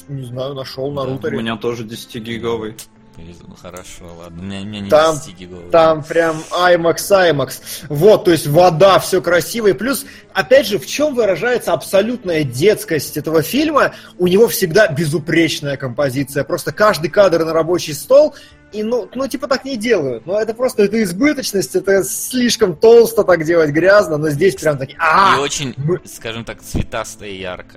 [0.09, 1.39] Не знаю, нашел на Да, У рутере.
[1.39, 2.75] меня тоже 10-гиговый.
[3.17, 4.43] Ну, Хорошо, ладно.
[4.43, 5.71] У меня, у меня не Там- 10 гиговый.
[5.71, 7.61] Там прям IMAX, IMAX.
[7.89, 9.69] Вот, то есть вода, все красиво.
[9.69, 13.95] И плюс, опять же, в чем выражается абсолютная детскость этого фильма?
[14.19, 16.45] У него всегда безупречная композиция.
[16.45, 18.35] Просто каждый кадр на рабочий стол,
[18.73, 20.27] и ну, ну типа так не делают.
[20.27, 24.95] Но это просто это избыточность, это слишком толсто так делать, грязно, но здесь прям такие...
[24.97, 27.77] И А, очень, мы- скажем так, цветасто и ярко.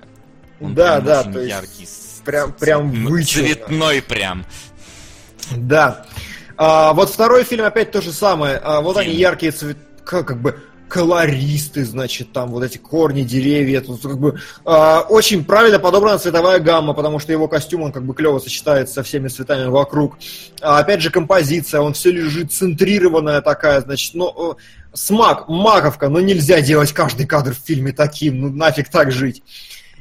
[0.60, 1.88] Он Да, прям да, очень то есть яркий.
[2.26, 3.48] прям- прям вычурно.
[3.48, 4.46] Цветной прям.
[5.56, 6.06] Да.
[6.58, 8.58] А, вот второй фильм опять то же самое.
[8.58, 9.22] А, вот они Фильм.
[9.22, 9.78] яркие цвет...
[10.04, 10.58] Как, как бы
[10.88, 16.60] колористы, значит, там вот эти корни, деревья, тут как бы а, очень правильно подобрана цветовая
[16.60, 20.18] гамма, потому что его костюм, он как бы клево сочетается со всеми цветами вокруг.
[20.62, 24.56] А, опять же, композиция, он все лежит центрированная такая, значит, ну, э,
[24.94, 29.44] смак, маковка, но нельзя делать каждый кадр в фильме таким, ну нафиг так жить.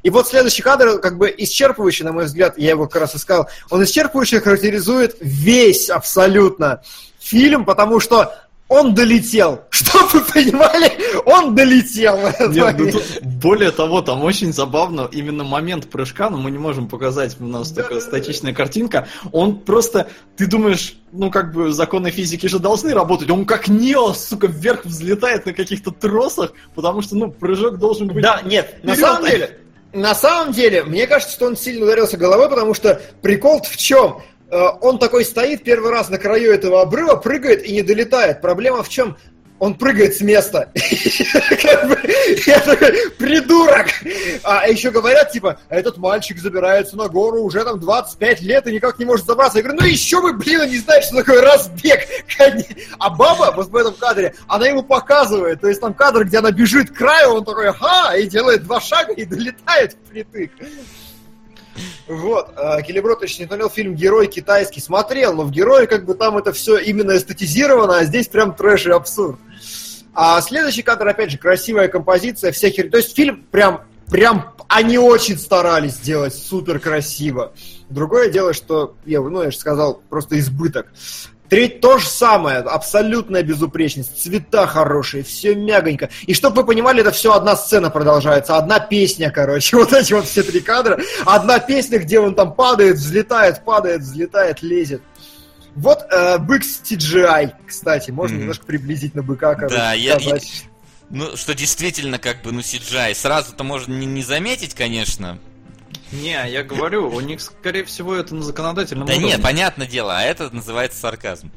[0.07, 3.49] И вот следующий кадр, как бы исчерпывающий, на мой взгляд, я его как раз искал,
[3.71, 6.81] он исчерпывающе характеризует весь абсолютно
[7.19, 8.33] фильм, потому что
[8.69, 9.63] он долетел.
[9.71, 10.93] Чтоб вы понимали,
[11.25, 12.19] он долетел.
[12.51, 16.87] Нет, ну тут более того, там очень забавно именно момент прыжка, но мы не можем
[16.87, 18.09] показать, у нас Да, такая да, да.
[18.09, 19.09] статичная картинка.
[19.33, 24.13] Он просто, ты думаешь, ну как бы законы физики же должны работать, он как Нео,
[24.13, 28.23] сука, вверх взлетает на каких-то тросах, потому что, ну, прыжок должен быть...
[28.23, 32.49] Да, нет, на самом деле, на самом деле, мне кажется, что он сильно ударился головой,
[32.49, 34.23] потому что прикол в чем?
[34.51, 38.41] Он такой стоит первый раз на краю этого обрыва, прыгает и не долетает.
[38.41, 39.17] Проблема в чем?
[39.59, 40.71] Он прыгает с места.
[42.47, 43.87] Я такой, придурок!
[44.43, 48.99] А еще говорят, типа, этот мальчик забирается на гору уже там 25 лет и никак
[48.99, 49.59] не может забраться.
[49.59, 52.07] Я говорю, ну еще вы, блин, не знаете, что такое разбег.
[52.99, 55.61] А баба вот в этом кадре, она ему показывает.
[55.61, 58.81] То есть там кадр, где она бежит к краю, он такой, ага, и делает два
[58.81, 60.51] шага и долетает впритык.
[62.07, 64.81] Вот, э, Келебро точно смотрел фильм «Герой китайский».
[64.81, 68.87] Смотрел, но в «Герое» как бы там это все именно эстетизировано, а здесь прям трэш
[68.87, 69.39] и абсурд.
[70.15, 72.91] А следующий кадр, опять же, красивая композиция, вся хер...
[72.91, 77.53] То есть фильм прям, прям, они очень старались сделать супер красиво.
[77.91, 80.93] Другое дело, что, я, ну, я же сказал, просто избыток.
[81.49, 86.11] Треть то же самое, абсолютная безупречность, цвета хорошие, все мягонько.
[86.27, 90.27] И чтобы вы понимали, это все одна сцена продолжается, одна песня, короче, вот эти вот
[90.27, 95.03] все три кадра, одна песня, где он там падает, взлетает, падает, взлетает, лезет.
[95.77, 98.41] Вот э, бык с CGI, кстати, можно Мгм.
[98.43, 100.65] немножко приблизить на быка, короче, Да, я- сказать.
[101.11, 103.15] Ну, что действительно, как бы, ну, CGI.
[103.15, 105.39] Сразу-то можно не, не заметить, конечно.
[106.13, 109.33] Не, я говорю, у них, скорее всего, это на законодательном Да уровне.
[109.33, 111.51] нет, понятное дело, а это называется сарказм.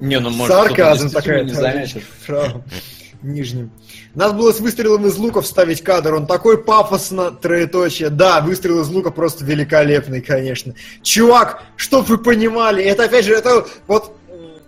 [0.00, 1.44] Не, ну может, Сарказм такая.
[1.44, 2.04] не заметит.
[3.22, 3.70] нижнем.
[4.14, 6.14] Надо было с выстрелом из лука вставить кадр.
[6.14, 8.08] Он такой пафосно, троеточие.
[8.08, 10.74] Да, выстрел из лука просто великолепный, конечно.
[11.02, 14.16] Чувак, чтоб вы понимали, это опять же, это вот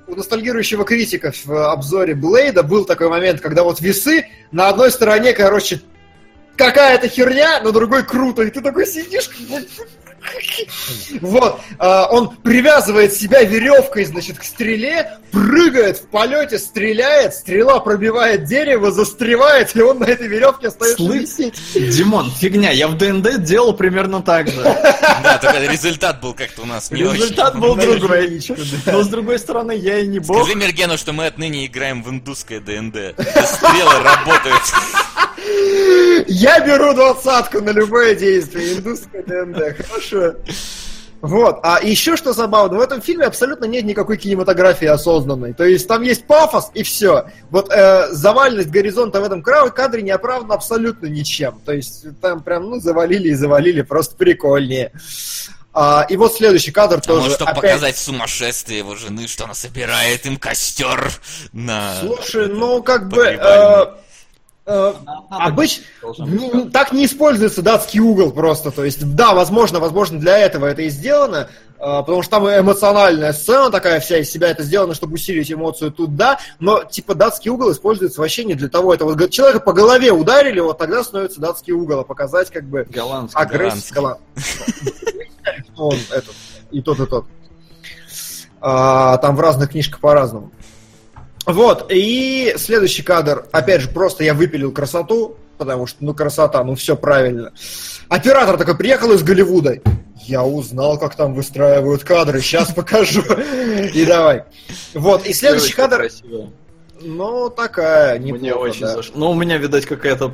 [0.07, 5.33] у ностальгирующего критика в обзоре Блейда был такой момент, когда вот весы на одной стороне,
[5.33, 5.81] короче,
[6.57, 9.31] какая-то херня, на другой круто, и ты такой сидишь,
[11.21, 18.45] вот, а, он привязывает себя веревкой, значит, к стреле, прыгает в полете, стреляет, стрела пробивает
[18.45, 21.55] дерево, застревает, и он на этой веревке остается висеть.
[21.75, 24.63] Димон, фигня, я в ДНД делал примерно так же.
[25.23, 28.41] Да, только результат был как-то у нас не Результат был другой.
[28.87, 30.39] Но с другой стороны, я и не бог.
[30.39, 33.15] Скажи Мергену, что мы отныне играем в индусское ДНД.
[33.17, 34.63] Стрелы работают.
[36.29, 40.35] Я беру двадцатку на любое действие, индусское ДНД, хорошо.
[41.21, 45.55] Вот, а еще что забавно, в этом фильме абсолютно нет никакой кинематографии осознанной.
[45.55, 47.27] То есть там есть пафос и все.
[47.49, 51.61] Вот э, завальность горизонта в этом кадре не оправдана абсолютно ничем.
[51.65, 54.91] То есть там прям, ну, завалили и завалили, просто прикольнее.
[55.73, 57.21] А, и вот следующий кадр А тоже.
[57.21, 61.13] может, чтобы опять- показать сумасшествие его жены, что она собирает им костер
[61.53, 61.95] на...
[62.01, 63.23] Слушай, ну как бы...
[63.23, 63.87] э.
[64.67, 64.95] Э,
[65.31, 68.71] обыч- Должен Не- не- так не используется датский угол просто.
[68.71, 71.49] То есть, да, возможно, возможно, для этого это и сделано,
[71.79, 75.91] а, потому что там эмоциональная сцена такая вся из себя это сделано, чтобы усилить эмоцию
[75.91, 78.95] тут, да, но типа датский угол используется вообще не для того.
[78.95, 82.87] Это вот человека по голове ударили, вот тогда становится датский угол, а показать как бы
[82.89, 83.41] Голландский.
[83.41, 84.17] агрессию.
[85.77, 86.35] Он этот
[86.71, 87.27] и тот, и тот.
[88.61, 90.53] А, там в разных книжках по-разному.
[91.47, 96.75] Вот, и следующий кадр, опять же, просто я выпилил красоту, потому что, ну, красота, ну,
[96.75, 97.53] все правильно.
[98.09, 99.81] Оператор такой приехал из Голливуда.
[100.25, 103.23] Я узнал, как там выстраивают кадры, сейчас покажу.
[103.95, 104.45] И давай.
[104.95, 106.09] Вот, и следующий кадр...
[107.05, 108.95] Ну, такая, неплохо, Мне очень да.
[108.95, 109.15] зашло.
[109.17, 110.33] Ну, у меня, видать, какая-то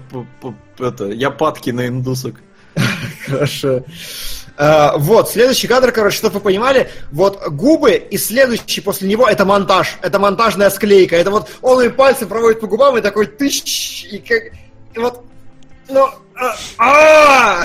[0.79, 2.35] это, я падки на индусок.
[3.27, 3.85] Хорошо.
[4.61, 9.45] А, вот, следующий кадр, короче, чтобы вы понимали, вот губы и следующий после него это
[9.45, 14.05] монтаж, это монтажная склейка, это вот он и пальцем проводит по губам и такой тыщ,
[14.11, 14.53] и как,
[14.95, 15.23] и вот,
[15.89, 17.65] ну, а, а,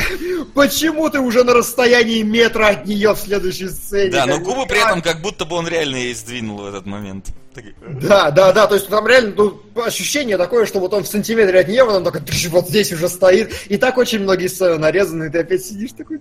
[0.56, 4.12] почему ты уже на расстоянии метра от нее в следующей сцене?
[4.12, 7.28] Да, но губы при этом как будто бы он реально ей сдвинул в этот момент.
[7.54, 7.66] Так-
[8.02, 11.60] Да, да, да, то есть там реально ну, ощущение такое, что вот он в сантиметре
[11.60, 15.26] от нее, вот он такой вот здесь уже стоит, и так очень многие сцены нарезаны,
[15.26, 16.20] и ты опять сидишь такой,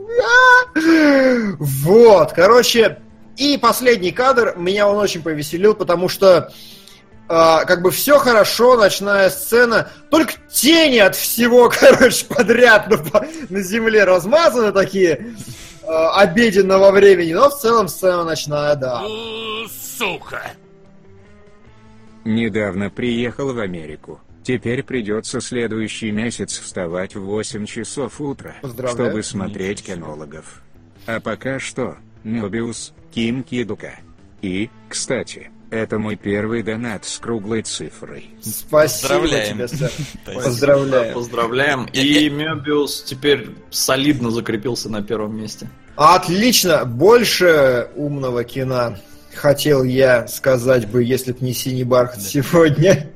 [0.00, 0.78] А!
[1.60, 2.98] вот, короче,
[3.36, 6.52] и последний кадр, меня он очень повеселил, потому что
[7.28, 12.98] а, как бы все хорошо, ночная сцена, только тени от всего, короче, подряд на,
[13.48, 15.34] на земле размазаны такие
[15.86, 19.02] а, обеденного времени, но в целом сцена ночная, да.
[19.98, 20.42] Сука!
[22.24, 24.20] Недавно приехал в Америку.
[24.42, 29.08] Теперь придется следующий месяц вставать в 8 часов утра, Поздравляю.
[29.08, 30.62] чтобы смотреть кинологов.
[31.06, 33.98] А пока что, Мебиус, Ким Кидука.
[34.42, 38.26] И, кстати, это мой первый донат с круглой цифрой.
[38.40, 39.54] Спасибо Поздравляем.
[39.56, 39.90] тебе, сэр.
[40.22, 40.42] Спасибо.
[40.44, 41.08] Поздравляю.
[41.08, 41.88] Да, поздравляем.
[41.92, 45.68] Я- И Мебиус теперь солидно закрепился на первом месте.
[45.96, 46.84] Отлично.
[46.84, 48.96] Больше умного кино
[49.34, 53.10] хотел я сказать бы, если б не синий бархат сегодня.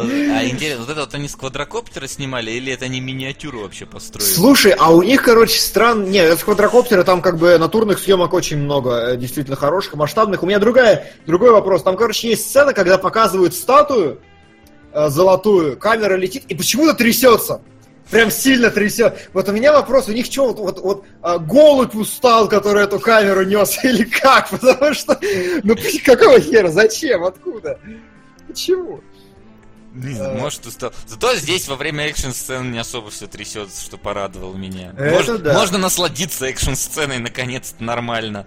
[0.00, 4.28] А интересно, вот это вот они с квадрокоптера снимали, или это они миниатюру вообще построили?
[4.28, 6.10] Слушай, а у них, короче, стран...
[6.10, 10.42] Не, с квадрокоптера там как бы натурных съемок очень много, э, действительно хороших, масштабных.
[10.42, 11.82] У меня другая, другой вопрос.
[11.82, 14.20] Там, короче, есть сцена, когда показывают статую
[14.92, 17.60] э, золотую, камера летит и почему-то трясется.
[18.10, 19.30] Прям сильно трясет.
[19.32, 23.00] Вот у меня вопрос, у них что, вот, вот, вот а, голубь устал, который эту
[23.00, 24.48] камеру нес, или как?
[24.50, 25.18] Потому что,
[25.64, 25.74] ну
[26.04, 27.80] какого хера, зачем, откуда?
[28.46, 29.00] Почему?
[29.96, 30.92] Не знаю, может устал.
[31.06, 34.92] Зато здесь во время экшн-сцены не особо все трясется, что порадовало меня.
[34.96, 35.52] Это можно, да.
[35.54, 38.44] можно насладиться экшн-сценой наконец-то нормально.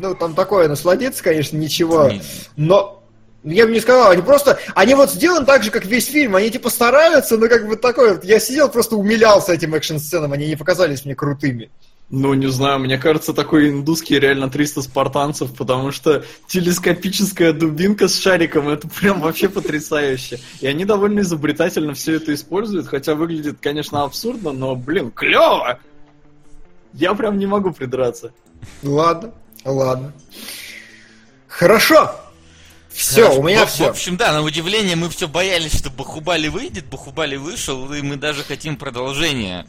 [0.00, 2.10] Ну, там такое, насладиться, конечно, ничего.
[2.10, 2.22] Не-
[2.56, 3.02] Но
[3.44, 6.50] я бы не сказал, они просто, они вот сделаны так же, как весь фильм, они
[6.50, 11.04] типа стараются, но как бы такое, я сидел, просто умилялся этим экшн-сценам, они не показались
[11.04, 11.70] мне крутыми.
[12.12, 18.18] Ну, не знаю, мне кажется, такой индусский реально 300 спартанцев, потому что телескопическая дубинка с
[18.20, 20.38] шариком, это прям вообще потрясающе.
[20.60, 25.78] И они довольно изобретательно все это используют, хотя выглядит, конечно, абсурдно, но, блин, клево!
[26.92, 28.34] Я прям не могу придраться.
[28.82, 29.32] Ладно,
[29.64, 30.12] ладно.
[31.48, 32.14] Хорошо.
[32.90, 33.40] Все, Хорошо.
[33.40, 33.84] у меня в, все.
[33.86, 38.16] В общем, да, на удивление мы все боялись, что Бахубали выйдет, Бахубали вышел, и мы
[38.16, 39.66] даже хотим продолжения.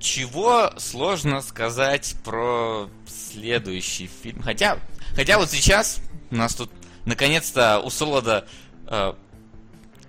[0.00, 4.42] Чего сложно сказать про следующий фильм?
[4.42, 4.78] Хотя,
[5.14, 5.98] хотя вот сейчас
[6.30, 6.70] у нас тут
[7.04, 8.44] наконец-то у Солода
[8.86, 9.12] э,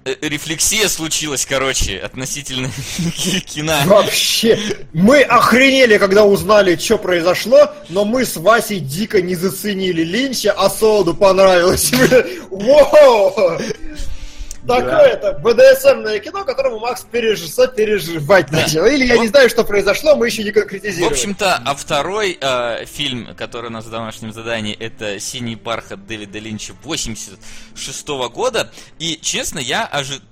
[0.06, 2.70] э, рефлексия случилась, короче, относительно
[3.46, 3.78] кино.
[3.86, 4.60] Вообще,
[4.94, 10.70] мы охренели, когда узнали, что произошло, но мы с Васей дико не заценили Линча, а
[10.70, 11.92] Солоду понравилось.
[14.64, 14.82] Воу!
[14.82, 17.42] Такое-то БДСМное кино, которому Макс переж...
[17.76, 18.86] переживать начал.
[18.86, 21.14] Или я не знаю, что произошло, мы еще не В конкретизировали.
[21.14, 26.40] общем-то, а второй э, фильм, который у нас в домашнем задании, это «Синий бархат» Дэвида
[26.40, 28.72] Линча 86 года.
[28.98, 30.24] И, честно, я ожидал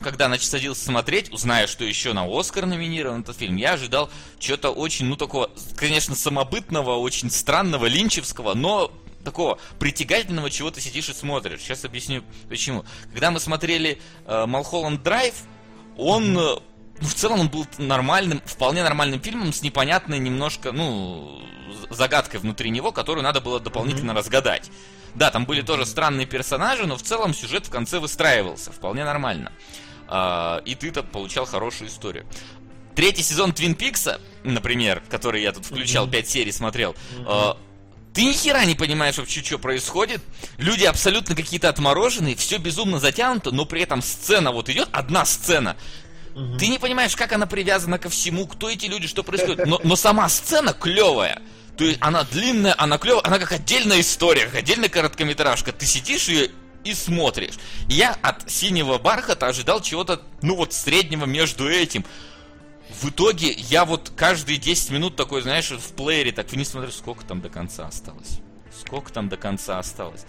[0.00, 4.70] когда значит, садился смотреть, узная, что еще на Оскар номинирован этот фильм, я ожидал чего-то
[4.70, 8.92] очень, ну, такого, конечно, самобытного, очень странного, линчевского, но
[9.26, 11.60] такого притягательного, чего ты сидишь и смотришь.
[11.60, 12.84] Сейчас объясню почему.
[13.12, 15.34] Когда мы смотрели э, Малхолланд Драйв,
[15.98, 16.42] он, э,
[17.00, 21.42] ну, в целом, он был нормальным, вполне нормальным фильмом с непонятной немножко, ну,
[21.90, 24.70] загадкой внутри него, которую надо было дополнительно разгадать.
[25.16, 29.50] Да, там были тоже странные персонажи, но в целом сюжет в конце выстраивался вполне нормально.
[30.08, 32.26] А, и ты там получал хорошую историю.
[32.94, 36.94] Третий сезон Твин Пикса, например, который я тут включал, пять серий смотрел,
[37.26, 37.58] а,
[38.16, 40.22] ты ни хера не понимаешь вообще, что происходит.
[40.56, 45.76] Люди абсолютно какие-то отмороженные, все безумно затянуто, но при этом сцена вот идет, одна сцена.
[46.58, 49.66] Ты не понимаешь, как она привязана ко всему, кто эти люди, что происходит.
[49.66, 51.42] Но, но сама сцена клевая.
[51.76, 55.72] То есть она длинная, она клевая, она как отдельная история, как отдельная короткометражка.
[55.72, 56.50] Ты сидишь ее
[56.84, 57.56] и смотришь.
[57.90, 62.02] И я от синего бархата ожидал чего-то, ну вот, среднего между этим.
[62.88, 67.24] В итоге я вот каждые 10 минут такой, знаешь, в плеере так вниз смотрю, сколько
[67.24, 68.40] там до конца осталось.
[68.78, 70.24] Сколько там до конца осталось.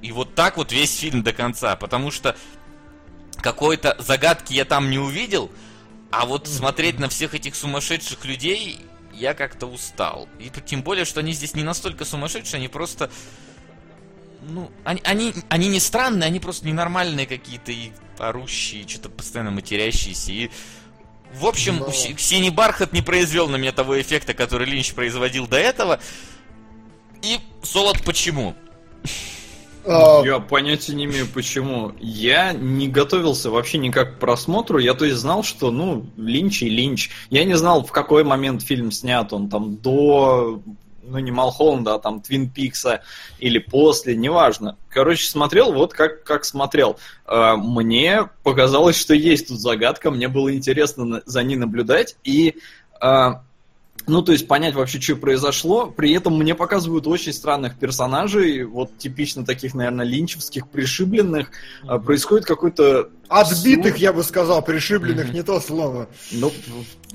[0.00, 2.36] И вот так вот весь фильм до конца, потому что
[3.36, 5.50] какой-то загадки я там не увидел,
[6.10, 8.80] а вот смотреть на всех этих сумасшедших людей
[9.14, 10.28] я как-то устал.
[10.38, 13.10] И тем более, что они здесь не настолько сумасшедшие, они просто...
[14.42, 20.32] Ну, они, они, они не странные, они просто ненормальные какие-то и орущие, что-то постоянно матерящиеся.
[20.32, 20.50] И,
[21.34, 21.90] в общем, Но...
[21.90, 26.00] «Синий бархат» не произвел на меня того эффекта, который Линч производил до этого.
[27.22, 28.54] И «Солод» почему?
[29.84, 31.92] А, я понятия не имею почему.
[31.98, 34.78] Я не готовился вообще никак к просмотру.
[34.78, 37.10] Я то есть знал, что ну Линч и Линч.
[37.30, 39.32] Я не знал, в какой момент фильм снят.
[39.32, 40.62] Он там до
[41.02, 43.02] ну не Малхолланда, а там Твин Пикса
[43.38, 44.76] или после, неважно.
[44.88, 46.98] Короче, смотрел вот как, как смотрел.
[47.26, 52.56] А, мне показалось, что есть тут загадка, мне было интересно за ней наблюдать, и
[53.00, 53.42] а,
[54.06, 55.86] ну, то есть понять вообще, что произошло.
[55.86, 61.50] При этом мне показывают очень странных персонажей, вот типично таких, наверное, линчевских, пришибленных.
[61.84, 62.04] Mm-hmm.
[62.04, 63.10] Происходит какой-то...
[63.28, 65.34] Отбитых, я бы сказал, пришибленных, mm-hmm.
[65.34, 66.08] не то слово.
[66.32, 66.52] Ну,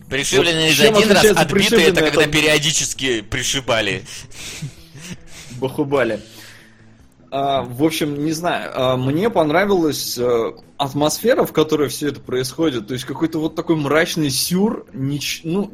[0.09, 4.03] Пришибленные вот, за один раз, отбитые это когда периодически пришибали.
[5.59, 6.21] Бахубали.
[7.29, 12.87] А, в общем, не знаю, а, мне понравилась а, атмосфера, в которой все это происходит.
[12.87, 15.41] То есть какой-то вот такой мрачный сюр, нич...
[15.43, 15.69] ну,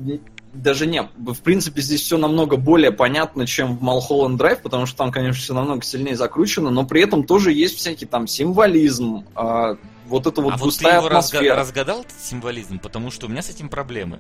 [0.54, 4.98] даже не, в принципе, здесь все намного более понятно, чем в Малхолланд Драйв, потому что
[4.98, 9.78] там, конечно, все намного сильнее закручено, но при этом тоже есть всякий там символизм, а,
[10.08, 11.56] вот это вот а густая вот ты его атмосфера.
[11.56, 12.80] разгадал этот символизм?
[12.80, 14.20] Потому что у меня с этим проблемы.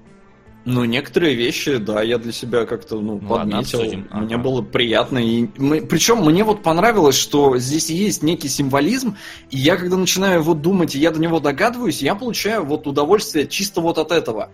[0.65, 3.79] Ну, некоторые вещи, да, я для себя как-то, ну, ну подметил.
[3.79, 4.43] Ладно, мне ага.
[4.43, 5.17] было приятно.
[5.17, 9.17] И мы, причем мне вот понравилось, что здесь есть некий символизм,
[9.51, 13.47] и я когда начинаю вот думать, и я до него догадываюсь, я получаю вот удовольствие
[13.47, 14.51] чисто вот от этого.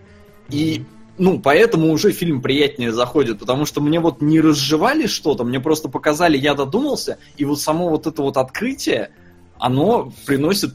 [0.48, 0.84] И
[1.16, 5.88] ну, поэтому уже фильм приятнее заходит, потому что мне вот не разжевали что-то, мне просто
[5.88, 9.10] показали, я додумался, и вот само вот это вот открытие,
[9.58, 10.74] оно приносит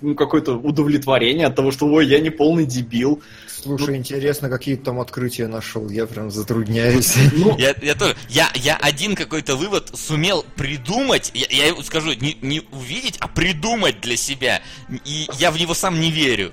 [0.00, 3.22] ну, какое-то удовлетворение от того, что, ой, я не полный дебил.
[3.46, 7.14] Слушай, ну, интересно, какие там открытия нашел, я прям затрудняюсь.
[7.36, 12.36] Ну, я, я тоже, я, я один какой-то вывод сумел придумать, я, я скажу, не,
[12.40, 14.62] не увидеть, а придумать для себя,
[15.04, 16.52] и я в него сам не верю.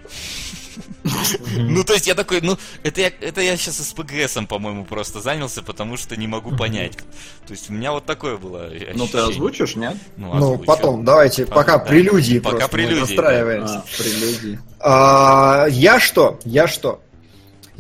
[1.58, 5.20] Ну, то есть я такой, ну, это я, это я сейчас с ПГСом, по-моему, просто
[5.20, 6.98] занялся, потому что не могу понять.
[7.46, 8.94] То есть у меня вот такое было ощущение.
[8.96, 9.98] Ну, ты озвучишь, нет?
[10.18, 13.02] Ну, ну потом, давайте, пока прелюдии Пока прелюдии.
[13.02, 13.76] настраиваемся.
[13.76, 14.60] А, прелюдии.
[14.80, 16.40] А, я что?
[16.46, 17.03] Я что?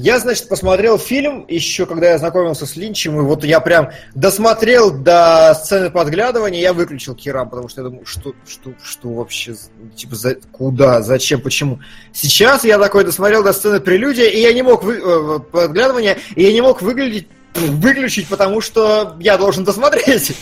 [0.03, 4.91] Я, значит, посмотрел фильм еще, когда я знакомился с Линчем, и вот я прям досмотрел
[4.91, 9.55] до сцены подглядывания, я выключил Кирам, потому что я думаю, что, что, что вообще,
[9.95, 11.79] типа, за, куда, зачем, почему.
[12.11, 16.43] Сейчас я такой досмотрел до сцены прелюдия, и я не мог вы, э, подглядывания, и
[16.43, 20.35] я не мог выглядеть, выключить, потому что я должен досмотреть.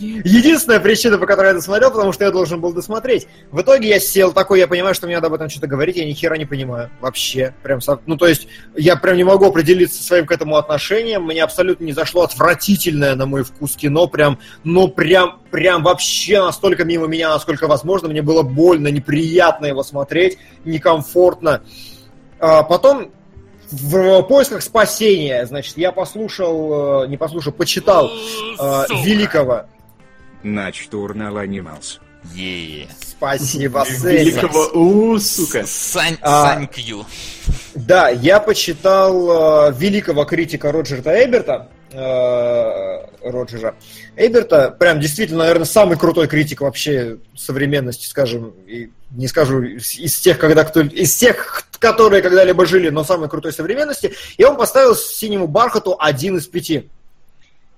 [0.00, 3.26] Единственная причина, по которой я досмотрел, потому что я должен был досмотреть.
[3.50, 6.06] В итоге я сел такой, я понимаю, что мне надо об этом что-то говорить, я
[6.06, 6.90] ни хера не понимаю.
[7.00, 7.54] Вообще.
[7.62, 11.24] Прям, ну, то есть, я прям не могу определиться своим к этому отношением.
[11.24, 14.06] Мне абсолютно не зашло отвратительное, на мой вкус, кино.
[14.06, 18.08] Прям, ну, прям, прям вообще настолько мимо меня, насколько возможно.
[18.08, 21.62] Мне было больно, неприятно его смотреть, некомфортно.
[22.38, 23.10] А потом
[23.70, 29.66] в поисках спасения, значит, я послушал, э, не послушал, почитал э, великого
[30.42, 32.00] Начтурнал анималс.
[32.34, 32.86] Е.
[33.00, 35.64] Спасибо, Великого У, сука.
[35.66, 37.04] Сань, а, Сань Кью.
[37.74, 41.68] Да, я почитал э, великого критика Роджерта Эберта.
[41.92, 43.74] Э, Роджера
[44.16, 44.70] Эберта.
[44.70, 50.64] Прям действительно, наверное, самый крутой критик вообще современности, скажем, и не скажу из тех, когда
[50.64, 54.14] кто, из тех, которые когда-либо жили, но самой крутой современности.
[54.36, 56.88] И он поставил синему бархату один из пяти.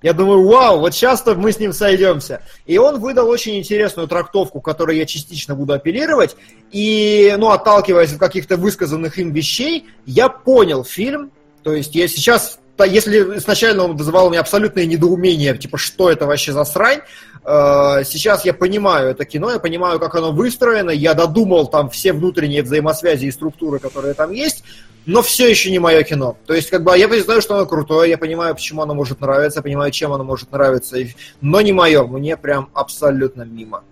[0.02, 2.42] Я думаю, вау, вот сейчас-то мы с ним сойдемся.
[2.66, 6.36] И он выдал очень интересную трактовку, которой я частично буду апеллировать.
[6.72, 11.30] И, ну, отталкиваясь от каких-то высказанных им вещей, я понял фильм.
[11.62, 16.26] То есть я сейчас, если изначально он вызывал у меня абсолютное недоумение, типа, что это
[16.26, 17.00] вообще за срань,
[17.44, 22.12] э, сейчас я понимаю это кино, я понимаю, как оно выстроено, я додумал там все
[22.12, 24.64] внутренние взаимосвязи и структуры, которые там есть,
[25.06, 26.36] но все еще не мое кино.
[26.46, 29.58] То есть, как бы, я знаю, что оно крутое, я понимаю, почему оно может нравиться,
[29.58, 30.96] я понимаю, чем оно может нравиться,
[31.40, 33.84] но не мое, мне прям абсолютно мимо.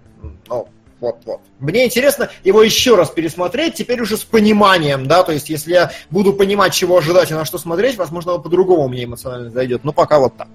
[0.48, 0.68] Ну,
[1.00, 1.40] вот-вот.
[1.58, 5.92] Мне интересно его еще раз пересмотреть, теперь уже с пониманием, да, то есть, если я
[6.10, 10.18] буду понимать, чего ожидать и на что смотреть, возможно, по-другому мне эмоционально зайдет, но пока
[10.18, 10.48] вот так.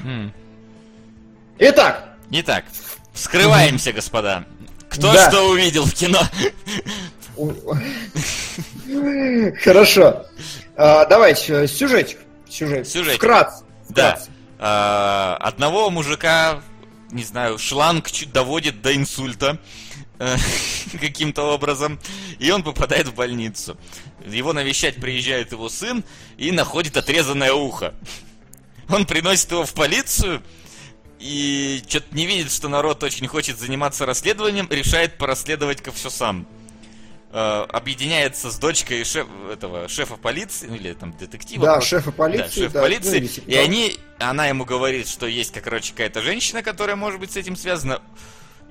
[0.00, 0.30] Mm.
[1.58, 2.16] Итак.
[2.30, 2.64] Итак,
[3.14, 4.44] скрываемся, господа.
[4.88, 5.28] Кто да.
[5.28, 6.20] что увидел в кино?
[9.62, 10.26] Хорошо.
[10.76, 12.18] А, давайте, сюжетик.
[12.48, 12.88] Сюжет.
[12.88, 13.18] Сюжетик.
[13.18, 13.64] Вкратце.
[13.90, 14.18] Да.
[14.58, 16.62] А, одного мужика,
[17.10, 19.58] не знаю, шланг доводит до инсульта
[20.18, 20.36] э,
[21.00, 22.00] каким-то образом,
[22.38, 23.76] и он попадает в больницу.
[24.26, 26.04] Его навещать приезжает его сын
[26.36, 27.94] и находит отрезанное ухо.
[28.88, 30.42] Он приносит его в полицию
[31.20, 36.46] и что-то не видит, что народ очень хочет заниматься расследованием, решает порасследовать-ка все сам.
[37.30, 41.66] Э, объединяется с дочкой шеф, этого, шефа полиции, или там детектива.
[41.66, 41.96] Да, просто.
[41.96, 42.42] шефа полиции.
[42.42, 43.30] Да, шеф да, полиции.
[43.46, 47.32] ну, и они, она ему говорит, что есть, как, короче, какая-то женщина, которая может быть
[47.32, 48.00] с этим связана.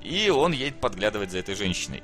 [0.02, 2.02] И он едет подглядывать за этой женщиной.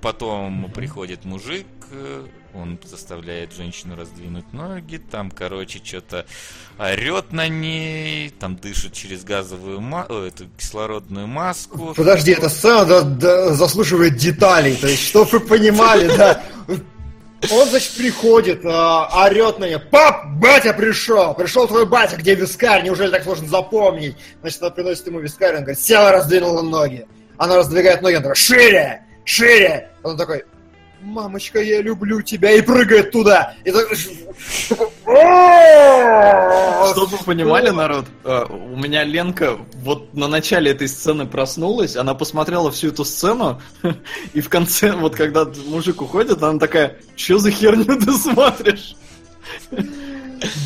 [0.00, 6.24] Потом приходит мужик, э, он заставляет женщину раздвинуть ноги, там, короче, что-то
[6.78, 11.94] орет на ней, там дышит через газовую ма- э, эту кислородную маску.
[11.96, 16.42] Подожди, эта сцена да- да, заслуживает деталей, то есть, чтобы вы понимали, да.
[17.52, 19.78] Он, значит, приходит, а, орет на нее.
[19.78, 21.34] Пап, батя пришел!
[21.34, 22.82] Пришел твой батя, где вискарь?
[22.84, 24.16] Неужели так сложно запомнить?
[24.40, 27.06] Значит, она приносит ему вискарь, он говорит, села, раздвинула ноги.
[27.36, 29.90] Она раздвигает ноги, он такой, шире, шире!
[30.02, 30.44] Он такой,
[31.00, 33.54] мамочка, я люблю тебя, и прыгает туда.
[33.64, 33.96] И такой,
[35.06, 41.96] «О!» Чтобы вы понимали, народ, э, у меня Ленка вот на начале этой сцены проснулась,
[41.96, 43.60] она посмотрела всю эту сцену,
[44.32, 48.96] и в конце, вот когда мужик уходит, она такая, что за херню ты смотришь?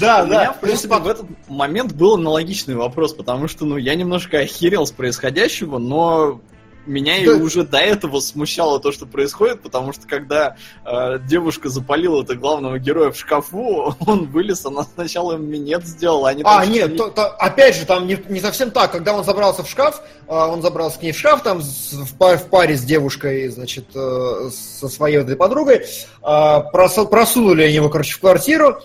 [0.01, 0.53] Да, У меня, да.
[0.53, 4.93] в принципе, в этот момент был аналогичный вопрос, потому что, ну, я немножко охерел с
[4.93, 6.41] происходящего, но
[6.87, 12.23] меня и уже до этого смущало то, что происходит, потому что когда э, девушка запалила
[12.23, 17.05] это главного героя в шкафу, он вылез, она сначала минет сделала, А, там нет, что-то
[17.05, 18.91] то- то- опять же, там не, не совсем так.
[18.93, 22.17] Когда он забрался в шкаф, а, он забрался к ней в шкаф, там с- в,
[22.17, 25.87] па- в паре с девушкой, значит, э, со своей этой подругой,
[26.23, 28.79] а, просу- просунули они его, короче, в квартиру.
[28.79, 28.81] А,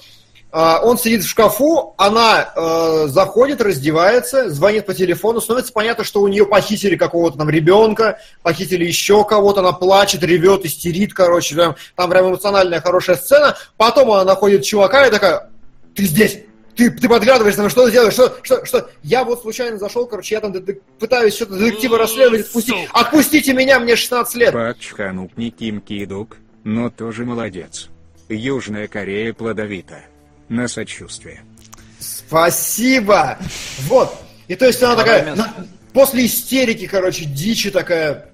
[0.51, 6.27] Он сидит в шкафу, она э, заходит, раздевается, звонит по телефону, становится понятно, что у
[6.27, 12.09] нее похитили какого-то там ребенка, похитили еще кого-то, она плачет, ревет, истерит, короче, прям, там
[12.09, 13.57] прям эмоциональная хорошая сцена.
[13.75, 15.49] Потом она находит чувака и такая,
[15.93, 16.39] ты здесь,
[16.77, 18.89] ты, ты подглядываешь меня, что ты делаешь, что, что, что?
[19.03, 23.79] Я вот случайно зашел, короче, я там детек- пытаюсь что-то детектива расследовать, отпусти- отпустите меня,
[23.79, 24.53] мне 16 лет.
[24.53, 27.89] Пак Чханук не Ким Кидук, но тоже молодец.
[28.29, 30.01] Южная Корея плодовита.
[30.49, 31.43] На сочувствие.
[31.99, 33.37] Спасибо!
[33.87, 34.15] Вот.
[34.47, 35.53] И то есть она такая, на-
[35.93, 38.29] после истерики, короче, дичи такая,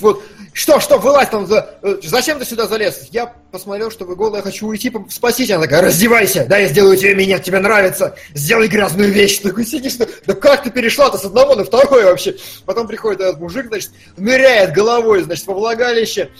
[0.00, 3.08] вот, что, что, вылазь там, за- э, зачем ты сюда залез?
[3.10, 5.54] Я посмотрел, что вы голая, я хочу уйти, спасите.
[5.54, 9.38] Она такая, раздевайся, да, я сделаю тебе меня, тебе нравится, сделай грязную вещь.
[9.38, 12.36] Ты такой сидишь, ну, да как ты перешла-то с одного на второе вообще?
[12.66, 16.30] Потом приходит этот мужик, значит, ныряет головой, значит, во влагалище,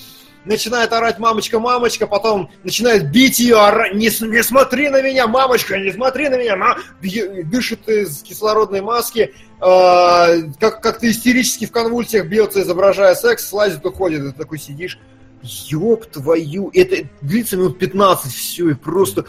[0.44, 5.78] начинает орать мамочка, мамочка, потом начинает бить ее, ора- не, не смотри на меня, мамочка,
[5.78, 6.76] не смотри на меня,
[7.44, 10.28] дышит из кислородной маски, а,
[10.60, 14.98] как, как-то истерически в конвульсиях бьется, изображая секс, слазит, уходит, и ты такой сидишь,
[15.42, 19.24] ёб твою, это длится минут 15, все, и просто...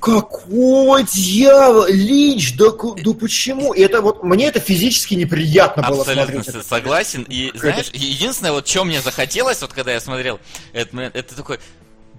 [0.00, 1.90] Какого дьявола?
[1.90, 3.72] Линч, да, да почему?
[3.72, 6.66] И это вот, мне это физически неприятно было Абсолютно смотреть.
[6.66, 7.26] согласен.
[7.28, 10.38] И знаешь, единственное, вот что мне захотелось, вот когда я смотрел
[10.72, 11.58] этот момент, это такой.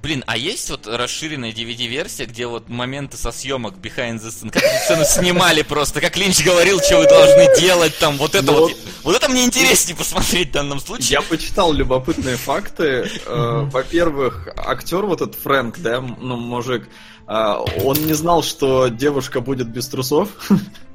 [0.01, 4.63] Блин, а есть вот расширенная DVD-версия, где вот моменты со съемок behind the scene, как
[4.85, 8.77] сцену снимали просто, как Линч говорил, что вы должны делать там, вот это Ну вот.
[9.03, 11.09] Вот это мне интереснее посмотреть в данном случае.
[11.09, 13.09] Я почитал любопытные факты.
[13.25, 16.87] Э, Во-первых, актер вот этот Фрэнк, да, ну, мужик,
[17.29, 20.29] он не знал, что девушка будет без трусов.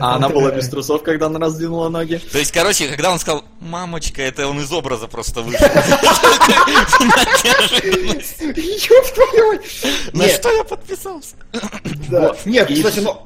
[0.00, 2.20] А она была без трусов, когда она раздвинула ноги.
[2.30, 5.66] То есть, короче, когда он сказал, мамочка, это он из образа просто вышел.
[10.12, 11.36] На Нет, что я подписался?
[12.44, 13.22] Нет, кстати, ну...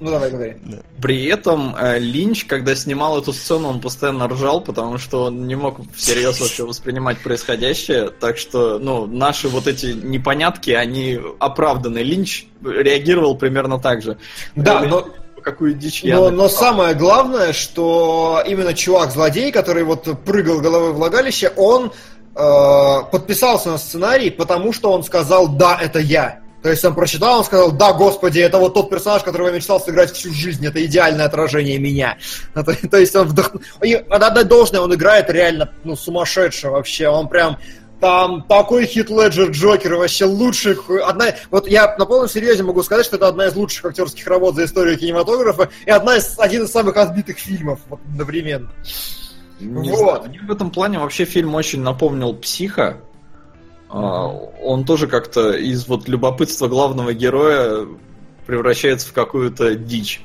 [0.00, 0.56] Ну давай, говори.
[1.02, 5.54] При этом э, Линч, когда снимал эту сцену, он постоянно ржал, потому что он не
[5.54, 8.10] мог всерьез вообще воспринимать происходящее.
[8.10, 11.98] Так что, ну, наши вот эти непонятки, они оправданы.
[11.98, 14.18] Линч реагировал примерно так же.
[14.54, 15.08] Да, Блин, но-
[15.46, 20.96] Какую дичь я Но, но самое главное, что именно чувак-злодей, который вот прыгал головой в
[20.96, 21.92] влагалище, он
[22.34, 26.40] э, подписался на сценарий, потому что он сказал «да, это я».
[26.64, 29.78] То есть он прочитал, он сказал «да, господи, это вот тот персонаж, которого я мечтал
[29.78, 32.18] сыграть всю жизнь, это идеальное отражение меня».
[32.56, 33.52] Ну, То, есть он вдох...
[33.84, 37.58] И надо отдать должное, он играет реально ну, сумасшедше вообще, он прям
[38.00, 40.90] там такой хит Леджер Джокер вообще лучших.
[41.04, 44.54] Одна, вот я на полном серьезе могу сказать, что это одна из лучших актерских работ
[44.54, 48.70] за историю кинематографа и одна из один из самых отбитых фильмов вот, одновременно.
[49.60, 49.98] Не Вот.
[49.98, 52.98] знаю, мне в этом плане вообще фильм очень напомнил «Психа».
[53.88, 57.86] А, он тоже как-то из вот любопытства главного героя
[58.46, 60.20] превращается в какую-то дичь.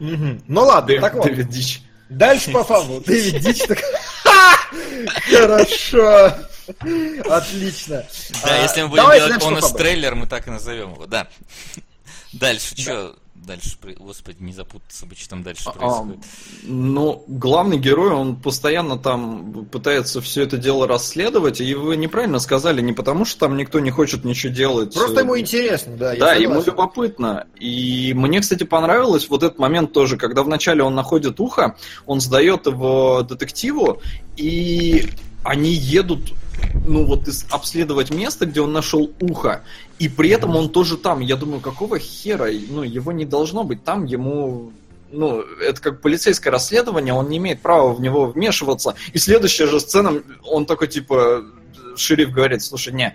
[0.00, 0.42] Мгм.
[0.48, 1.26] Ну ладно, Дэвид, так вот.
[1.26, 1.82] Дэвид дичь.
[2.12, 3.00] Дальше по фану.
[3.06, 3.78] Дэвид Дич так...
[5.30, 6.32] Хорошо.
[7.28, 8.04] Отлично.
[8.44, 11.28] Да, А, если мы будем делать бонус трейлер, мы так и назовем его, да.
[12.32, 13.16] Дальше, что
[13.46, 16.18] дальше, господи, не запутаться бы, что там дальше А, происходит.
[16.62, 22.80] Ну, главный герой, он постоянно там пытается все это дело расследовать, и вы неправильно сказали,
[22.80, 24.94] не потому что там никто не хочет ничего делать.
[24.94, 26.12] Просто ему интересно, да.
[26.12, 27.46] я Да, ему любопытно.
[27.58, 31.76] И мне, кстати, понравилось вот этот момент тоже, когда вначале он находит ухо,
[32.06, 34.00] он сдает его детективу,
[34.36, 35.10] и
[35.44, 36.32] они едут,
[36.84, 39.62] ну вот, обследовать место, где он нашел ухо,
[39.98, 41.20] и при этом он тоже там.
[41.20, 42.48] Я думаю, какого хера?
[42.70, 44.72] Ну, его не должно быть там, ему
[45.12, 48.94] ну, это как полицейское расследование, он не имеет права в него вмешиваться.
[49.12, 51.44] И следующая же сцена, он такой, типа,
[51.96, 53.14] шериф говорит, слушай, не,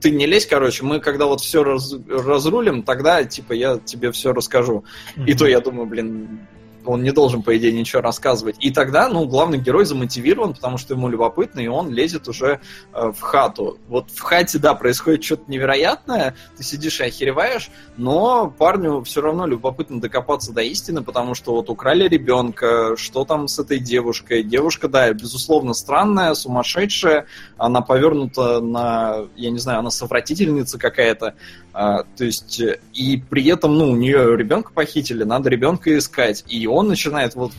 [0.00, 4.84] ты не лезь, короче, мы когда вот все разрулим, тогда, типа, я тебе все расскажу.
[5.26, 6.40] И то я думаю, блин,
[6.84, 8.56] он не должен, по идее, ничего рассказывать.
[8.60, 12.60] И тогда, ну, главный герой замотивирован, потому что ему любопытно, и он лезет уже
[12.92, 13.78] э, в хату.
[13.88, 19.46] Вот в хате, да, происходит что-то невероятное, ты сидишь и охереваешь, но парню все равно
[19.46, 24.42] любопытно докопаться до истины, потому что вот украли ребенка, что там с этой девушкой.
[24.42, 31.34] Девушка, да, безусловно, странная, сумасшедшая, она повернута на, я не знаю, она совратительница какая-то,
[31.72, 36.44] а, то есть, э, и при этом, ну, у нее ребенка похитили, надо ребенка искать.
[36.46, 37.52] И он начинает вот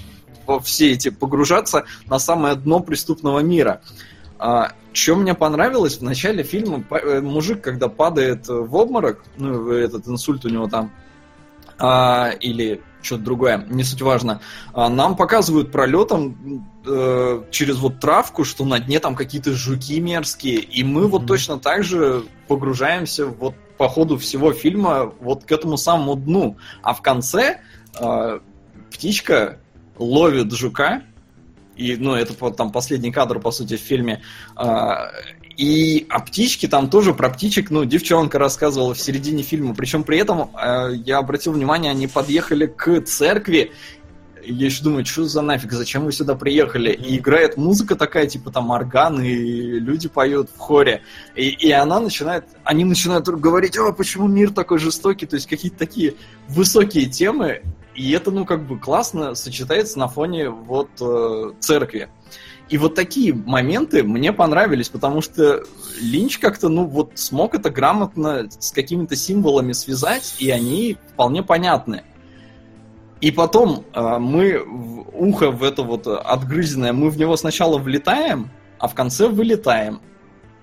[0.45, 3.81] во все эти погружаться на самое дно преступного мира.
[4.37, 10.07] А, что мне понравилось в начале фильма, э, мужик, когда падает в обморок, ну, этот
[10.07, 10.91] инсульт у него там,
[11.79, 14.41] а, или что-то другое, не суть важно,
[14.73, 20.57] а, нам показывают пролетом э, через вот травку, что на дне там какие-то жуки мерзкие,
[20.57, 21.27] и мы вот Мгм.
[21.27, 26.57] точно так же погружаемся вот по ходу всего фильма вот к этому самому дну.
[26.81, 27.61] А в конце
[27.99, 28.39] э,
[28.95, 29.59] птичка
[29.97, 31.03] ловит жука,
[31.76, 34.22] и, ну, это там последний кадр, по сути, в фильме.
[34.55, 35.11] А,
[35.57, 39.76] и о птичке там тоже про птичек, ну, девчонка рассказывала в середине фильма.
[39.76, 43.73] Причем при этом э, я обратил внимание, они подъехали к церкви.
[44.41, 46.91] Я еще думаю, что за нафиг, зачем вы сюда приехали?
[46.91, 49.34] И играет музыка такая, типа там орган, и
[49.80, 51.01] люди поют в хоре.
[51.35, 55.77] И, и она начинает, они начинают говорить, о, почему мир такой жестокий, то есть какие-то
[55.77, 56.13] такие
[56.47, 57.63] высокие темы,
[57.95, 62.09] и это, ну, как бы классно сочетается на фоне вот э, церкви.
[62.67, 65.63] И вот такие моменты мне понравились, потому что
[66.01, 72.03] Линч как-то, ну, вот смог это грамотно с какими-то символами связать, и они вполне понятны.
[73.22, 78.51] И потом э, мы в ухо в это вот отгрызенное, мы в него сначала влетаем,
[78.80, 80.01] а в конце вылетаем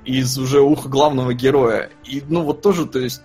[0.04, 1.90] из уже уха главного героя.
[2.04, 3.22] И, ну, вот тоже, то есть,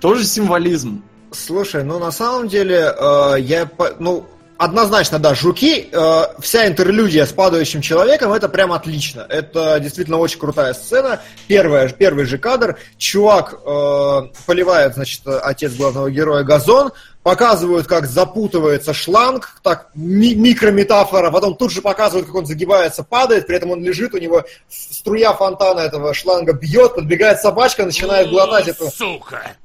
[0.00, 1.02] тоже символизм.
[1.34, 4.24] Слушай, ну на самом деле, э, я, ну,
[4.56, 9.26] однозначно, да, жуки, э, вся интерлюдия с падающим человеком, это прям отлично.
[9.28, 11.20] Это действительно очень крутая сцена.
[11.48, 16.92] Первая, первый же кадр, чувак э, поливает, значит, отец главного героя газон,
[17.22, 23.46] показывают, как запутывается шланг, так, ми- микрометафора, потом тут же показывают, как он загибается, падает,
[23.46, 28.68] при этом он лежит, у него струя фонтана этого шланга бьет, подбегает собачка, начинает глотать
[28.68, 29.56] эту Сука!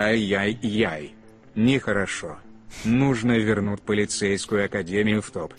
[0.00, 1.14] Ай-яй-яй.
[1.54, 2.38] Нехорошо.
[2.84, 5.52] Нужно вернуть полицейскую академию в топ.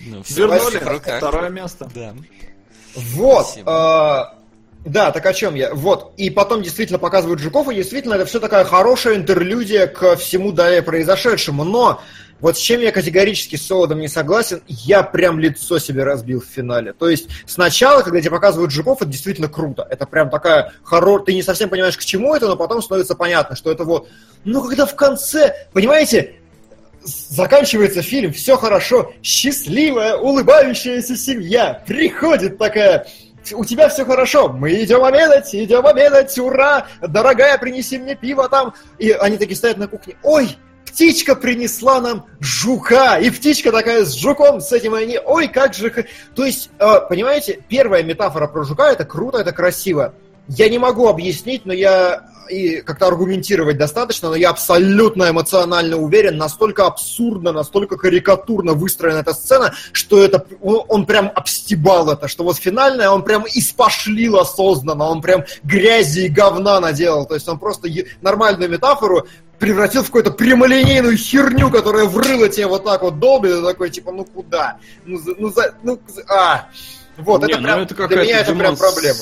[0.00, 1.90] Ну, всё в Вернули второе место.
[1.94, 2.14] Да.
[2.94, 3.46] Вот.
[3.46, 4.36] Спасибо.
[4.36, 4.40] э,
[4.84, 5.74] да, так о чем я?
[5.74, 6.12] Вот.
[6.18, 10.82] И потом действительно показывают жуков, и действительно это все такая хорошая интерлюдия к всему далее
[10.82, 11.64] произошедшему.
[11.64, 12.02] Но
[12.40, 16.46] вот с чем я категорически с Солодом не согласен, я прям лицо себе разбил в
[16.46, 16.92] финале.
[16.92, 19.86] То есть сначала, когда тебе показывают жуков, это действительно круто.
[19.88, 21.26] Это прям такая хорошая...
[21.26, 24.08] Ты не совсем понимаешь, к чему это, но потом становится понятно, что это вот...
[24.44, 26.36] Но когда в конце, понимаете,
[27.04, 33.06] заканчивается фильм, все хорошо, счастливая, улыбающаяся семья, приходит такая,
[33.52, 38.74] у тебя все хорошо, мы идем обедать, идем обедать, ура, дорогая, принеси мне пиво там.
[38.98, 40.56] И они такие стоят на кухне, ой,
[40.90, 45.90] птичка принесла нам жука, и птичка такая с жуком, с этим они, ой, как же...
[45.90, 46.04] х-».
[46.34, 50.14] То есть, э, понимаете, первая метафора про жука, это круто, это красиво.
[50.48, 56.36] Я не могу объяснить, но я и как-то аргументировать достаточно, но я абсолютно эмоционально уверен,
[56.36, 62.42] настолько абсурдно, настолько карикатурно выстроена эта сцена, что это он, он прям обстебал это, что
[62.42, 67.60] вот финальное он прям испошлил осознанно, он прям грязи и говна наделал, то есть он
[67.60, 69.28] просто е- нормальную метафору
[69.60, 74.10] превратил в какую-то прямолинейную херню, которая врыла тебе вот так вот долбит, и такой, типа,
[74.10, 74.78] ну куда?
[75.04, 76.68] Ну, за- ну, за, ну, а.
[77.18, 79.18] Вот, Не, это ну прям, это для меня это прям проблема.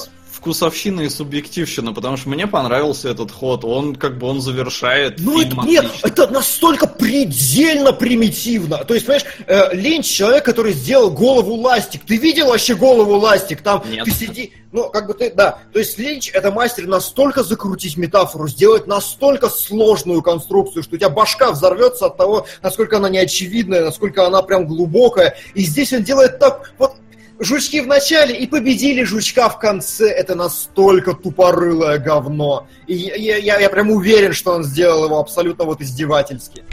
[0.48, 3.66] Вкусовщина и субъективщина, потому что мне понравился этот ход.
[3.66, 8.78] Он как бы он завершает Ну это, нет, это настолько предельно примитивно.
[8.78, 12.06] То есть, понимаешь, э, Линч человек, который сделал голову ластик.
[12.06, 13.60] Ты видел вообще голову ластик?
[13.60, 14.06] Там Нет.
[14.06, 15.58] ты сиди, ну как бы ты, да.
[15.70, 21.10] То есть Линч это мастер настолько закрутить метафору, сделать настолько сложную конструкцию, что у тебя
[21.10, 25.36] башка взорвется от того, насколько она неочевидная, насколько она прям глубокая.
[25.52, 26.94] И здесь он делает так, вот
[27.40, 30.10] Жучки в начале и победили жучка в конце.
[30.10, 32.66] Это настолько тупорылое говно.
[32.88, 36.64] И я, я, я прям уверен, что он сделал его абсолютно вот издевательски.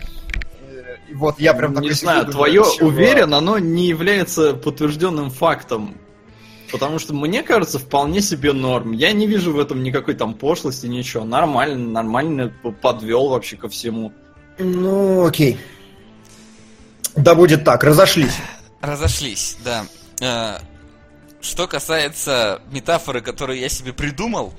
[0.62, 5.98] Э, и Вот я прям не знаю, твое думаю, уверен, оно не является подтвержденным фактом.
[6.72, 8.92] Потому что мне кажется, вполне себе норм.
[8.92, 11.24] Я не вижу в этом никакой там пошлости, ничего.
[11.24, 12.52] Нормально, нормально
[12.82, 14.12] подвел вообще ко всему.
[14.58, 15.60] Ну, окей.
[17.16, 18.36] Да будет так, разошлись.
[18.82, 19.86] Разошлись, да.
[20.22, 20.60] Э,
[21.42, 24.52] Что касается метафоры, которую я себе придумал,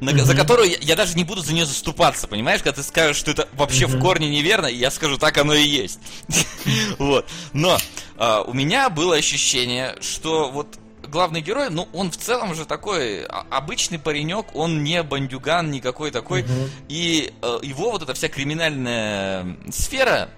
[0.00, 3.16] на- за которую я, я даже не буду за нее заступаться, понимаешь, когда ты скажешь,
[3.16, 6.00] что это вообще в корне неверно, я скажу, так оно и есть.
[6.98, 7.28] Вот.
[7.52, 7.78] Но
[8.16, 13.24] а, у меня было ощущение, что вот главный герой, ну, он в целом же такой
[13.24, 16.44] а, обычный паренек, он не бандюган никакой такой,
[16.88, 20.28] и э, его вот эта вся криминальная сфера,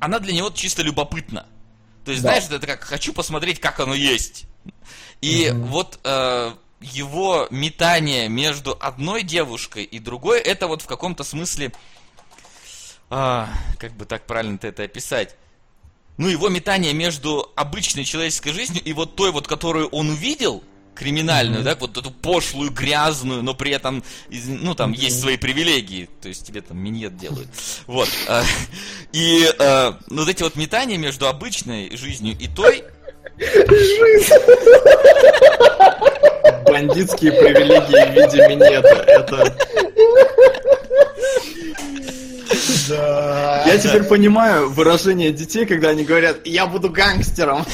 [0.00, 1.46] она для него чисто любопытна.
[2.04, 2.30] То есть, Да.
[2.30, 4.46] знаешь, это как хочу посмотреть, как оно есть.
[5.20, 11.72] И вот э, его метание между одной девушкой и другой, это вот в каком-то смысле,
[13.08, 13.48] а,
[13.78, 15.36] как бы так правильно это описать?
[16.16, 20.62] Ну, его метание между обычной человеческой жизнью и вот той вот, которую он увидел,
[20.94, 26.28] криминальную, да, вот эту пошлую, грязную, но при этом, ну, там есть свои привилегии, то
[26.28, 27.48] есть тебе там миньет делают.
[27.86, 28.08] Вот.
[28.28, 28.42] а,
[29.12, 32.84] И э, вот эти вот метания между обычной жизнью и той,
[36.66, 39.04] Бандитские привилегии в виде минета.
[39.06, 39.91] Это...
[42.88, 43.64] Да.
[43.66, 47.64] Я теперь понимаю выражение детей, когда они говорят, я буду гангстером.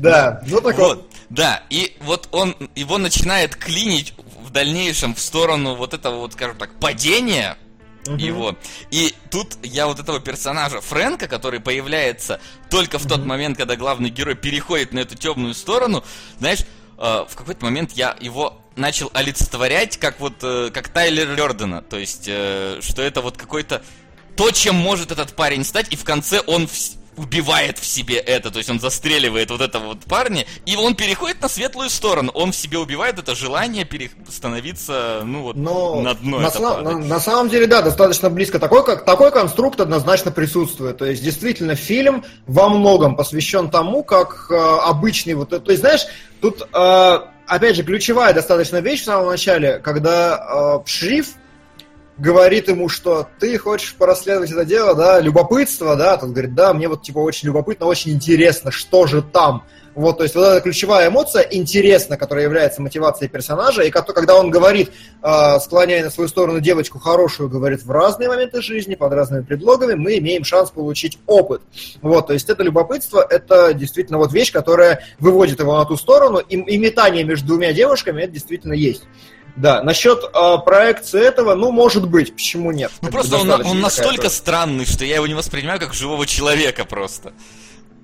[0.00, 0.96] Да, ну так вот.
[0.96, 6.32] Вот, да, и вот он его начинает клинить в дальнейшем в сторону вот этого вот,
[6.34, 7.56] скажем так, падения
[8.06, 8.56] его.
[8.90, 12.40] И тут я вот этого персонажа Фрэнка, который появляется
[12.70, 16.04] только в тот момент, когда главный герой переходит на эту темную сторону,
[16.38, 16.60] знаешь,
[16.98, 21.98] э, в какой-то момент я его начал олицетворять как вот э, как Тайлер Лердена, то
[21.98, 23.82] есть э, что это вот какой-то
[24.36, 28.50] то, чем может этот парень стать, и в конце он вс- убивает в себе это,
[28.50, 32.52] то есть он застреливает вот этого вот парня, и он переходит на светлую сторону, он
[32.52, 36.84] в себе убивает это желание пере- становиться, ну вот, Но на дно на, падать.
[36.84, 38.58] на- на самом деле, да, достаточно близко.
[38.58, 40.98] Такой, как, такой конструкт однозначно присутствует.
[40.98, 45.54] То есть, действительно, фильм во многом посвящен тому, как э, обычный вот...
[45.54, 46.02] это- То есть, знаешь,
[46.42, 51.34] тут, э, опять же, ключевая достаточно вещь в самом начале, когда э, шериф
[52.18, 56.88] говорит ему, что ты хочешь порасследовать это дело, да, любопытство, да, тот говорит, да, мне
[56.88, 59.64] вот типа очень любопытно, очень интересно, что же там.
[59.94, 64.50] Вот, то есть вот эта ключевая эмоция, интересно, которая является мотивацией персонажа, и когда он
[64.50, 64.90] говорит,
[65.22, 69.94] э, склоняя на свою сторону девочку хорошую, говорит, в разные моменты жизни, под разными предлогами,
[69.94, 71.62] мы имеем шанс получить опыт.
[72.02, 76.40] Вот, то есть это любопытство, это действительно вот вещь, которая выводит его на ту сторону,
[76.40, 79.04] и, и метание между двумя девушками, это действительно есть.
[79.56, 82.92] Да, насчет э, проекции этого, ну, может быть, почему нет?
[83.00, 84.34] Ну просто он, он такая настолько тоже.
[84.34, 87.32] странный, что я его не воспринимаю как живого человека просто.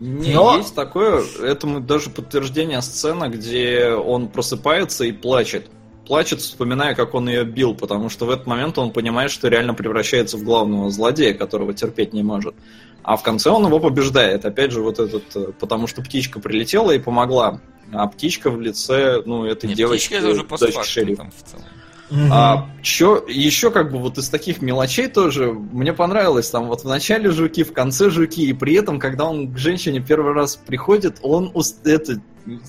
[0.00, 5.68] Не, Но- есть такое, этому даже подтверждение сцена, где он просыпается и плачет.
[6.06, 9.74] Плачет, вспоминая, как он ее бил, потому что в этот момент он понимает, что реально
[9.74, 12.54] превращается в главного злодея, которого терпеть не может.
[13.02, 14.44] А в конце он его побеждает.
[14.44, 17.60] Опять же, вот этот, э, потому что птичка прилетела и помогла.
[17.92, 21.22] А птичка в лице, ну, этой Не, девочки, птичка это уже дочки шерифа.
[21.22, 21.64] там в целом.
[22.12, 22.28] Мгм.
[22.30, 26.88] А чё, еще как бы вот из таких мелочей тоже мне понравилось, там вот в
[26.88, 31.18] начале жуки, в конце жуки, и при этом, когда он к женщине первый раз приходит,
[31.22, 32.20] он ус- это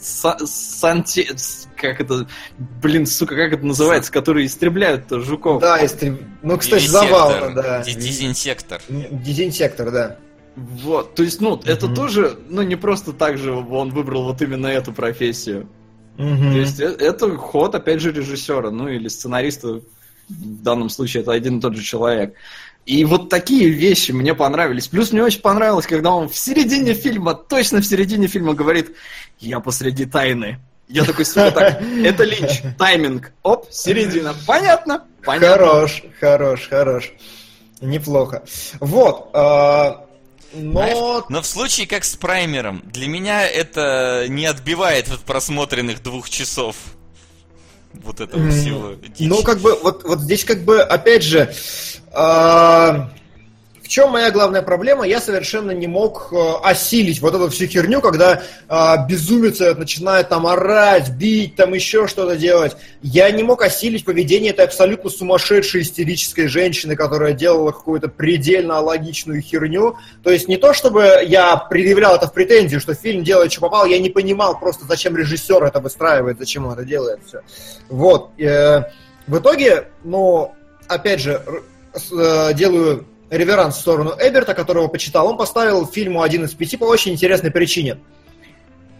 [0.02, 1.28] са- санте,
[1.76, 2.26] как это,
[2.82, 5.61] блин, сука, как это называется, которые истребляют жуков.
[5.61, 6.18] Да, если...
[6.41, 7.84] Ну, кстати, забавно, да.
[7.84, 8.80] Дезинсектор.
[8.88, 10.18] Дезинсектор, да.
[10.56, 11.95] Вот, то есть, ну, это Мгм.
[11.95, 15.68] тоже, ну, не просто так же он выбрал вот именно эту профессию.
[16.18, 16.53] Мгм.
[16.53, 19.81] То есть э- это ход, опять же, режиссера, ну или сценариста,
[20.30, 22.35] в данном случае это один и тот же человек.
[22.85, 24.88] И вот такие вещи мне понравились.
[24.88, 28.91] Плюс мне очень понравилось, когда он в середине фильма, точно в середине фильма говорит,
[29.40, 30.60] я посреди тайны.
[30.90, 34.35] Я такой, сука, так, это Линч, тайминг, оп, середина.
[34.45, 35.06] Понятно?
[35.23, 35.48] Понятно.
[35.49, 37.14] Хорош, хорош, хорош.
[37.80, 38.44] Неплохо.
[38.80, 39.30] Вот.
[40.54, 45.20] А, Знаешь, Но но в случае как с праймером, для меня это не отбивает от
[45.22, 46.76] просмотренных двух часов
[47.94, 48.94] вот этого всего.
[49.20, 51.54] Ну, как бы, вот, вот здесь, как бы, опять же,
[52.12, 53.12] а,
[53.94, 55.06] чем моя главная проблема?
[55.06, 60.48] Я совершенно не мог э, осилить вот эту всю херню, когда а, безумец начинает там
[60.48, 62.76] орать, бить, там еще что-то делать.
[63.03, 69.44] Я не мог осилить поведение этой абсолютно сумасшедшей истерической женщины, которая делала какую-то предельно логичную
[69.44, 69.95] херню.
[70.24, 73.86] То есть не то, чтобы я предъявлял это в претензию, что фильм делает, что попал,
[73.86, 77.20] я не понимал просто, зачем режиссер это выстраивает, зачем он это делает.
[77.28, 77.41] Все.
[77.90, 78.32] Вот.
[78.40, 78.86] э,
[79.28, 80.56] В итоге, ну,
[80.88, 81.44] опять же,
[81.94, 85.27] э, делаю реверанс в сторону Эберта, которого почитал.
[85.27, 87.99] Он поставил фильму один из пяти по очень интересной причине.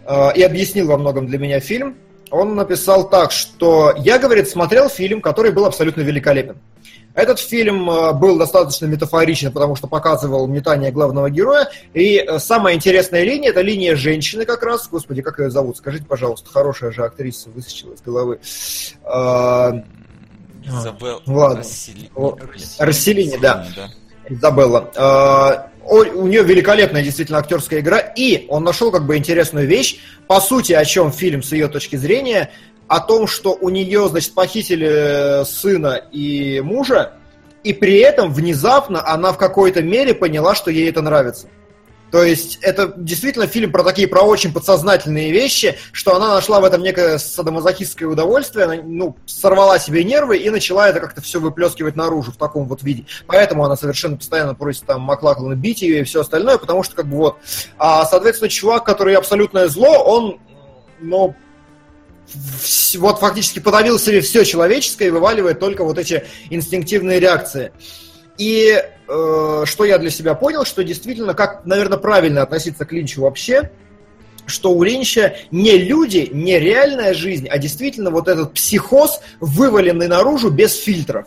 [0.06, 1.96] Э, И объяснил во многом для меня фильм.
[2.30, 6.56] Он написал так, что я, говорит, смотрел фильм, который был абсолютно великолепен.
[7.14, 11.68] Этот фильм э, был достаточно метафоричен, потому что показывал метание главного героя.
[11.92, 14.88] И э, самая интересная линия это линия женщины как раз.
[14.88, 15.76] Господи, как ее зовут?
[15.76, 18.40] Скажите, пожалуйста, хорошая же актриса выскочила из головы.
[20.66, 21.58] Изабел ладно.
[21.60, 22.10] Расселини,
[22.78, 23.66] Расселини, да.
[23.76, 23.90] да.
[24.28, 24.90] Изабелла.
[24.96, 30.40] О- У нее великолепная действительно актерская игра, и он нашел как бы интересную вещь, по
[30.40, 32.50] сути, о чем фильм с ее точки зрения,
[32.88, 37.12] о том, что у нее, значит, похитили э, сына и мужа,
[37.64, 41.48] и при этом внезапно она в какой-то мере поняла, что ей это нравится.
[42.14, 46.64] То есть это действительно фильм про такие, про очень подсознательные вещи, что она нашла в
[46.64, 51.96] этом некое садомазохистское удовольствие, она, ну, сорвала себе нервы и начала это как-то все выплескивать
[51.96, 53.04] наружу в таком вот виде.
[53.26, 57.08] Поэтому она совершенно постоянно просит там Маклаклана бить ее и все остальное, потому что как
[57.08, 57.38] бы вот.
[57.78, 60.38] А, соответственно, чувак, который абсолютное зло, он,
[61.00, 61.34] ну,
[62.98, 67.72] вот фактически подавил себе все человеческое и вываливает только вот эти инстинктивные реакции.
[68.38, 73.22] И э, что я для себя понял, что действительно, как, наверное, правильно относиться к Линчу
[73.22, 73.70] вообще,
[74.46, 80.50] что у Линча не люди, не реальная жизнь, а действительно вот этот психоз, вываленный наружу
[80.50, 81.26] без фильтров.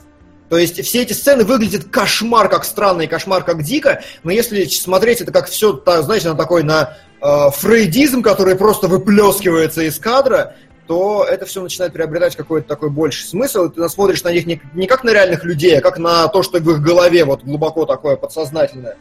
[0.50, 4.64] То есть все эти сцены выглядят кошмар, как странно и кошмар, как дико, но если
[4.66, 10.56] смотреть это как все, знаете, на такой, на э, фрейдизм, который просто выплескивается из кадра,
[10.88, 14.62] то это все начинает приобретать какой-то такой больший смысл, и ты смотришь на них не,
[14.74, 17.86] не как на реальных людей, а как на то, что в их голове вот глубоко
[17.86, 18.98] такое подсознательное.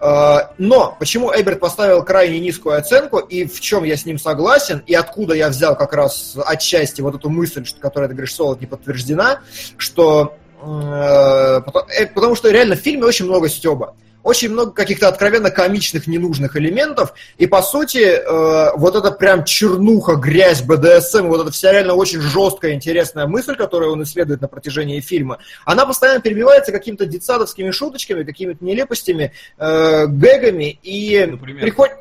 [0.00, 4.82] Э, Но почему Эберт поставил крайне низкую оценку, и в чем я с ним согласен,
[4.86, 8.60] и откуда я взял как раз отчасти вот эту мысль, что, которая, ты говоришь, Солод
[8.60, 9.40] не подтверждена,
[9.76, 11.60] что э,
[11.96, 13.94] э, потому что реально в фильме очень много стеба.
[14.28, 20.16] Очень много каких-то откровенно комичных, ненужных элементов, и по сути, э, вот это прям чернуха,
[20.16, 25.00] грязь, БДСМ, вот эта вся реально очень жесткая, интересная мысль, которую он исследует на протяжении
[25.00, 31.62] фильма, она постоянно перебивается какими-то детсадовскими шуточками, какими-то нелепостями, э, гэгами, и Например?
[31.62, 31.96] приходит...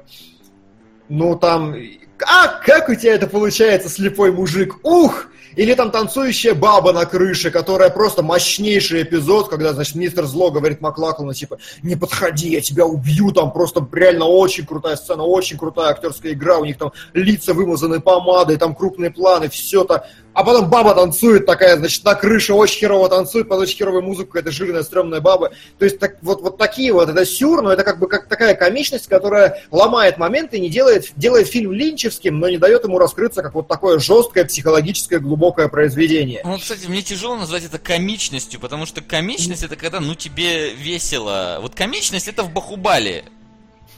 [1.07, 1.77] Ну, там...
[2.25, 4.75] А, как у тебя это получается, слепой мужик?
[4.83, 5.27] Ух!
[5.55, 10.81] Или там танцующая баба на крыше, которая просто мощнейший эпизод, когда, значит, мистер Зло говорит
[10.81, 15.89] Маклаклану, типа, не подходи, я тебя убью, там просто реально очень крутая сцена, очень крутая
[15.89, 20.05] актерская игра, у них там лица вымазаны помадой, там крупные планы, все то
[20.37, 24.33] а потом баба танцует такая, значит, на крыше очень херово танцует, под очень херовую музыку,
[24.33, 25.51] какая-то жирная, стрёмная баба.
[25.79, 28.53] То есть так, вот, вот такие вот, это сюр, но это как бы как такая
[28.53, 33.55] комичность, которая ломает моменты, не делает, делает фильм линчевским, но не дает ему раскрыться как
[33.55, 36.41] вот такое жесткое, психологическое, глубокое произведение.
[36.45, 41.57] Ну, кстати, мне тяжело назвать это комичностью, потому что комичность это когда, ну, тебе весело.
[41.61, 43.23] Вот комичность это в Бахубале.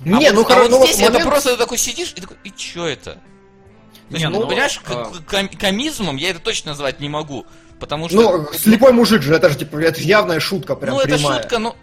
[0.05, 1.77] А не, вот, ну, а хоро- вот ну, вот здесь это момент- просто ты такой
[1.77, 3.17] сидишь и такой, и чё это?
[4.09, 7.45] Есть, Не, ну, ну, понимаешь, а- ком- комизмом я это точно назвать не могу.
[7.79, 8.17] Потому что.
[8.17, 11.41] Ну, слепой мужик же, это же типа, это явная шутка прям ну, это прямая.
[11.41, 11.75] шутка, но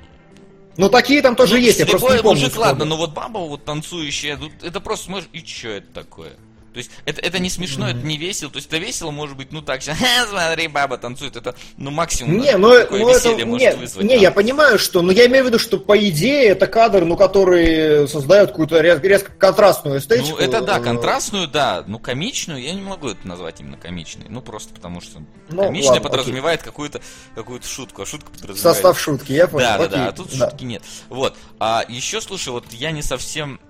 [0.77, 2.41] Ну, такие там тоже ну, есть, я просто не помню.
[2.43, 6.33] мужик, ладно, но вот баба вот танцующая, тут это просто смотришь, и чё это такое?
[6.77, 8.51] То есть это, это не смешно, это не весело.
[8.51, 11.35] То есть это весело может быть, ну так, сейчас, «Ха, смотри, баба танцует.
[11.35, 14.05] Это, ну, максимум Не, да, ну, такое это, веселье может не, вызвать.
[14.05, 14.23] не, там.
[14.23, 18.07] я понимаю, что, но я имею в виду, что по идее это кадр, ну, который
[18.09, 20.37] создает какую-то рез- резко контрастную эстетику.
[20.39, 21.83] Ну, это да, Э, контрастную, да.
[21.87, 24.27] Ну, комичную, я не могу это назвать именно комичной.
[24.29, 27.01] Ну, просто потому что Ну, комичная ладно, подразумевает какую-то
[27.35, 28.77] какую-то шутку, а шутка подразумевает...
[28.77, 29.67] Состав шутки, я понял.
[29.67, 30.51] Да, да, окей, да, а тут да.
[30.51, 30.83] шутки нет.
[31.09, 31.35] Вот.
[31.59, 33.61] А еще, слушай, вот я не совсем...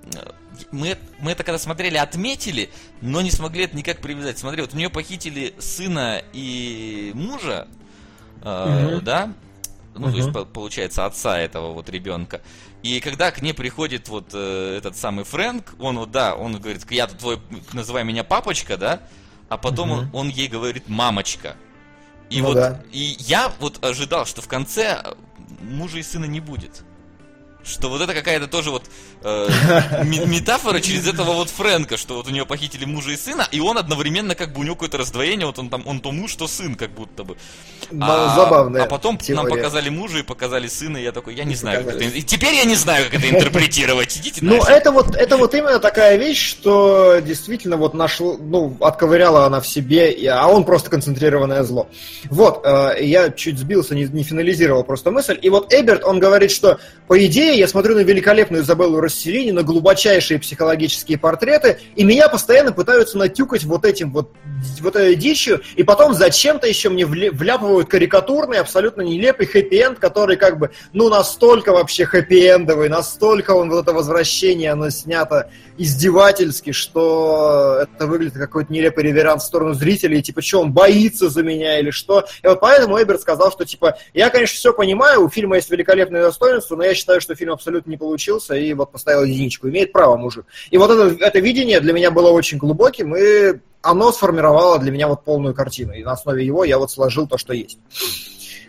[0.71, 2.71] Мы, мы это когда смотрели, отметили,
[3.01, 4.39] но не смогли это никак привязать.
[4.39, 7.69] Смотри, вот у нее похитили сына и мужа,
[8.43, 9.05] э, Мгм.
[9.05, 9.33] да?
[9.95, 12.43] Ну, то есть, получается, отца этого вот ребенка.
[12.83, 16.91] И когда к ней приходит вот э, этот самый Фрэнк, он вот, да, он говорит,
[16.91, 17.41] я тут твой,
[17.73, 19.01] называй меня папочка, да?
[19.49, 20.15] А потом он, Мгм.
[20.15, 21.57] он ей говорит мамочка.
[22.29, 22.83] И Ну вот, да.
[22.93, 25.03] и я вот ожидал, что в конце
[25.63, 26.83] мужа и сына не будет.
[27.65, 28.89] что вот это какая-то тоже вот
[30.05, 33.79] метафора через этого вот Фрэнка, что вот у нее похитили мужа и сына, и он
[33.79, 36.77] одновременно как бы у него какое-то раздвоение, вот он там, он то муж, то сын,
[36.77, 37.37] как будто бы.
[38.01, 38.83] А, Забавно.
[38.83, 39.43] А потом теория.
[39.43, 42.05] нам показали мужа и показали сына, и я такой, я не знаю, как это...
[42.05, 44.17] И теперь я не знаю, как это интерпретировать.
[44.17, 49.47] Идите Ну, это вот, это вот именно такая вещь, что действительно вот нашло, ну, отковыряла
[49.47, 51.89] она в себе, а он просто концентрированное зло.
[52.31, 55.39] Вот, э, я чуть сбился, не, не финализировал просто мысль.
[55.43, 56.79] И вот Эберт, он говорит, что
[57.09, 62.73] по идее я смотрю на великолепную Изабеллу Расселини, на глубочайшие психологические портреты, и меня постоянно
[62.73, 64.31] пытаются натюкать вот этим вот,
[64.81, 70.59] вот этой дичью, и потом зачем-то еще мне вляпывают карикатурный, абсолютно нелепый хэппи-энд, который как
[70.59, 78.07] бы, ну, настолько вообще хэппи-эндовый, настолько он вот это возвращение, оно снято издевательски, что это
[78.07, 81.91] выглядит как какой-то нелепый реверанс в сторону зрителей, типа, что он боится за меня или
[81.91, 82.25] что.
[82.43, 86.23] И вот поэтому Эберт сказал, что, типа, я, конечно, все понимаю, у фильма есть великолепные
[86.23, 89.69] достоинства, но я считаю, что фильм абсолютно не получился, и вот поставил единичку.
[89.69, 90.45] Имеет право мужик.
[90.71, 95.07] И вот это, это видение для меня было очень глубоким, и оно сформировало для меня
[95.07, 95.93] вот полную картину.
[95.93, 97.79] И на основе его я вот сложил то, что есть.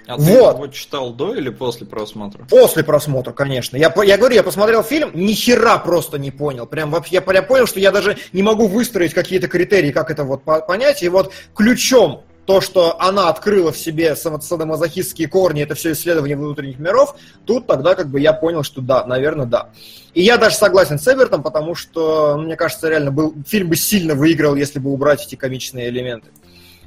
[0.07, 0.25] А вот.
[0.25, 2.45] ты его читал до или после просмотра?
[2.45, 3.75] После просмотра, конечно.
[3.75, 6.65] Я, я говорю, я посмотрел фильм, ни хера просто не понял.
[6.65, 10.23] Прям вообще, я, я понял, что я даже не могу выстроить какие-то критерии, как это
[10.23, 11.03] вот понять.
[11.03, 16.79] И вот ключом то, что она открыла в себе садомазохистские корни, это все исследование внутренних
[16.79, 17.15] миров,
[17.45, 19.69] тут тогда как бы я понял, что да, наверное, да.
[20.15, 23.75] И я даже согласен с Эбертом, потому что, ну, мне кажется, реально был, фильм бы
[23.75, 26.29] сильно выиграл, если бы убрать эти комичные элементы.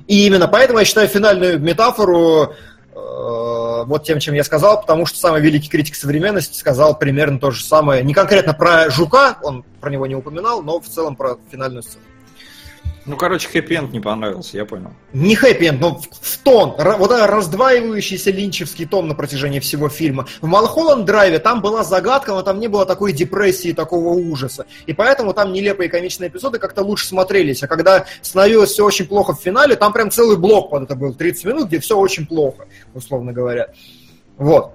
[0.08, 2.54] И именно поэтому я считаю финальную метафору
[2.92, 7.50] Э, вот тем, чем я сказал, потому что самый великий критик современности сказал примерно то
[7.50, 8.02] же самое.
[8.02, 12.04] Не конкретно про Жука, он про него не упоминал, но в целом про финальную сцену.
[13.06, 14.92] Ну, короче, хэппи-энд не понравился, я понял.
[15.12, 16.74] Не хэппи-энд, но в, в тон.
[16.76, 20.26] Вот этот раздваивающийся линчевский тон на протяжении всего фильма.
[20.40, 24.66] В Малхолланд Драйве там была загадка, но там не было такой депрессии, такого ужаса.
[24.86, 27.62] И поэтому там нелепые комичные эпизоды как-то лучше смотрелись.
[27.62, 31.14] А когда становилось все очень плохо в финале, там прям целый блок под это был,
[31.14, 33.68] 30 минут, где все очень плохо, условно говоря.
[34.36, 34.74] Вот.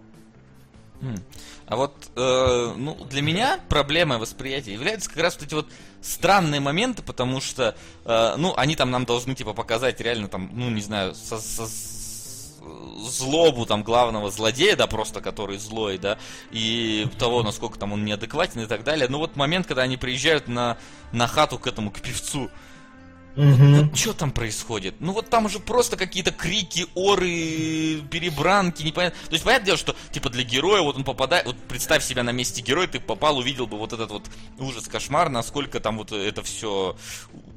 [1.67, 5.67] А вот, э, ну, для меня проблема восприятия является как раз вот эти вот
[6.01, 7.75] странные моменты, потому что,
[8.05, 11.65] э, ну, они там нам должны, типа, показать реально там, ну, не знаю, со, со,
[13.09, 16.17] злобу там главного злодея, да, просто который злой, да,
[16.51, 19.07] и того, насколько там он неадекватен и так далее.
[19.09, 20.77] Ну вот момент, когда они приезжают на,
[21.11, 22.49] на хату к этому, к певцу,
[23.35, 23.75] Угу.
[23.75, 24.95] Вот что там происходит?
[24.99, 29.19] Ну вот там уже просто какие-то крики, оры, перебранки, непонятно.
[29.27, 32.31] То есть понятное дело, что типа для героя вот он попадает, вот представь себя на
[32.31, 34.23] месте героя, ты попал, увидел бы вот этот вот
[34.57, 36.95] ужас, кошмар, насколько там вот это все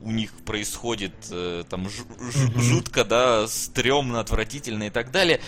[0.02, 2.60] у них происходит, э, там ж, ж, угу.
[2.60, 5.40] жутко, да, стрёмно, отвратительно и так далее.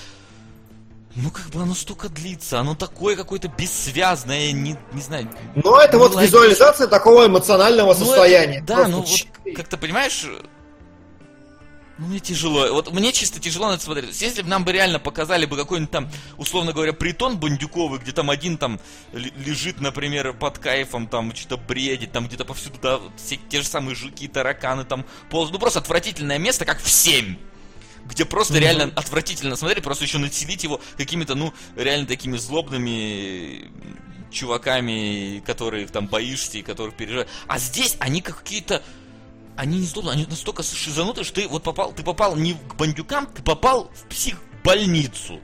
[1.16, 5.28] Ну, как бы оно столько длится, оно такое какое-то бессвязное, не, не знаю.
[5.56, 6.36] Ну, это вот логично.
[6.36, 8.58] визуализация такого эмоционального ну, состояния.
[8.58, 10.24] Это, да, ну вот, как ты понимаешь,
[12.00, 12.72] ну, мне тяжело.
[12.72, 14.22] Вот мне чисто тяжело на это смотреть.
[14.22, 16.08] Если бы нам бы реально показали бы какой-нибудь там,
[16.38, 18.80] условно говоря, притон бандюковый, где там один там
[19.12, 23.96] лежит, например, под кайфом, там что-то бредит, там где-то повсюду, да, все те же самые
[23.96, 25.54] жуки, тараканы там ползают.
[25.54, 27.36] Ну, просто отвратительное место, как в 7
[28.06, 28.60] где просто mm-hmm.
[28.60, 33.70] реально отвратительно смотреть, просто еще населить его какими-то, ну, реально такими злобными
[34.30, 37.28] чуваками, которых там боишься и которых переживаешь.
[37.46, 38.82] А здесь они какие-то
[39.56, 43.26] они не злобные, они настолько шизанутые, что ты вот попал, ты попал не к бандюкам,
[43.26, 45.40] ты попал в психбольницу.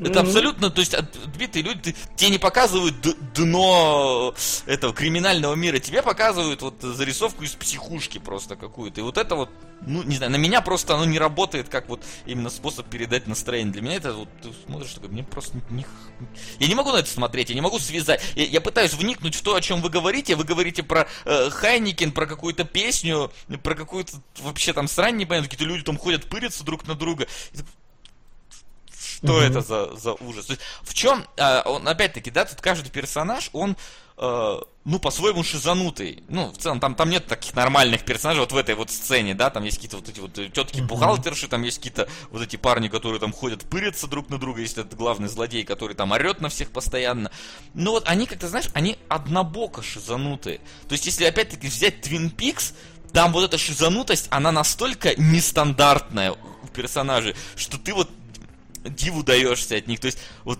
[0.00, 0.22] Это mm-hmm.
[0.22, 2.96] абсолютно, то есть отбитые люди, ты, тебе не показывают
[3.34, 9.00] дно этого криминального мира, тебе показывают вот зарисовку из психушки просто какую-то.
[9.00, 9.50] И вот это вот,
[9.82, 13.72] ну, не знаю, на меня просто оно не работает как вот именно способ передать настроение.
[13.72, 15.84] Для меня это вот, ты смотришь, такой, мне просто не...
[16.58, 18.22] Я не могу на это смотреть, я не могу связать.
[18.36, 20.34] Я, я пытаюсь вникнуть в то, о чем вы говорите.
[20.34, 23.30] Вы говорите про э, Хайникин, про какую-то песню,
[23.62, 27.26] про какую-то вообще там срань непонятно, какие-то люди там ходят, пырятся друг на друга.
[29.22, 29.40] Что угу.
[29.40, 30.46] это за, за ужас?
[30.46, 33.76] То есть, в чем, а, он, опять-таки, да, тут каждый персонаж, он,
[34.16, 36.24] э, ну, по-своему шизанутый.
[36.28, 39.50] Ну, в целом, там, там нет таких нормальных персонажей вот в этой вот сцене, да,
[39.50, 43.32] там есть какие-то вот эти вот тетки-бухгалтерши, там есть какие-то вот эти парни, которые там
[43.32, 47.30] ходят, пырятся друг на друга, есть этот главный злодей, который там орет на всех постоянно.
[47.74, 50.60] Ну, вот они, как-то, знаешь, они однобоко шизанутые.
[50.88, 52.72] То есть, если, опять-таки, взять Твин Пикс,
[53.12, 58.08] там вот эта шизанутость, она настолько нестандартная у персонажей, что ты вот
[58.84, 60.00] диву даешься от них.
[60.00, 60.58] То есть, вот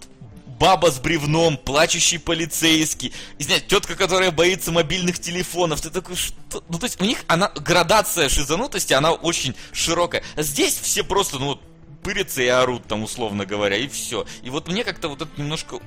[0.59, 5.80] баба с бревном, плачущий полицейский, и знаете, тетка, которая боится мобильных телефонов.
[5.80, 6.62] Ты такой, что?
[6.68, 10.22] Ну, то есть, у них она, градация шизанутости, она очень широкая.
[10.36, 11.62] Здесь все просто, ну, вот,
[12.02, 14.26] пырятся и орут, там, условно говоря, и все.
[14.42, 15.80] И вот мне как-то вот это немножко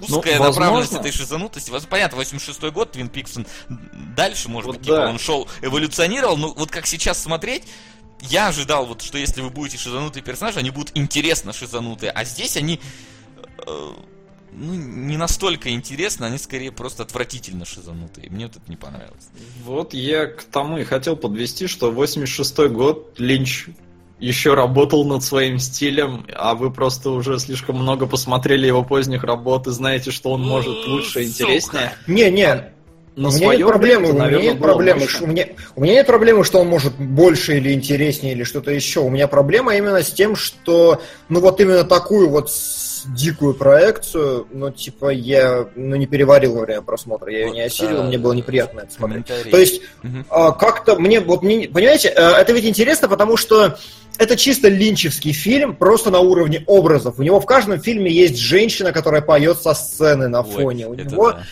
[0.00, 1.08] узкая Ну, направленность возможно.
[1.08, 1.72] этой шизанутости.
[1.88, 3.46] Понятно, 86 год, Твин Пикс, он
[4.16, 5.08] дальше, может Вот быть, типа, да.
[5.10, 7.64] он шел, эволюционировал, но вот как сейчас смотреть,
[8.22, 12.56] я ожидал, вот, что если вы будете шизанутые персонажи, они будут интересно шизанутые, а здесь
[12.56, 12.80] они
[13.66, 13.92] э,
[14.52, 18.30] ну, не настолько интересно, они скорее просто отвратительно шизанутые.
[18.30, 19.28] Мне вот это не понравилось.
[19.64, 23.68] Вот я к тому и хотел подвести, что 86 год Линч
[24.18, 29.68] еще работал над своим стилем, а вы просто уже слишком много посмотрели его поздних работ
[29.68, 31.92] и знаете, что он может лучше и интереснее.
[32.08, 32.72] Не-не,
[33.18, 36.06] Но у меня нет проблемы, время, у меня нет проблемы, у меня, у меня нет
[36.06, 39.00] проблемы, что он может больше или интереснее или что-то еще.
[39.00, 42.48] У меня проблема именно с тем, что, ну вот именно такую вот
[43.06, 47.62] дикую проекцию, ну типа я, ну не переварил во время просмотра, я ее Вот, не
[47.62, 49.26] осилил, а, мне было неприятно это смотреть.
[49.50, 49.82] То есть
[50.30, 53.78] а, как-то мне, вот мне, понимаете, э, это ведь интересно, потому что
[54.18, 57.18] это чисто линчевский фильм, просто на уровне образов.
[57.18, 60.88] У него в каждом фильме есть женщина, которая поет со сцены на Ой, фоне.
[60.88, 61.42] У него да.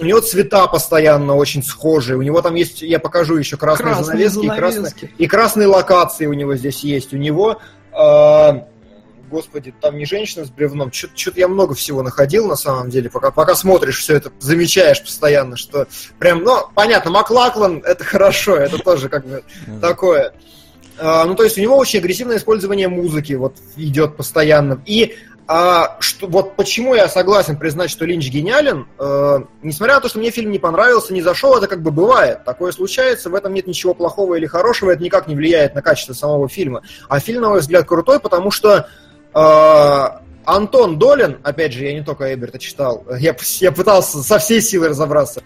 [0.00, 2.16] У него цвета постоянно очень схожие.
[2.16, 5.10] У него там есть, я покажу еще красные, Красные занавески, и красные, занавески.
[5.18, 7.12] и красные локации у него здесь есть.
[7.12, 7.60] У него,
[7.92, 8.50] э,
[9.30, 10.92] господи, там не женщина с бревном.
[10.92, 13.10] Что-то я много всего находил на самом деле.
[13.10, 15.86] Пока, пока смотришь все это, замечаешь постоянно, что
[16.18, 19.42] прям, ну, понятно, Маклаклан это хорошо, это тоже как бы
[19.80, 20.32] такое.
[21.00, 24.82] А, ну, то есть у него очень агрессивное использование музыки вот идет постоянно.
[24.84, 25.16] И
[25.50, 30.18] а, что, вот почему я согласен признать, что Линч гениален, э, несмотря на то, что
[30.18, 32.44] мне фильм не понравился, не зашел, это как бы бывает.
[32.44, 36.12] Такое случается, в этом нет ничего плохого или хорошего, это никак не влияет на качество
[36.12, 36.82] самого фильма.
[37.08, 38.88] А фильм, на мой взгляд, крутой, потому что
[39.34, 40.08] э,
[40.44, 44.90] Антон Долин, опять же, я не только Эберта читал, я, я пытался со всей силой
[44.90, 45.42] разобраться,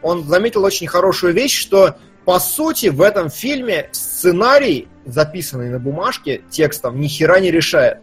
[0.00, 6.42] он заметил очень хорошую вещь, что по сути в этом фильме сценарий, записанный на бумажке
[6.50, 7.98] текстом, ни хера не решает.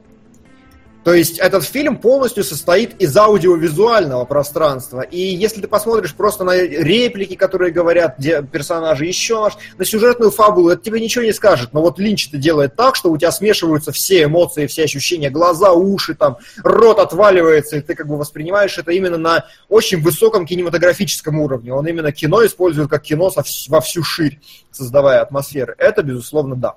[1.08, 5.00] То есть этот фильм полностью состоит из аудиовизуального пространства.
[5.00, 8.18] И если ты посмотришь просто на реплики, которые говорят
[8.52, 11.72] персонажи, еще на сюжетную фабулу, это тебе ничего не скажет.
[11.72, 15.72] Но вот Линч это делает так, что у тебя смешиваются все эмоции, все ощущения, глаза,
[15.72, 21.40] уши, там, рот отваливается, и ты как бы воспринимаешь это именно на очень высоком кинематографическом
[21.40, 21.74] уровне.
[21.74, 23.32] Он именно кино использует как кино
[23.70, 25.74] во всю ширь, создавая атмосферы.
[25.78, 26.76] Это, безусловно, да.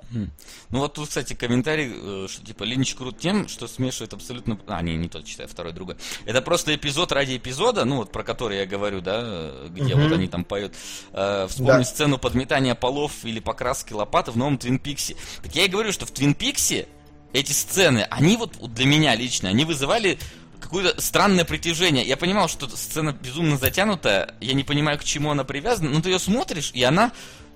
[0.70, 4.58] Ну вот тут, кстати, комментарий, э, что типа Линч крут тем, что смешивает абсолютно...
[4.66, 5.96] А, не, не тот читаю, второй, другой.
[6.26, 10.04] Это просто эпизод ради эпизода, ну вот про который я говорю, да, где Мгм.
[10.04, 10.74] вот они там поют.
[11.12, 11.84] Э, вспомни Да.
[11.84, 15.16] сцену подметания полов или покраски лопаты в новом Твин Пиксе.
[15.42, 16.86] Так я и говорю, что в Твин Пиксе
[17.32, 20.18] эти сцены, они вот для меня лично, они вызывали
[20.60, 22.04] какое-то странное притяжение.
[22.04, 26.10] Я понимал, что сцена безумно затянутая, я не понимаю, к чему она привязана, но ты
[26.10, 27.12] ее смотришь, и она,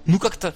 [0.06, 0.54] ну как-то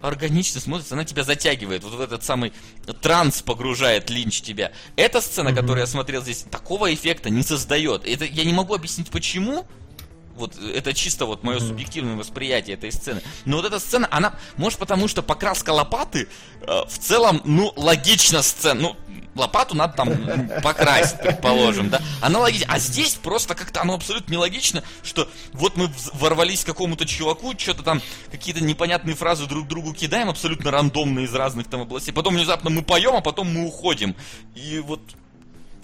[0.00, 2.52] органично смотрится, она тебя затягивает, вот в этот самый
[3.00, 4.72] транс погружает Линч тебя.
[4.96, 8.06] Эта сцена, которую я смотрел здесь, такого эффекта не создает.
[8.06, 9.66] Это я не могу объяснить почему.
[10.36, 13.22] Вот э, это чисто вот мое субъективное восприятие этой сцены.
[13.44, 16.28] Но вот эта сцена, она, может потому что покраска лопаты
[16.62, 18.80] э, в целом, ну, логично сцена.
[18.80, 18.96] Ну,
[19.34, 22.00] лопату надо там покрасить, предположим, да.
[22.20, 22.66] Она логична.
[22.72, 27.82] А здесь просто как-то оно абсолютно нелогично, что вот мы ворвались к какому-то чуваку, что-то
[27.82, 32.12] там, какие-то непонятные фразы друг другу кидаем, абсолютно рандомные из разных там областей.
[32.12, 34.14] Потом внезапно мы поем, а потом мы уходим.
[34.54, 35.00] И вот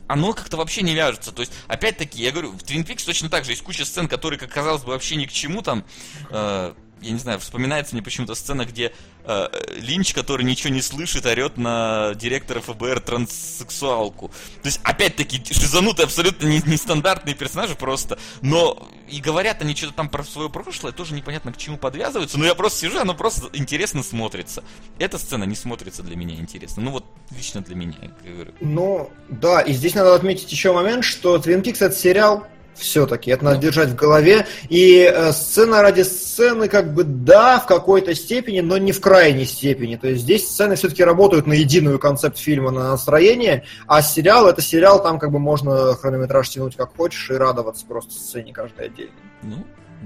[0.08, 1.32] оно как-то вообще не вяжется.
[1.32, 4.38] То есть, опять-таки, я говорю, в Твин Пикс точно так же есть куча сцен, которые,
[4.38, 5.84] как казалось бы, вообще ни к чему там.
[6.30, 8.92] э, я не знаю, вспоминается мне почему-то сцена, где
[9.24, 9.48] э,
[9.80, 14.28] Линч, который ничего не слышит, орет на директора ФБР транссексуалку.
[14.62, 18.18] То есть, опять-таки, шизанутые абсолютно не- нестандартные персонажи просто.
[18.40, 22.38] Но и говорят они что-то там про свое прошлое, тоже непонятно к чему подвязываются.
[22.38, 24.64] Но я просто сижу, оно просто интересно смотрится.
[24.98, 26.82] Эта сцена не смотрится для меня интересно.
[26.82, 27.04] Ну вот,
[27.36, 28.52] лично для меня, говорю.
[28.60, 32.46] Ну, да, и здесь надо отметить еще момент, что Twin Peaks это сериал
[32.76, 34.46] все-таки, это надо держать в голове.
[34.68, 39.44] И э, сцена ради сцены, как бы, да, в какой-то степени, но не в крайней
[39.44, 39.96] степени.
[39.96, 44.62] То есть здесь сцены все-таки работают на единую концепт фильма, на настроение, а сериал это
[44.62, 49.12] сериал, там как бы можно хронометраж тянуть как хочешь и радоваться просто сцене каждой отдельно.
[49.42, 49.64] Ну,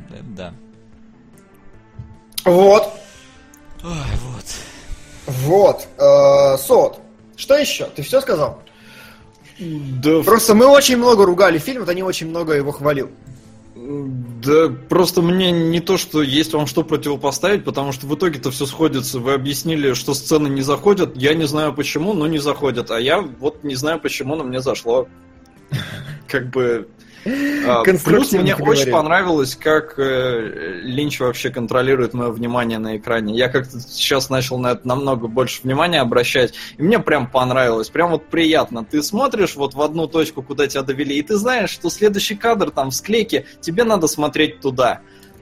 [0.09, 0.55] да, да.
[2.44, 2.90] Вот,
[3.82, 3.90] Ой,
[4.24, 4.44] вот.
[5.26, 7.01] вот, э, Сот.
[7.36, 7.86] Что еще?
[7.86, 8.62] Ты все сказал?
[9.61, 13.11] Да, Просто мы очень много ругали фильм, ты не очень много его хвалил.
[13.74, 18.66] Да, просто мне не то, что есть вам что противопоставить, потому что в итоге-то все
[18.66, 19.19] сходится.
[19.19, 21.16] Вы объяснили, что сцены не заходят.
[21.16, 22.91] Я не знаю почему, но не заходят.
[22.91, 25.09] А я вот не знаю почему, но мне зашло.
[26.27, 26.89] Как бы
[27.24, 28.82] Плюс Конструктивно мне поговорили.
[28.82, 33.36] очень понравилось, как э, Линч вообще контролирует мое внимание на экране.
[33.36, 38.10] Я как-то сейчас начал на это намного больше внимания обращать, и мне прям понравилось, прям
[38.10, 38.84] вот приятно.
[38.84, 42.70] Ты смотришь вот в одну точку, куда тебя довели, и ты знаешь, что следующий кадр
[42.70, 45.01] там в склейке, тебе надо смотреть туда.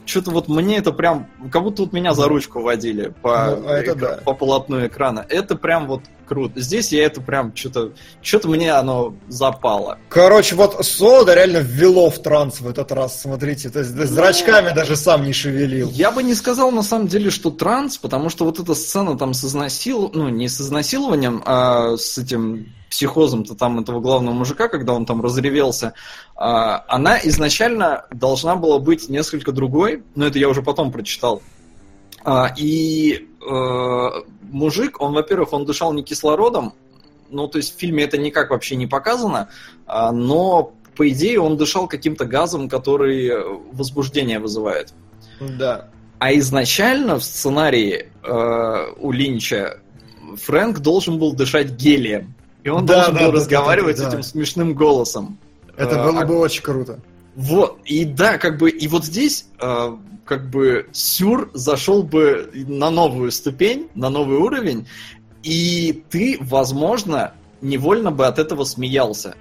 [0.09, 3.93] Что-то вот мне это прям, как будто вот меня за ручку водили по, Ну, это
[3.93, 4.21] экра- да.
[4.25, 5.27] по полотну экрана.
[5.29, 6.59] Это прям вот круто.
[6.59, 9.99] Здесь я это прям что-то, что-то мне оно запало.
[10.09, 13.69] Короче, вот Сода реально ввело в транс в этот раз, смотрите.
[13.69, 15.91] То есть да, зрачками даже сам не шевелил.
[15.91, 19.35] Я бы не сказал на самом деле, что транс, потому что вот эта сцена там
[19.35, 20.11] с изнасил...
[20.15, 25.23] ну не с изнасилованием, а с этим психозом-то там этого главного мужика, когда он там
[25.23, 25.95] разревелся,
[26.37, 31.43] а, она изначально должна была быть несколько другой, но это я уже потом прочитал.
[32.25, 34.09] А, И э,
[34.51, 36.75] мужик, он, во-первых, он дышал не кислородом,
[37.31, 39.49] ну, то есть в фильме это никак вообще не показано,
[39.87, 43.31] а, но, по идее, он дышал каким-то газом, который
[43.73, 44.93] возбуждение вызывает.
[45.41, 45.89] Да.
[46.19, 49.81] А изначально в сценарии э, у Линча
[50.37, 52.35] Фрэнк должен был дышать гелием.
[52.69, 55.39] И он Да, должен да, был да, разговаривать да, да, этим смешным голосом.
[55.79, 57.01] Это Э, было а- бы очень круто.
[57.35, 59.97] Вот, и да, как бы, и вот здесь, э,
[60.27, 64.87] как бы, Сюр зашел бы на новую ступень, на новый уровень,
[65.43, 67.33] и ты, возможно,
[67.63, 69.35] невольно бы от этого смеялся.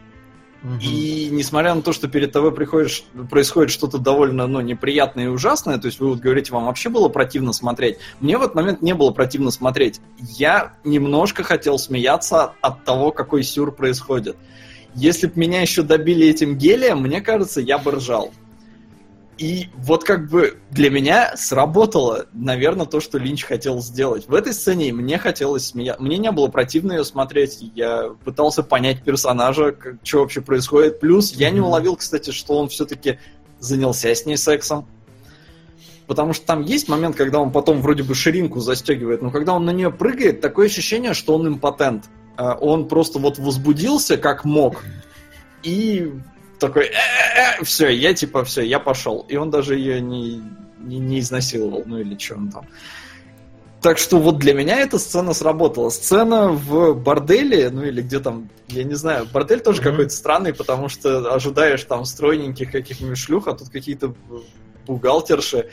[0.81, 5.77] И несмотря на то, что перед тобой приходишь, происходит что-то довольно ну, неприятное и ужасное,
[5.77, 8.93] то есть вы вот говорите, вам вообще было противно смотреть, мне в этот момент не
[8.93, 10.01] было противно смотреть.
[10.17, 14.35] Я немножко хотел смеяться от того, какой сюр происходит.
[14.95, 18.31] Если бы меня еще добили этим гелием, мне кажется, я бы ржал.
[19.37, 24.27] И вот как бы для меня сработало, наверное, то, что Линч хотел сделать.
[24.27, 26.01] В этой сцене мне хотелось смеяться.
[26.01, 27.59] Мне не было противно ее смотреть.
[27.75, 30.99] Я пытался понять персонажа, как- что вообще происходит.
[30.99, 33.19] Плюс я не уловил, кстати, что он все-таки
[33.59, 34.87] занялся с ней сексом.
[36.07, 39.65] Потому что там есть момент, когда он потом вроде бы ширинку застегивает, но когда он
[39.65, 42.05] на нее прыгает, такое ощущение, что он импотент.
[42.37, 44.83] А, Он просто вот возбудился как мог.
[45.63, 46.11] И
[46.59, 46.91] такой,
[47.63, 49.25] все, я типа, все, я пошел.
[49.29, 50.41] И он даже ее не,
[50.79, 52.65] не, не изнасиловал, ну или что он там.
[53.81, 55.89] Так что вот для меня эта сцена сработала.
[55.89, 59.91] Сцена в борделе, ну или где там, я не знаю, бордель тоже Мгм.
[59.91, 64.15] какой-то странный, потому что ожидаешь там стройненьких каких-нибудь шлюх, а тут какие-то
[64.87, 65.69] бухгалтерши.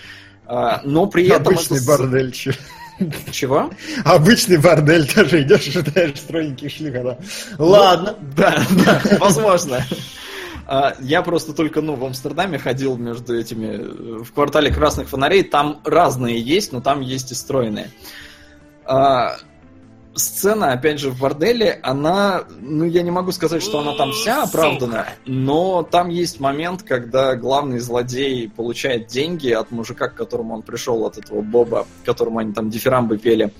[0.46, 1.54] А, но при этом...
[1.54, 2.32] Обычный это с- бордель.
[2.32, 2.52] чё.
[3.32, 3.70] Чего?
[4.04, 7.18] Обычный бордель тоже идешь, ожидаешь стройненьких шлюха, да.
[7.58, 8.16] Ладно.
[8.20, 9.82] Ну, да, да, возможно.
[10.66, 15.42] А, Я просто только, ну, в Амстердаме ходил между этими, э, в квартале красных фонарей,
[15.42, 17.90] там разные есть, но там есть и стройные.
[18.84, 19.36] А,
[20.16, 24.44] Сцена, опять же, в борделе, она, ну, я не могу сказать, что она там вся
[24.44, 30.62] оправдана, но там есть момент, когда главный злодей получает деньги от мужика, к которому он
[30.62, 33.52] пришел, от этого Боба, которому они там дифирамбы пели,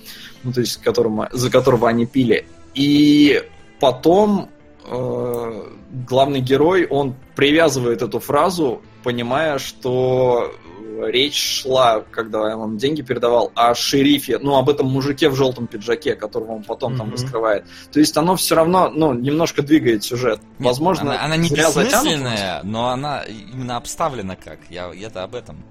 [0.44, 2.46] ну, то есть, которому, за которого они пили.
[2.74, 3.42] И
[3.80, 4.48] потом
[4.86, 5.62] э,
[6.08, 13.50] главный герой, он привязывает эту фразу, понимая, что э, речь шла, когда он деньги передавал,
[13.54, 17.14] о шерифе, ну, об этом мужике в желтом пиджаке, которого он потом там Мгм.
[17.16, 17.64] раскрывает.
[17.92, 20.40] То есть оно все равно, ну, немножко двигает сюжет.
[20.58, 24.58] Нет, Возможно, она, она не бессмысленная, но она именно обставлена как.
[24.70, 25.62] Я, я-то об этом.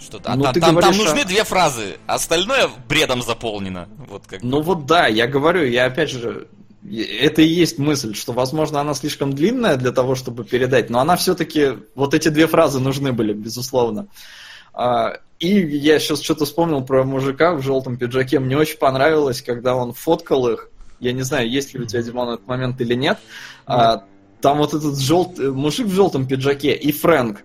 [0.00, 3.88] Что а Ну, та- там, там говоришь, нужны а- две фразы, остальное бредом заполнено.
[4.08, 4.42] Вот как.
[4.42, 6.48] Ну вот да, я говорю, я опять же,
[6.90, 11.16] это и есть мысль, что, возможно, она слишком длинная для того, чтобы передать, но она
[11.16, 14.08] все-таки, вот эти две фразы нужны были, безусловно.
[14.74, 18.40] А, И я сейчас что-то вспомнил про мужика в желтом пиджаке.
[18.40, 20.70] Мне очень понравилось, когда он фоткал их.
[20.98, 23.18] Я не знаю, есть ли у тебя, Димон, этот момент или нет.
[23.66, 24.04] А,
[24.40, 25.38] Там вот этот желт...
[25.38, 27.44] мужик в желтом пиджаке и Фрэнк.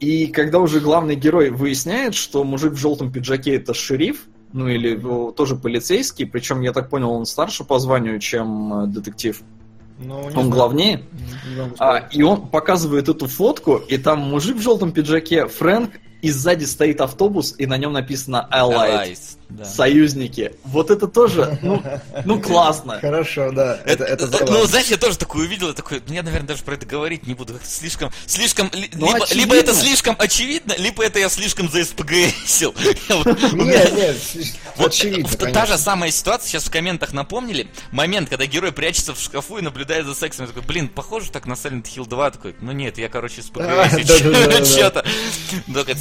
[0.00, 4.96] И когда уже главный герой выясняет, что мужик в желтом пиджаке это шериф, ну или
[4.96, 9.42] ну, тоже полицейский, причем, я так понял, он старше по званию, чем э, детектив.
[9.98, 10.50] Ну, не Он знаю.
[10.50, 11.02] главнее.
[11.56, 15.90] Не А, и он показывает эту фотку, и там мужик в желтом пиджаке, Фрэнк,
[16.22, 19.08] и сзади стоит автобус, и на нем написано Allied.
[19.08, 19.18] Allies,
[19.48, 19.64] да.
[19.64, 20.52] Союзники.
[20.64, 21.82] Вот это тоже, ну,
[22.24, 23.00] ну классно.
[23.00, 23.80] Хорошо, да.
[23.84, 24.66] Это, это ну, забавно.
[24.66, 27.58] знаешь, я тоже такое увидел, такой, ну, я, наверное, даже про это говорить не буду.
[27.64, 29.40] Слишком, слишком, ли- Ну, либо, очевидно.
[29.40, 32.74] либо это слишком очевидно, либо это я слишком за СПГСил.
[33.08, 34.14] Я вот- Не, не,
[34.76, 39.20] Вот очевидно, та же самая ситуация, сейчас в комментах напомнили, момент, когда герой прячется в
[39.20, 42.54] шкафу и наблюдает за сексом, я такой, блин, похоже так на Silent Hill 2, такой,
[42.60, 43.60] ну нет, я, короче, с ПГС
[44.06, 44.64] да-да-да-да-да.
[44.64, 45.04] что-то.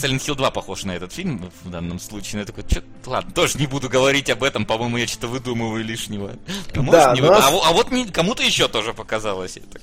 [0.10, 3.32] Silent Hill 2 похож на этот фильм в данном случае, но я такой, чё, ладно,
[3.32, 6.32] тоже не буду говорить об этом, по-моему, я что-то выдумываю лишнего.
[6.76, 9.80] А может, Да, не вы- нас- а а вот не- кому-то еще тоже показалось это.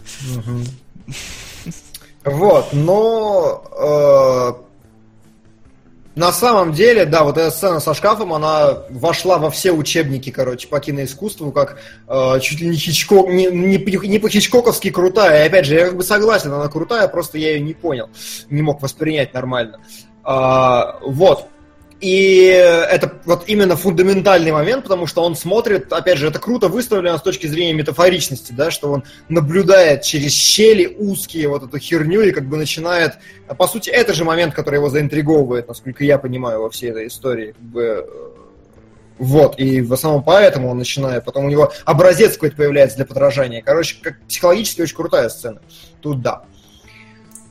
[2.24, 4.62] Вот, но э,
[6.16, 10.66] на самом деле, да, вот эта сцена со шкафом, она вошла во все учебники, короче,
[10.66, 11.78] по киноискусству, как
[12.08, 15.44] э, чуть ли не Хичкок, не, не, не по-хичкоковски крутая.
[15.44, 18.10] И опять же, я как бы согласен, она крутая, просто я ее не понял,
[18.50, 19.78] не мог воспринять нормально.
[20.26, 21.46] А, вот.
[22.00, 27.16] И это вот именно фундаментальный момент, потому что он смотрит, опять же, это круто выставлено
[27.16, 32.32] с точки зрения метафоричности, да, что он наблюдает через щели узкие вот эту херню и
[32.32, 33.14] как бы начинает...
[33.56, 37.52] По сути, это же момент, который его заинтриговывает, насколько я понимаю, во всей этой истории.
[37.52, 38.10] Как бы,
[39.18, 43.62] вот, и в основном поэтому он начинает, потом у него образец какой-то появляется для подражания.
[43.62, 45.62] Короче, как психологически очень крутая сцена.
[46.02, 46.42] Тут да.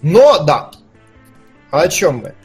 [0.03, 0.69] Но да.
[1.71, 2.35] О чем мы?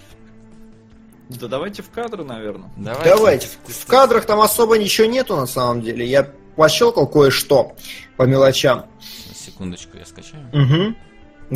[1.39, 2.71] Да давайте в кадры, наверное.
[2.77, 3.09] Давайте.
[3.09, 3.49] давайте.
[3.65, 6.05] В кадрах там особо ничего нету на самом деле.
[6.05, 7.77] Я пощелкал кое-что
[8.17, 8.87] по мелочам.
[9.33, 10.45] Секундочку, я скачаю.
[10.53, 10.97] Угу.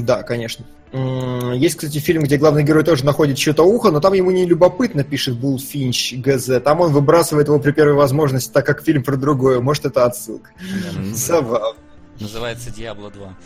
[0.05, 0.64] Да, конечно.
[1.55, 5.02] Есть, кстати, фильм, где главный герой тоже находит чье-то ухо, но там ему не любопытно,
[5.02, 6.62] пишет Булл Финч ГЗ.
[6.62, 9.60] Там он выбрасывает его при первой возможности, так как фильм про другое.
[9.60, 10.51] Может, это отсылка.
[10.60, 11.80] Да, Забавно.
[12.20, 13.36] Называется Диабло 2.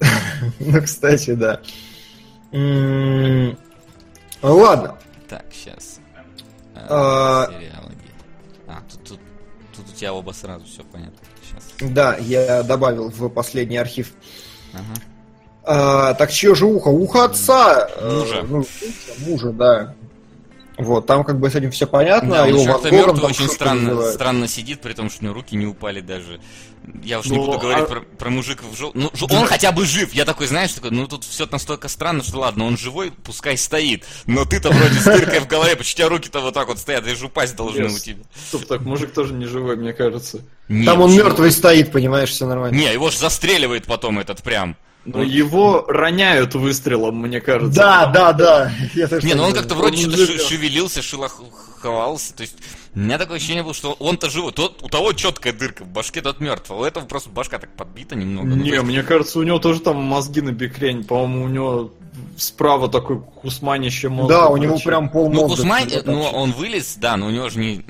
[0.60, 1.60] ну, кстати, да.
[4.40, 4.98] Ладно.
[5.28, 6.00] Так, сейчас.
[6.74, 7.92] А, Сериалы.
[8.68, 9.20] А, тут, тут,
[9.74, 11.18] тут у тебя оба сразу, все понятно.
[11.42, 11.92] Сейчас.
[11.92, 14.12] Да, я добавил в последний архив.
[14.72, 14.94] Ага.
[15.64, 16.88] А, так чье же ухо?
[16.88, 17.88] Ухо отца.
[18.02, 18.44] Мужа.
[18.48, 18.64] Ну,
[19.26, 19.94] мужа, да.
[20.78, 22.30] Вот, там как бы с этим все понятно.
[22.30, 25.66] Да, он как-то мертвый очень странно, странно сидит, при том, что у него руки не
[25.66, 26.40] упали даже.
[27.02, 27.86] Я уж ну, не буду говорить а...
[27.86, 28.92] про, про мужика в жел...
[28.94, 29.40] Ну, да.
[29.40, 30.12] он хотя бы жив.
[30.12, 34.04] Я такой, знаешь, такой, ну тут все настолько странно, что ладно, он живой, пускай стоит.
[34.26, 37.04] Но ты-то вроде с дыркой в голове, почему у тебя руки-то вот так вот стоят,
[37.04, 38.22] даже упасть должны у тебя.
[38.48, 40.42] Стоп, так мужик тоже не живой, мне кажется.
[40.68, 42.76] Нет, Там он мертвый стоит, понимаешь, все нормально.
[42.76, 44.76] Не, его же застреливает потом этот прям.
[45.06, 47.80] Но его роняют выстрелом, мне кажется.
[47.80, 48.72] Да, да, да.
[49.22, 52.34] не, ну он как-то вроде что-то шевелился, шелоховался.
[52.34, 52.56] То есть
[52.94, 54.52] у меня такое ощущение было, что он-то живой.
[54.52, 56.70] Тот, у того четкая дырка в башке, тот мертв.
[56.70, 58.48] А у этого просто башка так подбита немного.
[58.48, 61.04] Не, ну, мне кажется, у него тоже там мозги на бекрень.
[61.04, 61.92] По-моему, у него
[62.36, 64.34] справа такой кусманище мозга.
[64.34, 67.58] Да, у него прям пол Ну, кусмань, ну, он вылез, да, но у него же
[67.58, 67.84] не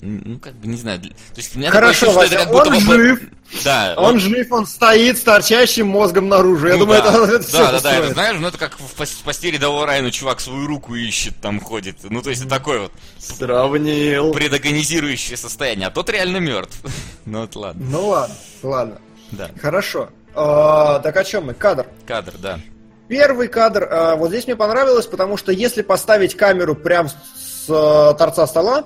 [0.00, 1.00] ну, как бы, не знаю.
[1.00, 3.20] То есть, у меня Хорошо, такое Вася, это как он жив.
[3.64, 3.94] Да.
[3.96, 6.68] Он, он жив, он стоит с торчащим мозгом наружу.
[6.68, 7.08] Я ну, думаю, да.
[7.08, 10.40] это, это Да, да, да, это знаешь, ну это как в постели рядового Райана чувак
[10.40, 11.96] свою руку ищет, там ходит.
[12.04, 12.92] Ну, то есть, это такое вот.
[13.18, 14.32] Сравнил.
[14.32, 15.88] Предагонизирующее состояние.
[15.88, 16.78] А тот реально мертв.
[17.24, 17.84] ну, вот ладно.
[17.90, 18.98] Ну, ладно, ладно.
[19.32, 19.50] Да.
[19.60, 20.10] Хорошо.
[20.34, 21.54] А, так о чем мы?
[21.54, 21.86] Кадр.
[22.06, 22.60] Кадр, да.
[23.08, 28.14] Первый кадр, а, вот здесь мне понравилось, потому что если поставить камеру прямо с, а,
[28.14, 28.84] торца стола,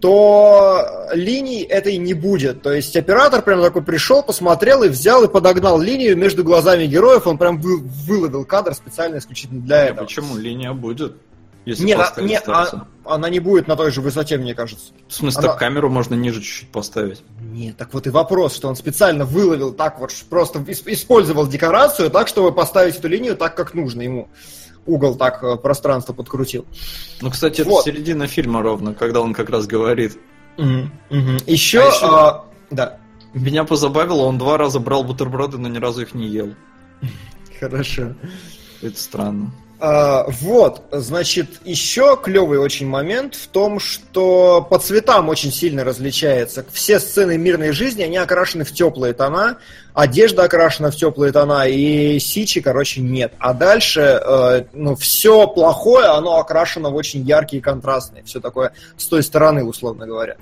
[0.00, 2.60] то линий этой не будет.
[2.62, 7.26] То есть оператор прям такой пришел, посмотрел и взял и подогнал линию между глазами героев.
[7.26, 10.04] Он прям вы, выловил кадр специально исключительно для этого.
[10.04, 10.36] Почему?
[10.36, 11.14] Линия будет.
[11.64, 14.92] Если Нет, а, не, а, она не будет на той же высоте, мне кажется.
[15.06, 15.48] В смысле, она...
[15.48, 17.22] так камеру можно ниже чуть-чуть поставить?
[17.40, 22.26] Нет, так вот и вопрос, что он специально выловил так вот, просто использовал декорацию так,
[22.26, 24.28] чтобы поставить эту линию так, как нужно ему
[24.86, 26.66] угол так э, пространство подкрутил.
[27.20, 27.86] Ну, кстати, вот.
[27.86, 30.18] это середина фильма ровно, когда он как раз говорит.
[30.58, 30.66] Угу,
[31.10, 31.30] угу.
[31.46, 32.06] Еще, а еще...
[32.06, 32.98] А, да.
[33.34, 36.54] Меня позабавило, он два раза брал бутерброды, но ни разу их не ел.
[37.60, 38.14] Хорошо.
[38.82, 39.52] Это странно.
[39.84, 46.64] А, вот, значит, еще клевый очень момент в том, что по цветам очень сильно различается.
[46.72, 49.58] Все сцены мирной жизни, они окрашены в теплые тона,
[49.92, 53.32] одежда окрашена в теплые тона, и сичи, короче, нет.
[53.40, 58.22] А дальше, э, ну, все плохое, оно окрашено в очень яркие контрастные.
[58.22, 60.36] Все такое с той стороны, условно говоря.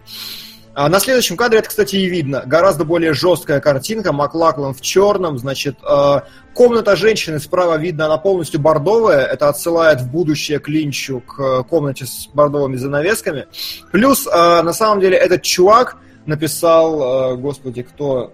[0.72, 2.42] А на следующем кадре это, кстати, и видно.
[2.46, 4.12] Гораздо более жесткая картинка.
[4.12, 5.38] Маклаклан в черном.
[5.38, 6.20] Значит, э,
[6.54, 9.24] комната женщины справа видно, она полностью бордовая.
[9.26, 13.46] Это отсылает в будущее к Линчу, к комнате с бордовыми занавесками.
[13.90, 14.30] Плюс, э,
[14.62, 18.32] на самом деле, этот чувак написал, э, господи, кто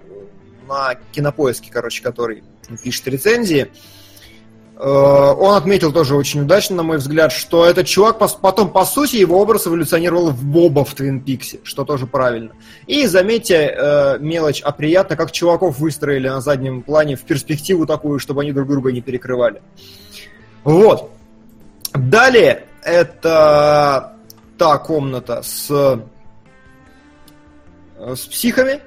[0.69, 2.45] на кинопоиске, короче, который
[2.83, 3.63] пишет рецензии.
[3.63, 3.96] Э,
[4.79, 9.41] он отметил тоже очень удачно, на мой взгляд, что этот чувак потом, по сути, его
[9.41, 12.51] образ эволюционировал в Боба в Твин Пиксе, что тоже правильно.
[12.87, 18.19] И заметьте, э, мелочь, а приятно, как чуваков выстроили на заднем плане в перспективу такую,
[18.19, 19.63] чтобы они друг друга не перекрывали.
[20.63, 21.11] Вот.
[21.95, 24.13] Далее, это
[24.59, 26.01] та комната с,
[27.99, 28.81] с психами.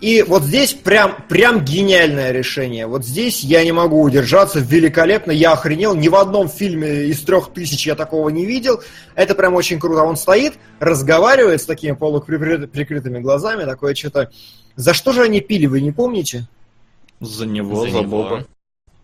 [0.00, 2.86] И вот здесь прям, прям гениальное решение.
[2.86, 5.94] Вот здесь я не могу удержаться, великолепно, я охренел.
[5.94, 8.82] Ни в одном фильме из трех тысяч я такого не видел.
[9.14, 10.02] Это прям очень круто.
[10.02, 14.30] Он стоит, разговаривает с такими полуприкрытыми глазами, такое что-то...
[14.76, 16.46] За что же они пили, вы не помните?
[17.20, 18.46] За него, за, за Боба.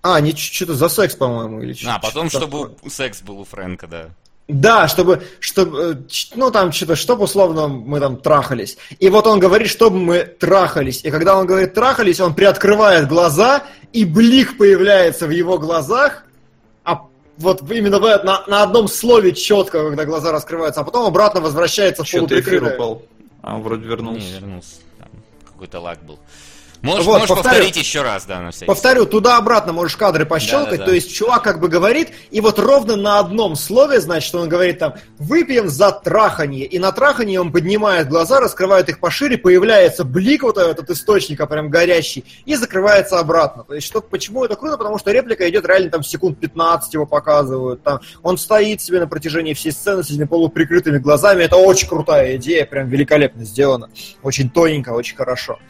[0.02, 2.76] А, не что-то за секс, по-моему, или А, потом, что-то чтобы такое.
[2.82, 4.10] у- секс был у Фрэнка, да.
[4.48, 5.94] Да, чтобы, чтобы, э,
[6.34, 8.76] ну там что-то, чтобы условно мы там трахались.
[8.98, 11.04] И вот он говорит, чтобы мы трахались.
[11.04, 13.62] И когда он говорит трахались, он приоткрывает глаза,
[13.92, 16.24] и блик появляется в его глазах,
[16.84, 17.02] а
[17.38, 22.02] вот именно в, на, на одном слове четко, когда глаза раскрываются, а потом обратно возвращается
[22.02, 22.74] в Что-то эфир полуприкрытое.
[22.74, 23.02] упал.
[23.42, 24.26] А, вроде вернулся.
[24.26, 24.74] Не, вернулся.
[24.98, 25.08] Там
[25.46, 26.18] какой-то лаг был.
[26.82, 27.54] Можешь, Вот, можешь повторю.
[27.54, 30.86] повторить еще раз, да, на всякий Повторю, туда-обратно можешь кадры пощелкать, Да-да-да.
[30.86, 34.80] то есть чувак как бы говорит, и вот ровно на одном слове, значит, он говорит
[34.80, 40.42] там, выпьем за траханье, и на траханье он поднимает глаза, раскрывает их пошире, появляется блик
[40.42, 43.62] вот этот источника прям горящий, и закрывается обратно.
[43.62, 44.76] То есть что, почему это круто?
[44.76, 49.06] Потому что реплика идет реально там секунд 15 его показывают, там, он стоит себе на
[49.06, 53.88] протяжении всей сцены с этими полуприкрытыми глазами, это очень крутая идея, прям великолепно сделано,
[54.24, 55.60] очень тоненько, очень хорошо.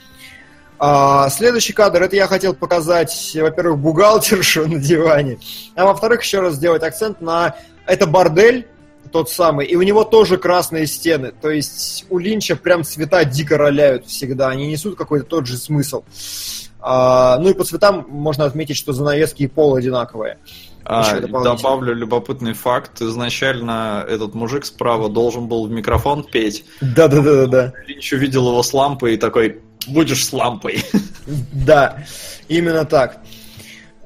[0.85, 5.39] А, следующий кадр, это я хотел показать, во-первых, бухгалтершу на диване,
[5.77, 7.55] а во-вторых, еще раз сделать акцент на...
[7.87, 8.67] Это бордель,
[9.13, 13.59] тот самый, и у него тоже красные стены, то есть у Линча прям цвета дико
[13.59, 16.03] роляют всегда, они несут какой-то тот же смысл.
[16.81, 20.39] А, ну и по цветам можно отметить, что занавески и пол одинаковые.
[20.85, 23.01] А, добавлю любопытный факт.
[23.01, 26.65] Изначально этот мужик справа должен был в микрофон петь.
[26.81, 27.73] Да-да-да-да.
[27.87, 30.85] Линч увидел его с лампой и такой, будешь с лампой.
[31.53, 31.99] Да,
[32.49, 33.19] именно так.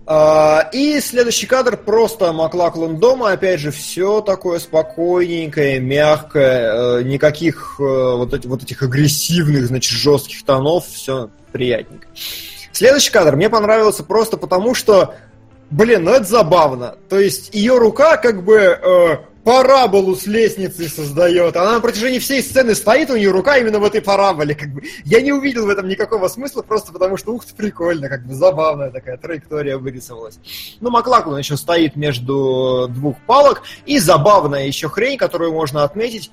[0.06, 7.76] А, И следующий кадр просто Маклаклан дома, опять же, все такое спокойненькое, мягкое, э, никаких
[7.80, 12.06] э, вот, эти- вот этих агрессивных, значит, жестких тонов, все приятненько.
[12.72, 15.14] Следующий кадр мне понравился просто потому, что,
[15.70, 16.96] блин, ну это забавно.
[17.08, 19.16] То есть ее рука как бы э,
[19.46, 21.56] параболу с лестницей создает.
[21.56, 24.56] Она на протяжении всей сцены стоит, у нее рука именно в этой параболе.
[24.56, 24.82] Как бы.
[25.04, 28.34] Я не увидел в этом никакого смысла, просто потому что, ух ты, прикольно, как бы
[28.34, 30.40] забавная такая траектория вырисовалась.
[30.80, 36.32] Ну, Маклаклан еще стоит между двух палок, и забавная еще хрень, которую можно отметить,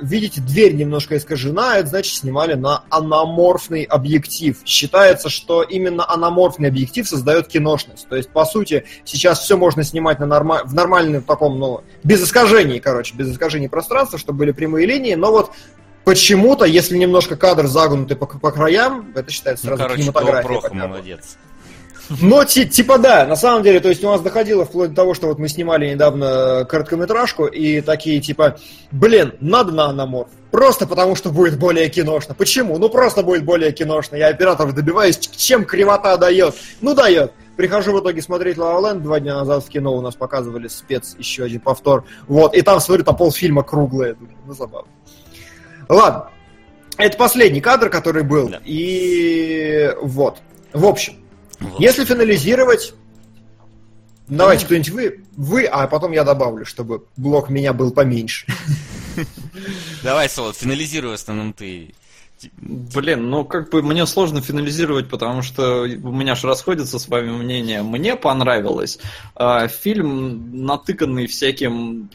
[0.00, 4.58] видите, дверь немножко искажена, это значит снимали на анаморфный объектив.
[4.64, 8.08] Считается, что именно анаморфный объектив создает киношность.
[8.08, 12.22] То есть, по сути, сейчас все можно снимать на норма- в нормальном таком, ну, без
[12.24, 15.50] искажений, короче, без искажений пространства, чтобы были прямые линии, но вот
[16.04, 20.42] почему-то, если немножко кадр загнутый по, по краям, это считается Ну, сразу короче, кинематография.
[20.48, 20.88] Проха такая.
[20.88, 21.36] молодец.
[22.20, 25.14] Но ти- типа да, на самом деле, то есть у нас доходило вплоть до того,
[25.14, 28.56] что вот мы снимали недавно короткометражку, и такие типа,
[28.92, 30.28] блин, надо на анаморф.
[30.50, 32.34] Просто потому, что будет более киношно.
[32.34, 32.78] Почему?
[32.78, 34.16] Ну просто будет более киношно.
[34.16, 36.54] Я операторов добиваюсь, чем кривота дает.
[36.80, 37.32] Ну дает.
[37.56, 40.68] Прихожу в итоге смотреть La La Land два дня назад в кино, у нас показывали
[40.68, 42.04] спец, еще один повтор.
[42.28, 44.14] Вот, и там, смотрю, там полфильма круглое.
[44.14, 44.88] Думаю, Ну, забавно.
[45.88, 46.28] Ладно.
[46.98, 48.48] Это последний кадр, который был.
[48.48, 48.60] Да.
[48.64, 50.38] И вот.
[50.72, 51.14] В общем,
[51.60, 51.80] Вот.
[51.80, 52.94] если финализировать,
[54.28, 58.46] давайте кто-нибудь вы, вы, а потом я добавлю, чтобы блок меня был поменьше.
[60.02, 61.94] Давай, Солод, финализируй в основном ты.
[62.58, 67.30] Блин, ну как бы мне сложно финализировать, потому что у меня же расходятся с вами
[67.30, 67.82] мнения.
[67.82, 68.98] Мне понравилось.
[69.34, 72.10] А, Фильм натыканный всяким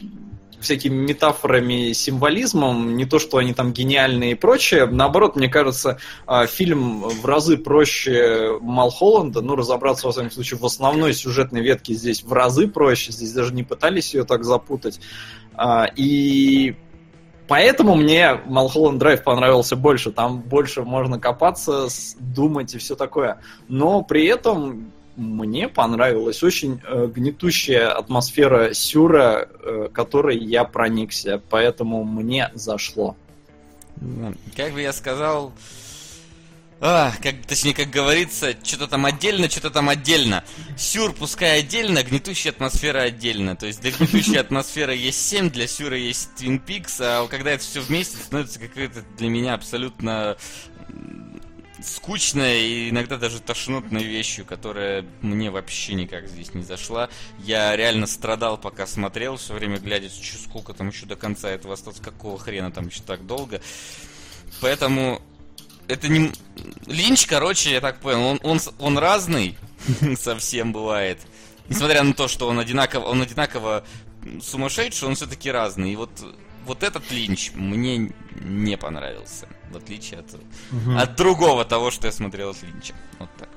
[0.62, 4.86] всякими метафорами, символизмом, не то, что они там гениальные и прочее.
[4.86, 10.64] Наоборот, мне кажется, а, фильм в разы проще Малхолланда, ну, разобраться, во всяком случае, в
[10.64, 15.00] основной сюжетной ветке здесь в разы проще, здесь даже не пытались ее так запутать.
[15.54, 16.74] А, И
[17.48, 20.10] Поэтому мне Малхолланд Драйв понравился больше.
[20.10, 23.40] Там больше можно копаться, думать и все такое.
[23.68, 31.40] Но при этом мне понравилась очень э, гнетущая атмосфера сюра, э, которой я проникся.
[31.50, 33.16] Поэтому мне зашло.
[34.56, 35.52] Как бы я сказал...
[36.84, 40.42] А, как, точнее, как говорится, что-то там отдельно, что-то там отдельно.
[40.76, 43.54] Сюр пускай отдельно, гнетущая атмосфера отдельно.
[43.54, 47.62] То есть для гнетущей атмосферы есть 7, для Сюра есть Twin Peaks, а когда это
[47.62, 50.36] все вместе, становится какой-то для меня абсолютно
[51.82, 57.08] м, скучной и иногда даже тошнотной вещью, которая мне вообще никак здесь не зашла.
[57.38, 61.74] Я реально страдал, пока смотрел, все время глядя, чё, сколько там еще до конца этого
[61.74, 63.60] осталось, какого хрена там еще так долго.
[64.60, 65.20] Поэтому
[65.88, 66.32] это не...
[66.86, 69.56] Линч, короче, я так понял, он, он, он разный
[70.18, 71.18] совсем бывает.
[71.68, 73.84] Несмотря на то, что он одинаково, он одинаково
[74.40, 75.92] сумасшедший, он все-таки разный.
[75.92, 76.10] И вот,
[76.66, 79.46] вот этот Линч мне не понравился.
[79.70, 80.26] В отличие от,
[80.98, 82.94] от другого того, что я смотрел от Линча.
[83.18, 83.48] Вот так.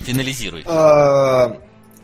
[0.00, 0.62] Финализируй.
[0.66, 1.56] А,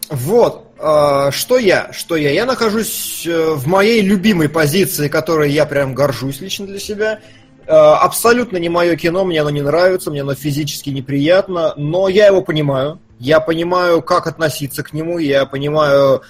[0.09, 5.67] Вот, а, что я, что я, я нахожусь э, в моей любимой позиции, которой я
[5.67, 7.21] прям горжусь лично для себя.
[7.67, 12.27] А, Абсолютно не мое кино, мне оно не нравится, мне оно физически неприятно, но я
[12.27, 12.99] его понимаю.
[13.19, 16.21] я понимаю, как относиться к нему, я понимаю, э,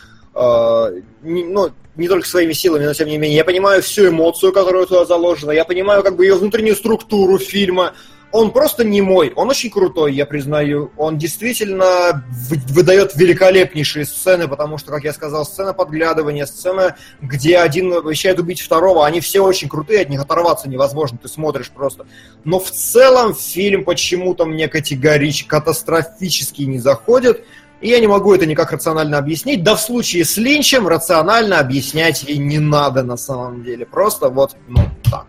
[1.22, 4.86] не, ну, не только своими силами, но тем не менее, я понимаю всю эмоцию, которая
[4.86, 7.94] туда заложена, я понимаю как бы ее внутреннюю структуру фильма,
[8.32, 10.92] он просто не мой, он очень крутой, я признаю.
[10.96, 12.24] Он действительно
[12.68, 18.60] выдает великолепнейшие сцены, потому что, как я сказал, сцена подглядывания, сцена, где один обещает убить
[18.60, 22.06] второго, они все очень крутые, от них оторваться невозможно, ты смотришь просто.
[22.44, 27.44] Но в целом фильм почему-то мне категорически, катастрофически не заходит,
[27.80, 29.62] и я не могу это никак рационально объяснить.
[29.62, 33.86] Да в случае с Линчем рационально объяснять и не надо на самом деле.
[33.86, 35.26] Просто вот, ну, так.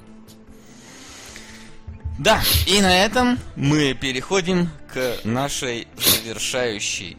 [2.19, 7.18] Да, и на этом мы переходим к нашей завершающей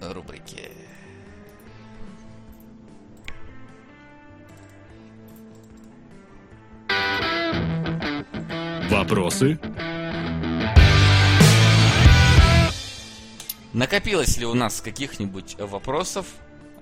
[0.00, 0.70] рубрике.
[8.90, 9.58] Вопросы?
[13.72, 16.26] Накопилось ли у нас каких-нибудь вопросов,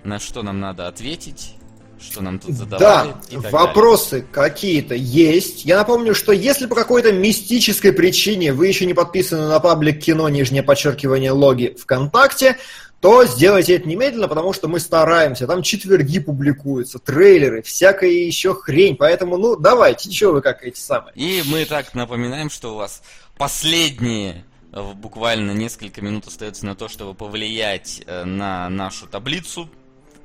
[0.05, 1.55] на что нам надо ответить?
[2.01, 3.15] что нам тут задавали.
[3.31, 5.65] Да, вопросы какие-то есть.
[5.65, 10.29] Я напомню, что если по какой-то мистической причине вы еще не подписаны на паблик кино,
[10.29, 12.57] нижнее подчеркивание, логи ВКонтакте,
[13.01, 15.47] то сделайте это немедленно, потому что мы стараемся.
[15.47, 18.97] Там четверги публикуются, трейлеры, всякая еще хрень.
[18.97, 21.15] Поэтому, ну, давайте, что вы как эти самые.
[21.15, 23.03] И мы так напоминаем, что у вас
[23.39, 29.69] последние буквально несколько минут остается на то, чтобы повлиять э, на нашу таблицу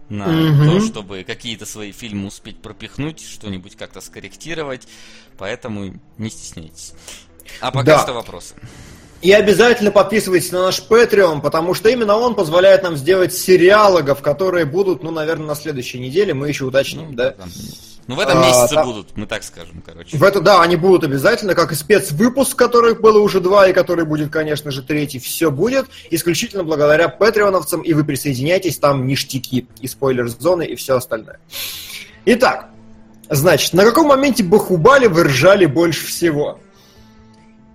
[0.10, 0.72] на угу.
[0.72, 4.88] то, чтобы какие-то свои фильмы успеть пропихнуть, что-нибудь как-то скорректировать.
[5.38, 6.94] Поэтому не стесняйтесь.
[7.60, 8.04] А пока да.
[8.04, 8.56] что вопросы.
[9.22, 14.66] И обязательно подписывайтесь на наш Patreon, потому что именно он позволяет нам сделать сериалогов, которые
[14.66, 16.34] будут, ну, наверное, на следующей неделе.
[16.34, 17.32] Мы еще уточним, ну, да?
[17.32, 17.50] Там,
[18.08, 20.16] ну, в этом месяце а, будут, мы так скажем, короче.
[20.16, 24.06] В это, да, они будут обязательно, как и спецвыпуск, которых было уже два, и который
[24.06, 25.18] будет, конечно же, третий.
[25.18, 31.40] Все будет исключительно благодаря патреоновцам, и вы присоединяйтесь, там ништяки и спойлер-зоны, и все остальное.
[32.26, 32.70] Итак,
[33.30, 36.60] значит, на каком моменте Бахубали вы ржали больше всего?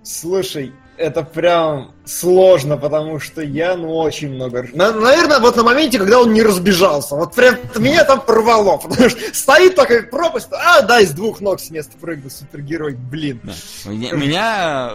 [0.03, 0.71] Слушай,
[1.01, 4.67] это прям сложно, потому что я, ну, очень много...
[4.73, 7.15] На, наверное, вот на моменте, когда он не разбежался.
[7.15, 11.59] Вот прям меня там порвало, потому что стоит такая пропасть, а, да, из двух ног
[11.59, 13.39] с места прыгну, супергерой, блин.
[13.43, 13.53] Да.
[13.91, 14.91] Меня, меня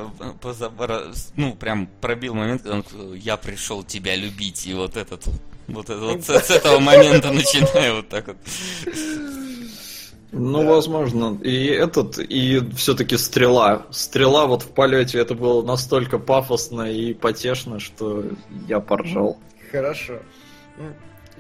[1.37, 5.27] ну, прям пробил момент, когда он, я пришел тебя любить, и вот этот
[5.69, 8.37] вот, вот с, с этого момента начинаю вот так вот.
[10.39, 10.69] Ну, да.
[10.71, 11.39] возможно.
[11.43, 13.87] И этот, и все-таки стрела.
[13.91, 18.25] Стрела вот в полете это было настолько пафосно и потешно, что
[18.69, 19.39] я поржал.
[19.73, 20.19] Хорошо.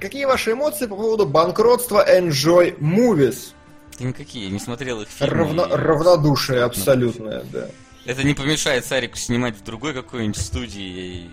[0.01, 3.53] Какие ваши эмоции по поводу банкротства Enjoy Movies?
[3.99, 5.37] Никакие, не смотрел их фильмы.
[5.37, 5.71] Равно, и...
[5.73, 7.69] Равнодушие абсолютное, да.
[8.05, 11.31] Это не помешает Сарику снимать в другой какой-нибудь студии.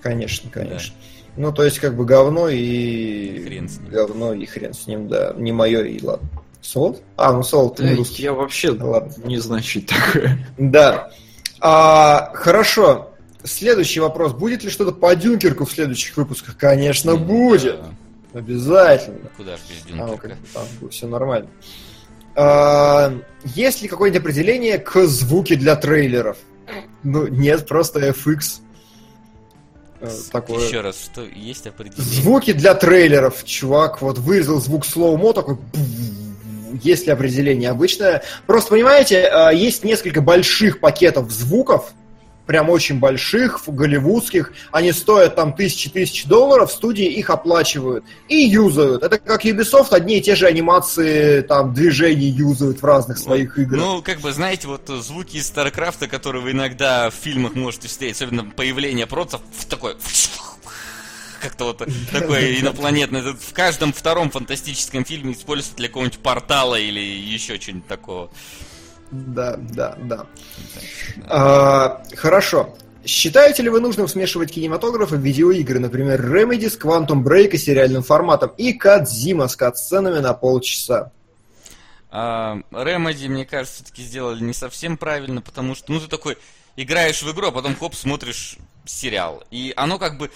[0.00, 0.94] Конечно, конечно.
[0.96, 1.42] Да.
[1.42, 3.42] Ну, то есть, как бы говно и...
[3.44, 3.90] Хрен с ним.
[3.90, 5.34] Говно и хрен с ним, да.
[5.36, 6.28] Не мое и ладно.
[6.60, 7.02] Солд?
[7.16, 7.76] А, ну солд.
[7.78, 9.12] Да, я вообще Ладно.
[9.24, 10.46] не значит такое.
[10.58, 11.10] Да.
[11.60, 13.10] А, хорошо.
[13.44, 14.32] Следующий вопрос.
[14.32, 16.56] Будет ли что-то по Дюнкерку в следующих выпусках?
[16.56, 17.80] Конечно, mm, будет.
[17.80, 18.38] Да.
[18.40, 19.28] Обязательно.
[19.36, 20.36] Куда же без Дюнкерка?
[20.54, 21.48] А, там, все нормально.
[22.34, 23.14] А,
[23.44, 26.36] есть ли какое-нибудь определение к звуке для трейлеров?
[27.02, 28.60] Ну, нет, просто FX.
[30.00, 30.64] Э, такое...
[30.64, 32.04] Еще раз, что есть определение?
[32.04, 35.56] Звуки для трейлеров, чувак, вот вырезал звук слоумо такой
[36.82, 38.22] есть ли определение обычное.
[38.46, 41.92] Просто, понимаете, э, есть несколько больших пакетов звуков,
[42.48, 49.02] прям очень больших, голливудских, они стоят там тысячи-тысячи долларов, студии их оплачивают и юзают.
[49.02, 53.78] Это как Ubisoft, одни и те же анимации, там, движений юзают в разных своих играх.
[53.78, 58.16] Ну, как бы, знаете, вот звуки из Старкрафта, которые вы иногда в фильмах можете встретить,
[58.16, 59.96] особенно появление процев, такой
[61.40, 63.34] как-то вот такой инопланетный.
[63.34, 68.30] В каждом втором фантастическом фильме используется для какого-нибудь портала или еще что-нибудь такого.
[69.10, 70.26] Да, да, да.
[71.26, 72.76] А, хорошо.
[73.04, 78.02] Считаете ли вы нужным смешивать кинематограф и видеоигры, например, Remedy с Quantum Break и сериальным
[78.02, 81.12] форматом, и Кадзима с кат-сценами на полчаса?
[82.10, 86.36] А, Remedy, мне кажется, все-таки сделали не совсем правильно, потому что, ну, ты такой
[86.76, 89.42] играешь в игру, а потом, хоп, смотришь сериал.
[89.50, 90.30] И оно как бы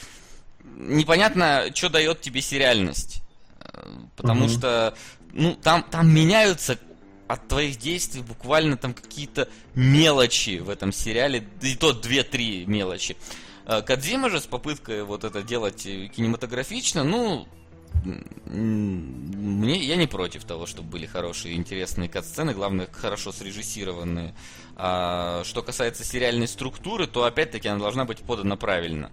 [0.77, 3.23] непонятно, что дает тебе сериальность.
[3.61, 3.83] Э,
[4.17, 4.53] потому угу.
[4.53, 4.95] что,
[5.33, 6.79] ну, там, там меняются
[7.29, 13.17] от твоих действий буквально там какие-то мелочи в этом сериале, и то две-три мелочи.
[13.67, 17.47] Э, Кадзима же с попыткой вот это делать кинематографично, ну,
[18.05, 24.35] мне, я не против того, чтобы были хорошие, интересные кат-сцены, главное, хорошо срежиссированные.
[24.77, 29.11] А что касается сериальной структуры, то опять-таки она должна быть подана правильно.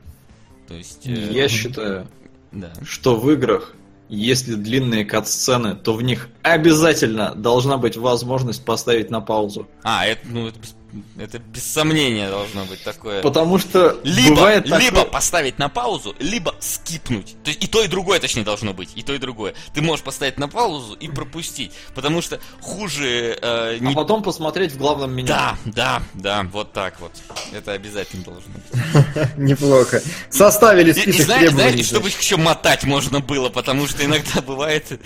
[0.69, 1.05] То есть...
[1.05, 2.07] э, Я считаю,
[2.51, 2.71] Да.
[2.83, 3.75] что в играх,
[4.07, 9.67] если длинные кат-сцены, то в них обязательно должна быть возможность поставить на паузу.
[9.83, 10.75] А, это, ну, это, без,
[11.17, 13.21] это без сомнения должно быть такое.
[13.21, 17.35] Потому что Либо, бывает такое- либо поставить на паузу, либо скипнуть.
[17.43, 18.89] То есть и то, и другое, точнее, должно быть.
[18.95, 19.53] И то, и другое.
[19.73, 21.71] Ты можешь поставить на паузу и пропустить.
[21.95, 23.93] Потому что хуже э, А не...
[23.93, 25.27] потом посмотреть в главном меню.
[25.27, 27.11] Да, да, да, вот так вот.
[27.53, 29.37] Это обязательно должно быть.
[29.37, 30.01] Неплохо.
[30.29, 31.49] Составили список требований.
[31.49, 34.99] знаете, чтобы еще мотать можно было, потому что иногда бывает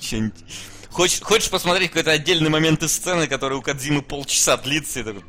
[0.00, 0.34] что-нибудь...
[0.96, 5.22] Хочешь, хочешь посмотреть какой-то отдельный момент из сцены, который у Кадзимы полчаса длится, и такой...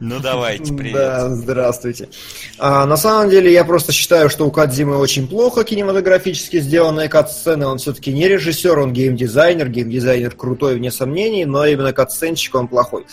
[0.00, 0.92] Ну давайте, привет.
[0.92, 2.10] Да, здравствуйте.
[2.58, 7.66] А, на самом деле, я просто считаю, что у Кадзимы очень плохо кинематографически сделанные кат-сцены.
[7.66, 9.70] Он все-таки не режиссер, он геймдизайнер.
[9.70, 13.06] Геймдизайнер крутой, вне сомнений, но именно кат-сценщик он плохой.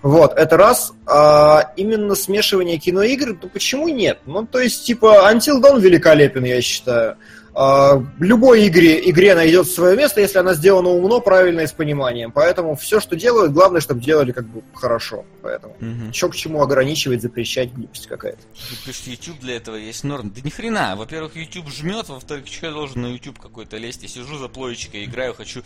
[0.00, 0.94] Вот, это раз.
[1.04, 4.20] А, именно смешивание кино и игр, то почему нет?
[4.24, 7.18] Ну, то есть, типа, Until Dawn великолепен, я считаю.
[7.60, 12.30] А, любой игре, игре найдет свое место, если она сделана умно, правильно и с пониманием.
[12.30, 15.24] Поэтому все, что делают, главное, чтобы делали как бы хорошо.
[15.42, 16.12] Поэтому Мгм.
[16.12, 18.38] Че к чему ограничивать, запрещать, глупость какая-то.
[18.86, 20.30] Пишет, YouTube для этого есть норм.
[20.30, 20.94] Да ни хрена.
[20.94, 24.04] Во-первых, YouTube жмет, во-вторых, что я должен на YouTube какой-то лезть?
[24.04, 25.64] Я сижу за плойчикой, играю, хочу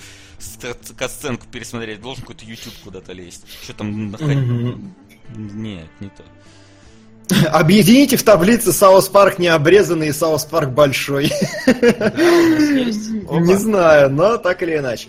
[0.97, 3.45] катсценку пересмотреть, должен какой-то YouTube куда-то лезть.
[3.65, 4.39] Что там находить?
[4.39, 4.95] Мгм.
[5.37, 6.23] Нет, не то.
[7.53, 11.33] Объедините в таблице South Park необрезанный и South Park большой.
[11.67, 15.09] Не знаю, но так или иначе.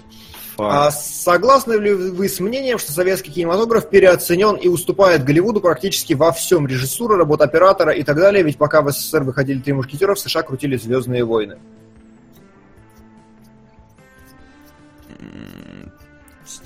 [0.57, 6.31] А согласны ли вы с мнением, что советский кинематограф переоценен и уступает Голливуду практически во
[6.31, 6.67] всем?
[6.67, 8.43] Режиссура, работа оператора и так далее.
[8.43, 11.57] Ведь пока в СССР выходили «Три мушкетера», в США крутили «Звездные войны».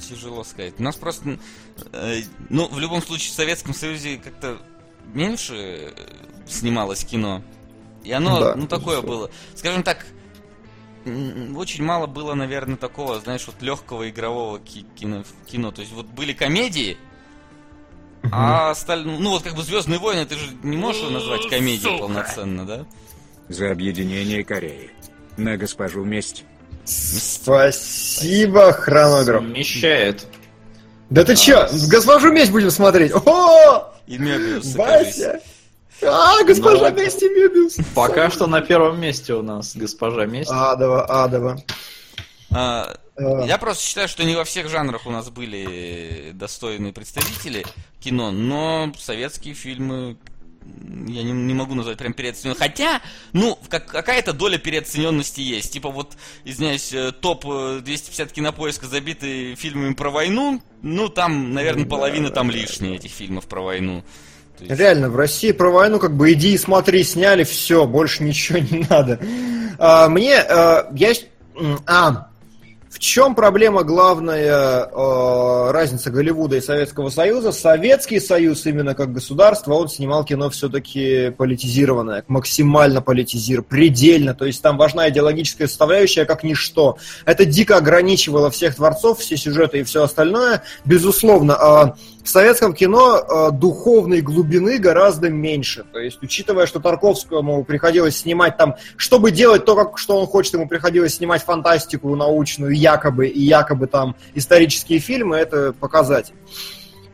[0.01, 0.73] Тяжело сказать.
[0.79, 1.37] У нас просто,
[1.91, 2.19] э,
[2.49, 4.57] ну, в любом случае, в Советском Союзе как-то
[5.13, 5.91] меньше э,
[6.47, 7.41] снималось кино.
[8.03, 9.29] И оно, Да, ну, такое было.
[9.55, 10.05] Скажем так,
[11.05, 15.71] очень мало было, наверное, такого, знаешь, вот легкого игрового ки- кино, кино.
[15.71, 16.97] То есть вот были комедии,
[18.31, 21.79] а остальное, ну вот как бы Звездные войны, ты же не можешь его назвать комедией
[21.93, 21.99] Сука.
[21.99, 22.85] полноценно, да?
[23.47, 24.91] За объединение Кореи.
[25.37, 26.43] На госпожу месть.
[26.83, 29.43] Спасибо, хронограф.
[29.43, 30.27] Смещает.
[31.09, 33.13] Да ты чё, госпожу месть будем смотреть?
[33.13, 34.75] О, И Мебиус.
[34.75, 35.41] Вася!
[36.03, 37.77] А, госпожа Ну, месть и Мебиус.
[37.95, 40.51] Пока что на первом месте у нас госпожа месть.
[40.51, 41.61] Адово, адово.
[42.51, 42.95] А.
[43.19, 47.65] Я просто считаю, что не во всех жанрах у нас были достойные представители
[47.99, 50.17] кино, но советские фильмы
[51.07, 52.59] я не, не могу назвать прям переоцененными.
[52.59, 53.01] Хотя,
[53.33, 55.73] ну, как, какая-то доля переоцененности есть.
[55.73, 56.13] Типа вот,
[56.45, 60.61] извиняюсь, э, топ э, 250 кинопоиска забиты фильмами про войну.
[60.81, 64.03] Ну, там, наверное, половина там лишняя этих фильмов про войну.
[64.59, 68.59] Есть- Реально, в России про войну как бы иди и смотри, сняли, все, больше ничего
[68.59, 69.19] не надо.
[69.77, 71.13] А, мне, а, я...
[71.85, 72.27] А,
[72.97, 77.51] в чем проблема главная э, разница Голливуда и Советского Союза?
[77.51, 84.63] Советский Союз именно как государство, он снимал кино все-таки политизированное, максимально политизированное, предельно, то есть
[84.63, 86.97] там важна идеологическая составляющая как ничто.
[87.23, 90.63] Это дико ограничивало всех творцов, все сюжеты и все остальное.
[90.83, 91.95] Безусловно, а
[92.27, 95.85] в советском кино э, духовной глубины гораздо меньше.
[95.93, 100.55] То есть, учитывая, что Тарковскому приходилось снимать там, чтобы делать то, как, что он хочет,
[100.55, 106.35] ему приходилось снимать фантастику научную, якобы, и якобы там исторические фильмы, это показатель.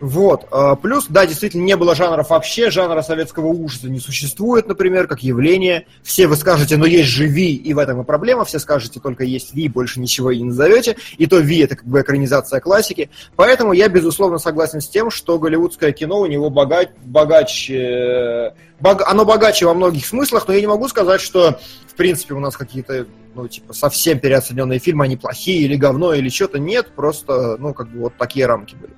[0.03, 0.47] Вот.
[0.51, 2.69] а, Плюс, да, действительно, не было жанров вообще.
[2.69, 5.87] Жанра советского ужаса не существует, например, как явление.
[6.03, 8.43] Все вы скажете, но есть же Ви, и в этом и проблема.
[8.43, 10.97] Все скажете, только есть Ви, больше ничего и не назовете.
[11.17, 13.09] И то Ви это как бы экранизация классики.
[13.37, 18.53] Поэтому я, безусловно, согласен с тем, что голливудское кино у него богать, богаче...
[18.81, 22.41] бог- оно богаче во многих смыслах, но я не могу сказать, что, в принципе, у
[22.41, 26.59] нас какие-то, ну, типа, совсем переоцененные фильмы, они плохие или говно, или что-то.
[26.59, 28.93] Нет, просто, ну, как бы вот такие рамки были.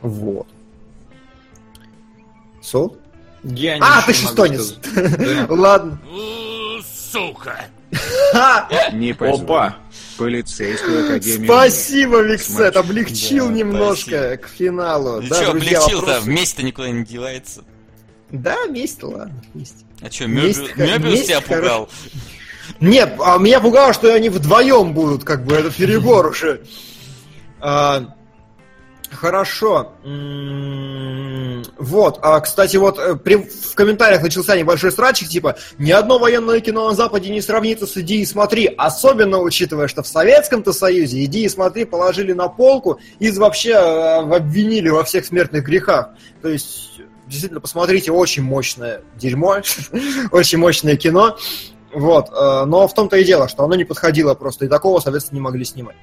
[0.00, 0.46] Вот.
[2.62, 2.96] Сол?
[3.42, 4.76] Я А, ты шестонец.
[5.48, 6.00] Ладно.
[7.12, 7.66] Сука!
[8.92, 9.12] Не.
[9.12, 9.76] Опа!
[10.18, 11.44] Полицейскую академию.
[11.44, 15.20] Спасибо, Виксет, облегчил немножко к финалу.
[15.20, 16.22] Ну да, что, облегчил-то?
[16.24, 17.64] Месть-то никуда не девается.
[18.30, 19.84] Да, месть, ладно, месть.
[20.00, 21.88] А что, месть тебя пугал?
[22.80, 26.62] Нет, а меня пугало, что они вдвоем будут, как бы, это перебор уже.
[27.60, 28.12] А,
[29.12, 29.92] Хорошо.
[30.04, 36.18] М, Вот, а, кстати, вот э, при- в комментариях начался небольшой срачик, типа, ни одно
[36.18, 40.72] военное кино на Западе не сравнится с «Иди и смотри», особенно учитывая, что в Советском-то
[40.72, 46.10] Союзе «Иди и смотри» положили на полку и вообще э, обвинили во всех смертных грехах.
[46.42, 49.58] То есть, действительно, посмотрите, очень мощное дерьмо,
[50.32, 51.38] очень мощное кино.
[51.92, 55.38] Вот, э, но в том-то и дело, что оно не подходило просто, и такого, соответственно,
[55.38, 55.96] не могли снимать.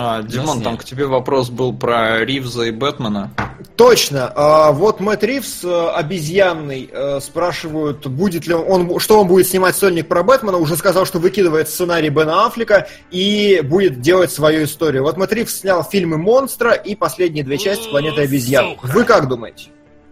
[0.00, 3.32] А, Димон, там к тебе вопрос был про Ривза и Бэтмена.
[3.74, 4.32] Точно.
[4.32, 9.74] А, вот Мэтт Ривз, э, обезьянный, э, спрашивают, будет ли он, что он будет снимать
[9.74, 15.02] сольник про Бэтмена, уже сказал, что выкидывает сценарий Бена Аффлека и будет делать свою историю.
[15.02, 18.76] Вот Мэтт Ривз снял фильмы «Монстра» и последние две части «Планеты обезьян».
[18.76, 18.86] Сука.
[18.92, 19.70] Вы как думаете?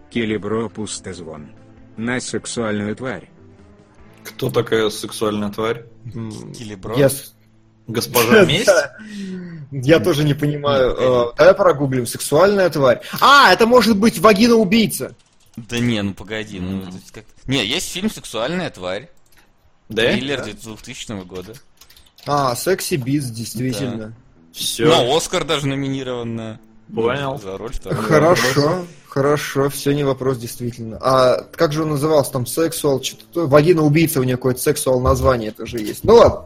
[0.09, 1.47] Келебро пустозвон.
[1.95, 3.29] На сексуальную тварь.
[4.29, 5.85] Кто такая сексуальная тварь?
[6.57, 6.97] Килибро.
[6.97, 7.09] Я,
[7.87, 8.69] Госпожа Месть?
[9.71, 10.95] Я тоже не понимаю.
[10.97, 12.05] Э, Давай прогуглим.
[12.05, 13.01] Сексуальная тварь.
[13.19, 15.15] А, это может быть вагина-убийца.
[15.55, 17.25] Да не, ну погоди, ну как...
[17.47, 19.09] Не, есть фильм «Сексуальная тварь».
[19.89, 20.03] Да?
[20.03, 21.53] Триллер 2000 года.
[22.27, 24.13] А, секси биз, действительно.
[24.53, 24.85] Все.
[24.85, 26.59] На Оскар даже номинирован на...
[26.93, 27.39] Понял.
[27.39, 28.03] За роль второго.
[28.03, 28.85] Хорошо,
[29.17, 30.99] хорошо, все не вопрос, действительно.
[31.01, 35.49] А как же он назывался там, сексуал, что-то, вагина убийца у него какое-то сексуал название
[35.49, 36.03] это же есть.
[36.03, 36.45] Ну ладно.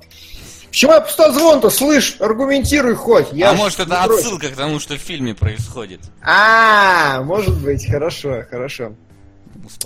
[0.70, 3.34] Почему я пустозвон-то, слышь, аргументируй хоть.
[3.34, 4.20] Я а может это против.
[4.20, 6.00] отсылка к тому, что в фильме происходит?
[6.22, 8.94] А, может быть, хорошо, хорошо.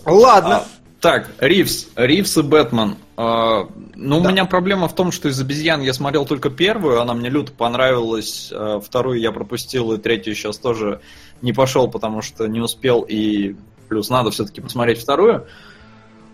[0.06, 0.64] Ладно.
[1.06, 1.90] Так, Ривз.
[1.96, 2.96] Ривз и Бэтмен.
[3.16, 7.14] А, ну, у меня проблема в том, что из обезьян я смотрел только первую, она
[7.14, 8.52] мне люто понравилась.
[8.52, 11.02] а, вторую я пропустил, и третью сейчас тоже
[11.44, 13.56] не пошел, потому что не успел, и
[13.88, 15.46] плюс надо все-таки посмотреть вторую.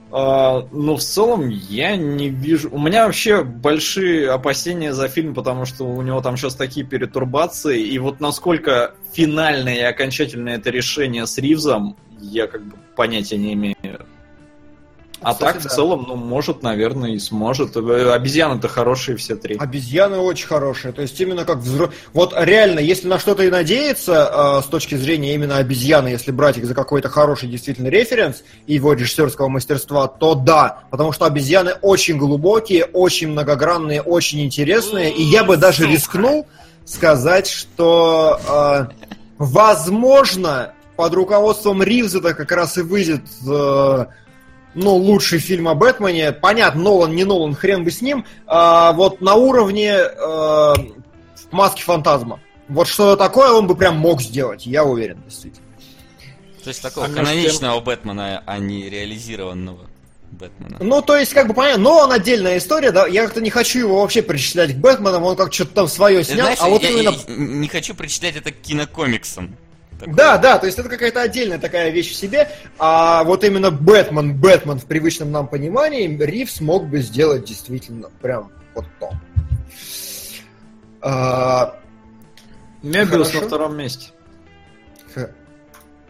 [0.09, 2.69] А, но в целом я не вижу...
[2.72, 7.82] У меня вообще большие опасения за фильм, потому что у него там сейчас такие перетурбации,
[7.82, 13.51] и вот насколько финальное и окончательное это решение с Ривзом, я как бы понятия не
[13.51, 13.75] имею.
[15.22, 15.69] А Кстати, так, в да.
[15.69, 17.77] целом, ну, может, наверное, и сможет.
[17.77, 19.56] Э, Обезьяны-то хорошие все три.
[19.56, 21.91] Обезьяны очень хорошие, то есть именно как взро...
[22.14, 26.58] Вот реально, если на что-то и надеяться э, с точки зрения именно обезьяны, если брать
[26.58, 31.74] их за какой-то хороший действительно референс и его режиссерского мастерства, то да, потому что обезьяны
[31.82, 36.48] очень глубокие, очень многогранные, очень интересные, и я бы даже рискнул
[36.85, 39.03] сказать, что э,
[39.38, 44.06] возможно под руководством Ривза как раз и выйдет э,
[44.74, 46.32] ну, лучший фильм о Бэтмене.
[46.32, 48.25] Понятно, Нолан, не Нолан, хрен бы с ним.
[48.48, 50.74] А, вот на уровне э,
[51.51, 52.40] маски фантазма.
[52.67, 55.67] Вот что такое он бы прям мог сделать, я уверен, действительно.
[56.64, 59.90] То есть такого А каноничного Бэтмена, а не реализированного
[60.32, 60.77] Бэтмена.
[60.80, 63.80] Ну, то есть, как бы понятно, но он отдельная история, да, я как-то не хочу
[63.80, 66.90] его вообще причислять к Бэтменам, он как что-то там свое снял, знаешь, а вот я,
[66.91, 67.09] именно...
[67.09, 69.58] я не хочу причислять это к кинокомиксам.
[70.01, 70.15] Такое.
[70.15, 72.49] Да, да, то есть это какая-то отдельная такая вещь в себе,
[72.80, 78.51] а вот именно Бэтмен, Бэтмен в привычном нам понимании, Ривз мог бы сделать действительно прям
[78.73, 79.11] вот то.
[81.01, 81.80] А,
[82.81, 83.41] Мебиус Хорошо.
[83.41, 84.09] на втором месте.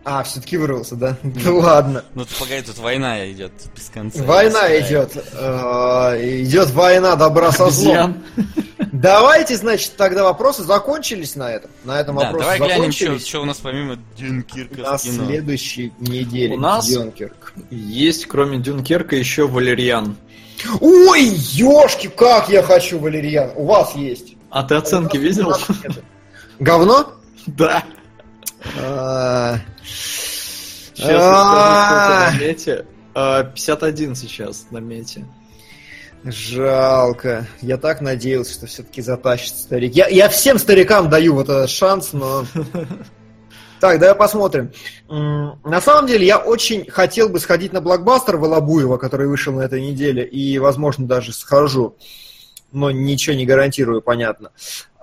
[0.04, 1.18] А, все-таки вырвался, да?
[1.24, 2.04] Ну ладно.
[2.16, 4.24] Ну ты погоди, тут война идет без конца.
[4.24, 4.80] Война Да.
[4.80, 5.12] идет.
[5.34, 8.24] э, Идет война добра со злом.
[8.92, 11.72] Давайте, значит, тогда вопросы закончились на этом.
[11.86, 13.28] На этом Да, вопросы давай глянем, закончились.
[13.28, 15.26] что у нас помимо Дюнкирка На кино.
[15.26, 16.56] следующей неделе.
[16.56, 17.54] У нас- Дюнкерк.
[17.70, 20.18] Есть, кроме Дюнкерка, еще Валерьян.
[20.80, 21.24] Ой,
[21.54, 23.50] ёшки, как я хочу валерьян.
[23.56, 24.36] У вас есть.
[24.52, 25.54] А ты оценки видел?
[26.60, 27.14] Говно?
[27.48, 27.84] Да.
[29.82, 32.32] А, Сейчас А.
[32.34, 32.85] на мете.
[33.14, 35.26] А, 51 сейчас на мете.
[36.24, 37.48] Жалко.
[37.61, 39.95] Я так надеялся, что все-таки затащит старик.
[39.95, 42.45] Я, я всем старикам даю вот этот шанс, но...
[43.80, 44.72] Так, давай посмотрим.
[45.10, 49.82] На самом деле, я очень хотел бы сходить на блокбастер Волобуева, который вышел на этой
[49.82, 51.98] неделе, и, возможно, даже схожу.
[52.72, 54.51] Но ничего не гарантирую, понятно.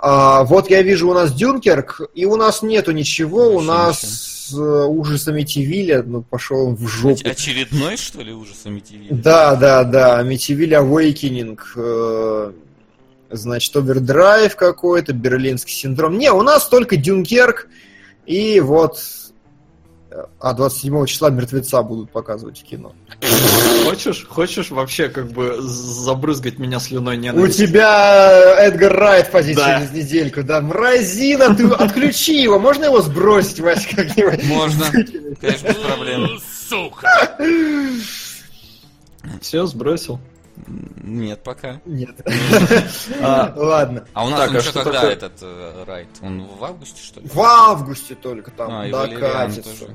[0.01, 4.01] А, вот я вижу у нас Дюнкерк, и у нас нету ничего, у Вообще нас
[4.49, 7.21] с э, ужасами Тивиля, ну, пошел в жопу.
[7.29, 9.09] Очередной, что ли, ужас MTV?
[9.11, 10.23] Да, да, да.
[10.23, 12.53] Amityville Awakening, э,
[13.31, 16.17] значит, овердрайв какой-то, берлинский синдром.
[16.17, 17.69] Не, у нас только Дюнкерк
[18.25, 19.01] и вот...
[20.11, 22.93] э, А 27 числа мертвеца будут показывать в кино.
[23.85, 27.67] Хочешь, хочешь вообще как бы забрызгать меня слюной У ненависти?
[27.67, 29.79] тебя Эдгар Райт позит Да.
[29.79, 30.61] через недельку, да.
[30.61, 32.59] Мразина, ты отключи его.
[32.59, 34.45] Можно его сбросить, Вась, как-нибудь?
[34.45, 34.87] Можно.
[34.93, 36.41] Конечно, без проблем.
[36.69, 37.37] Сука!
[39.41, 40.19] Все, сбросил.
[40.67, 41.81] Нет, пока.
[41.85, 42.17] Нет.
[43.23, 44.05] А, Ладно.
[44.13, 45.11] А у нас а еще когда такое?
[45.13, 46.09] этот э, райд?
[46.23, 47.29] Он в августе, что ли?
[47.29, 49.95] В августе только там А, докатится.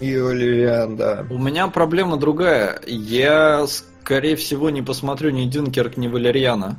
[0.00, 1.24] И Валериан, да.
[1.30, 2.80] У меня проблема другая.
[2.86, 6.78] Я, скорее всего, не посмотрю ни Дюнкерк, ни Валерьяна.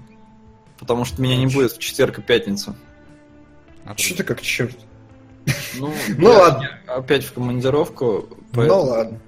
[0.79, 2.75] Потому что меня не будет в четверг и пятницу.
[3.85, 4.75] А Че ты как черт?
[5.77, 6.69] Ну, Ну я- ладно.
[6.87, 8.27] я Опять в командировку.
[8.29, 9.19] Ну поэтому- ладно.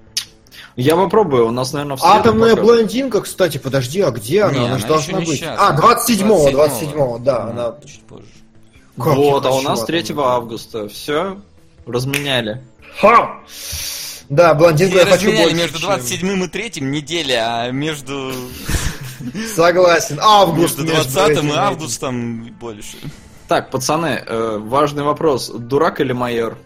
[0.75, 4.53] Я попробую, у нас, наверное, в среду Атомная блондинка, кстати, подожди, а где она?
[4.53, 5.39] Не, она она же должна быть.
[5.39, 6.65] щас, а, она 27-го, 27-го.
[6.65, 7.75] 27-го, да, Ну, она...
[7.85, 8.25] Чуть позже.
[8.97, 10.21] Как Вот, а у нас атомную 3 блондинку.
[10.23, 10.89] августа.
[10.89, 11.37] Все,
[11.85, 12.61] разменяли.
[12.99, 13.39] Ха!
[14.29, 18.33] Да, блондинку И я хочу разменяли больше, между чем- 27 и 3 неделя, а между,
[19.55, 20.19] Согласен.
[20.21, 22.97] Август между между 20 этим и августом больше.
[23.47, 25.49] Так, пацаны, э, важный вопрос.
[25.49, 26.57] Дурак или майор?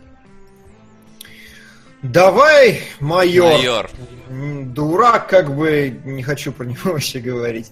[2.02, 3.54] Давай, майор.
[3.54, 3.90] Майор.
[4.74, 7.72] Дурак, как бы, не хочу про него вообще говорить.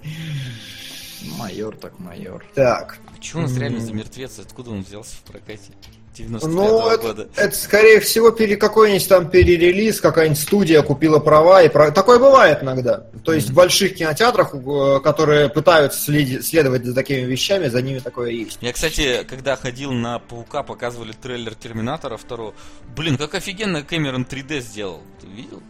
[1.38, 2.44] Майор так майор.
[2.56, 2.98] Так.
[3.16, 3.60] Почему у нас М.
[3.62, 4.40] реально за мертвец?
[4.40, 5.72] Откуда он взялся в прокате?
[6.18, 7.28] 95 Ну, это, года.
[7.36, 11.92] это, скорее всего, пере, какой-нибудь там перерелиз, какая-нибудь студия купила права, и про...
[11.92, 13.06] такое бывает иногда.
[13.24, 18.00] То есть в больших кинотеатрах, э, которые пытаются следи- следовать за такими вещами, за ними
[18.00, 18.58] такое есть.
[18.62, 22.54] Я, кстати, когда ходил на Паука, показывали трейлер Терминатора 2.
[22.96, 25.02] Блин, как офигенно Кэмерон 3D сделал.
[25.22, 25.62] Ты видел?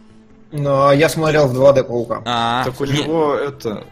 [0.50, 2.22] Но я смотрел в 2D Паука.
[2.24, 3.84] А, так у не- него это...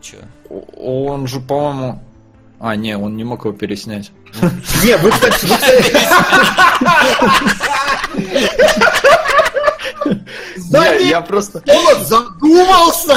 [0.00, 0.18] Чё?
[0.48, 2.00] о- Он же, по-моему...
[2.58, 4.10] А, не, он не мог его переснять.
[4.82, 5.96] Не, вы, кстати, вы, кстати...
[11.00, 11.62] Я просто...
[11.66, 13.16] вот задумался!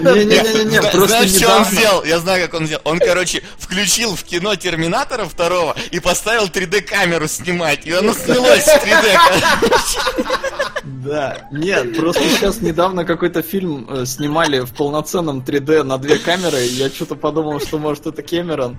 [0.00, 2.04] Не-не-не-не, Зна- просто что он сделал?
[2.04, 2.82] Я знаю, как он сделал.
[2.84, 7.86] Он, короче, включил в кино Терминатора второго и поставил 3D-камеру снимать.
[7.86, 9.18] И оно снялось в 3D.
[10.84, 16.60] Да, нет, просто сейчас недавно какой-то фильм э, снимали в полноценном 3D на две камеры,
[16.64, 18.76] и я что-то подумал, что может это Кэмерон.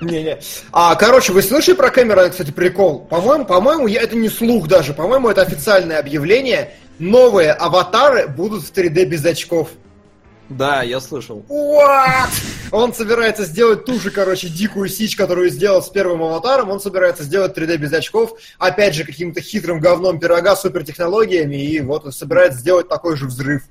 [0.00, 0.38] Не-не.
[0.72, 3.00] А, короче, вы слышали про Кэмерона, кстати, прикол?
[3.00, 4.94] По-моему, по-моему, я, это не слух даже.
[4.94, 6.74] По-моему, это официальное объявление.
[6.98, 9.70] Новые аватары будут в 3D без очков.
[10.48, 11.44] Да, я слышал.
[11.48, 12.30] What?
[12.72, 16.70] Он собирается сделать ту же, короче, дикую сич, которую сделал с первым аватаром.
[16.70, 18.32] Он собирается сделать 3D без очков.
[18.58, 21.56] Опять же, каким-то хитрым говном пирога, супертехнологиями.
[21.56, 23.62] И вот он собирается сделать такой же взрыв.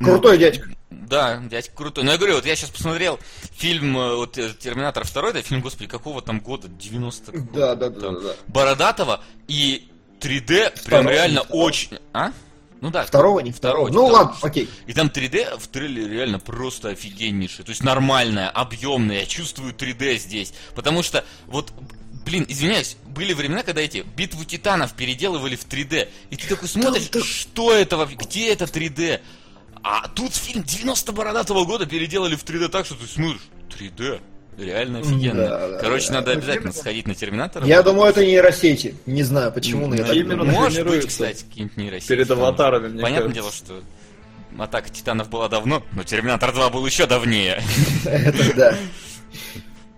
[0.00, 0.68] Крутой дядька.
[0.90, 2.04] Да, дядька крутой.
[2.04, 3.18] Но я говорю, вот я сейчас посмотрел
[3.52, 6.68] фильм э, вот, э, Терминатор 2, это фильм, господи, какого там года?
[6.68, 7.48] 90 какого?
[7.52, 8.34] Да, да, да, Там, да, да.
[8.46, 9.88] Бородатого, и
[10.20, 11.62] 3D прям Второго, реально второго.
[11.64, 11.98] очень...
[12.12, 12.32] А?
[12.80, 13.04] Ну да.
[13.04, 14.08] Второго, не Второго, второго.
[14.08, 14.68] Ну ладно, окей.
[14.86, 17.64] И там 3D в трейлере реально просто офигеннейшее.
[17.64, 19.20] То есть нормальное, объемное.
[19.20, 20.54] Я чувствую 3D здесь.
[20.74, 21.72] Потому что, вот,
[22.24, 26.08] блин, извиняюсь, были времена, когда эти битву титанов переделывали в 3D.
[26.30, 29.20] И ты такой смотришь, что это, вообще, где это 3D?
[29.82, 34.20] А тут фильм 90 бородатого года переделали в 3D так, что ты смотришь, 3D.
[34.58, 35.48] Реально офигенно.
[35.48, 36.14] Да, да, Короче, да.
[36.14, 37.64] надо обязательно сходить на Терминатора.
[37.66, 38.94] Я думаю, это нейросети.
[39.06, 40.44] Не знаю, почему, но я так думаю.
[40.50, 42.08] Может быть, кстати, какие-нибудь нейросети.
[42.08, 43.64] перед аватарами, мне Понятное кажется.
[43.66, 47.62] дело, что Атака Титанов была давно, но Терминатор 2 был еще давнее.
[48.04, 48.76] Это да.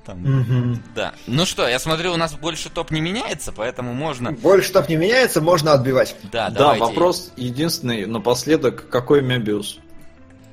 [0.05, 0.83] Там, Мгм.
[0.97, 1.15] Да.
[1.29, 4.33] Ну что, я смотрю, у нас больше топ не меняется, поэтому можно...
[4.33, 6.17] Больше так не меняется, можно отбивать.
[6.25, 6.85] Да, Да, давайте.
[6.85, 9.79] вопрос единственный, напоследок, какой Мебиус?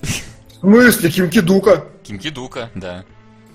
[0.01, 1.85] В смысле, Кимкидука?
[2.03, 3.05] Кинкидука, да.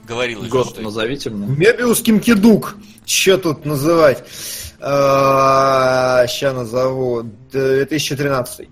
[0.05, 0.83] Говорил Год что...
[0.83, 1.47] назовите мне.
[1.47, 2.77] Мебиус Кимкидук.
[3.05, 4.25] Че тут называть?
[4.79, 7.23] Сейчас назову.
[7.53, 8.69] 2013.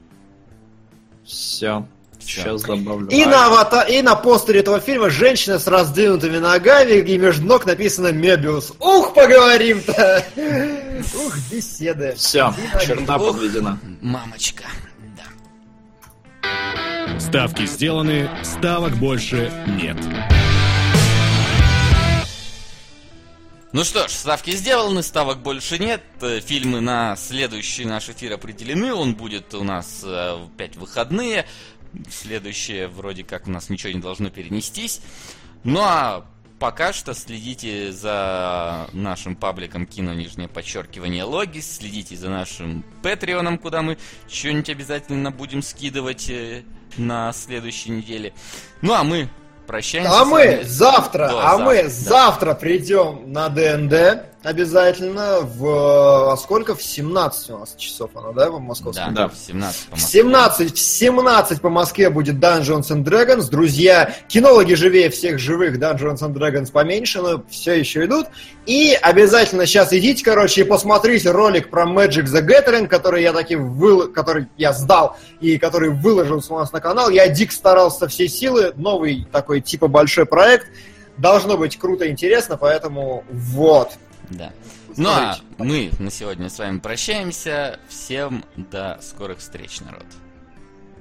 [1.25, 1.86] Все.
[2.25, 3.09] Сейчас добавлю.
[3.09, 3.83] И на, авата...
[3.83, 8.73] и на постере этого фильма женщина с раздвинутыми ногами, и между ног написано Мебиус.
[8.78, 10.25] Ух, поговорим-то!
[11.15, 12.15] Ух, беседы.
[12.17, 13.78] Все, черта подведена.
[14.01, 14.65] Мамочка,
[15.17, 15.25] да.
[17.20, 19.97] Ставки сделаны, ставок больше нет.
[23.75, 26.02] Ну что ж, ставки сделаны, ставок больше нет.
[26.20, 28.92] Э, Фильмы на следующий наш эфир определены.
[28.92, 31.47] Он будет у нас э, в пять выходные.
[32.11, 35.01] Следующее вроде как у нас ничего не должно перенестись.
[35.65, 36.25] Ну а
[36.59, 43.83] пока что следите за нашим пабликом кино нижнее подчеркивание логис, следите за нашим патреоном, куда
[43.83, 43.99] мы
[44.29, 46.62] что-нибудь обязательно будем скидывать э,
[46.97, 48.33] на следующей неделе.
[48.81, 49.29] Ну а мы
[49.67, 50.21] прощаемся.
[50.21, 51.91] А мы завтра, Да, а мы завтра, да.
[51.91, 56.33] завтра придем на ДНД обязательно в...
[56.33, 56.75] а сколько?
[56.75, 59.15] В 17 у нас часов оно, да, в Да, московском?
[59.15, 59.29] Да.
[59.29, 60.23] в 17 по В Москве.
[60.23, 63.51] 17, в 17 по Москве будет Dungeons and Dragons.
[63.51, 68.27] Друзья, кинологи живее всех живых, Dungeons and Dragons поменьше, но все еще идут.
[68.67, 73.57] И обязательно сейчас идите, короче, и посмотрите ролик про Magic the Gathering, который я таки
[73.57, 74.12] выл...
[74.12, 77.11] который я сдал и который выложился у нас на канал.
[77.11, 78.73] Я дик старался со всей силы.
[78.77, 80.67] Новый такой типа большой проект.
[81.19, 83.91] Должно быть круто и интересно, поэтому вот.
[84.31, 84.52] Да.
[84.97, 87.78] Ну а мы на сегодня с вами прощаемся.
[87.89, 90.07] Всем до скорых встреч, народ.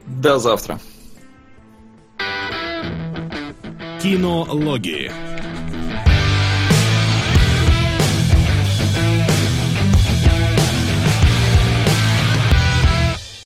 [0.05, 0.79] До завтра.
[4.01, 5.11] Кинологии.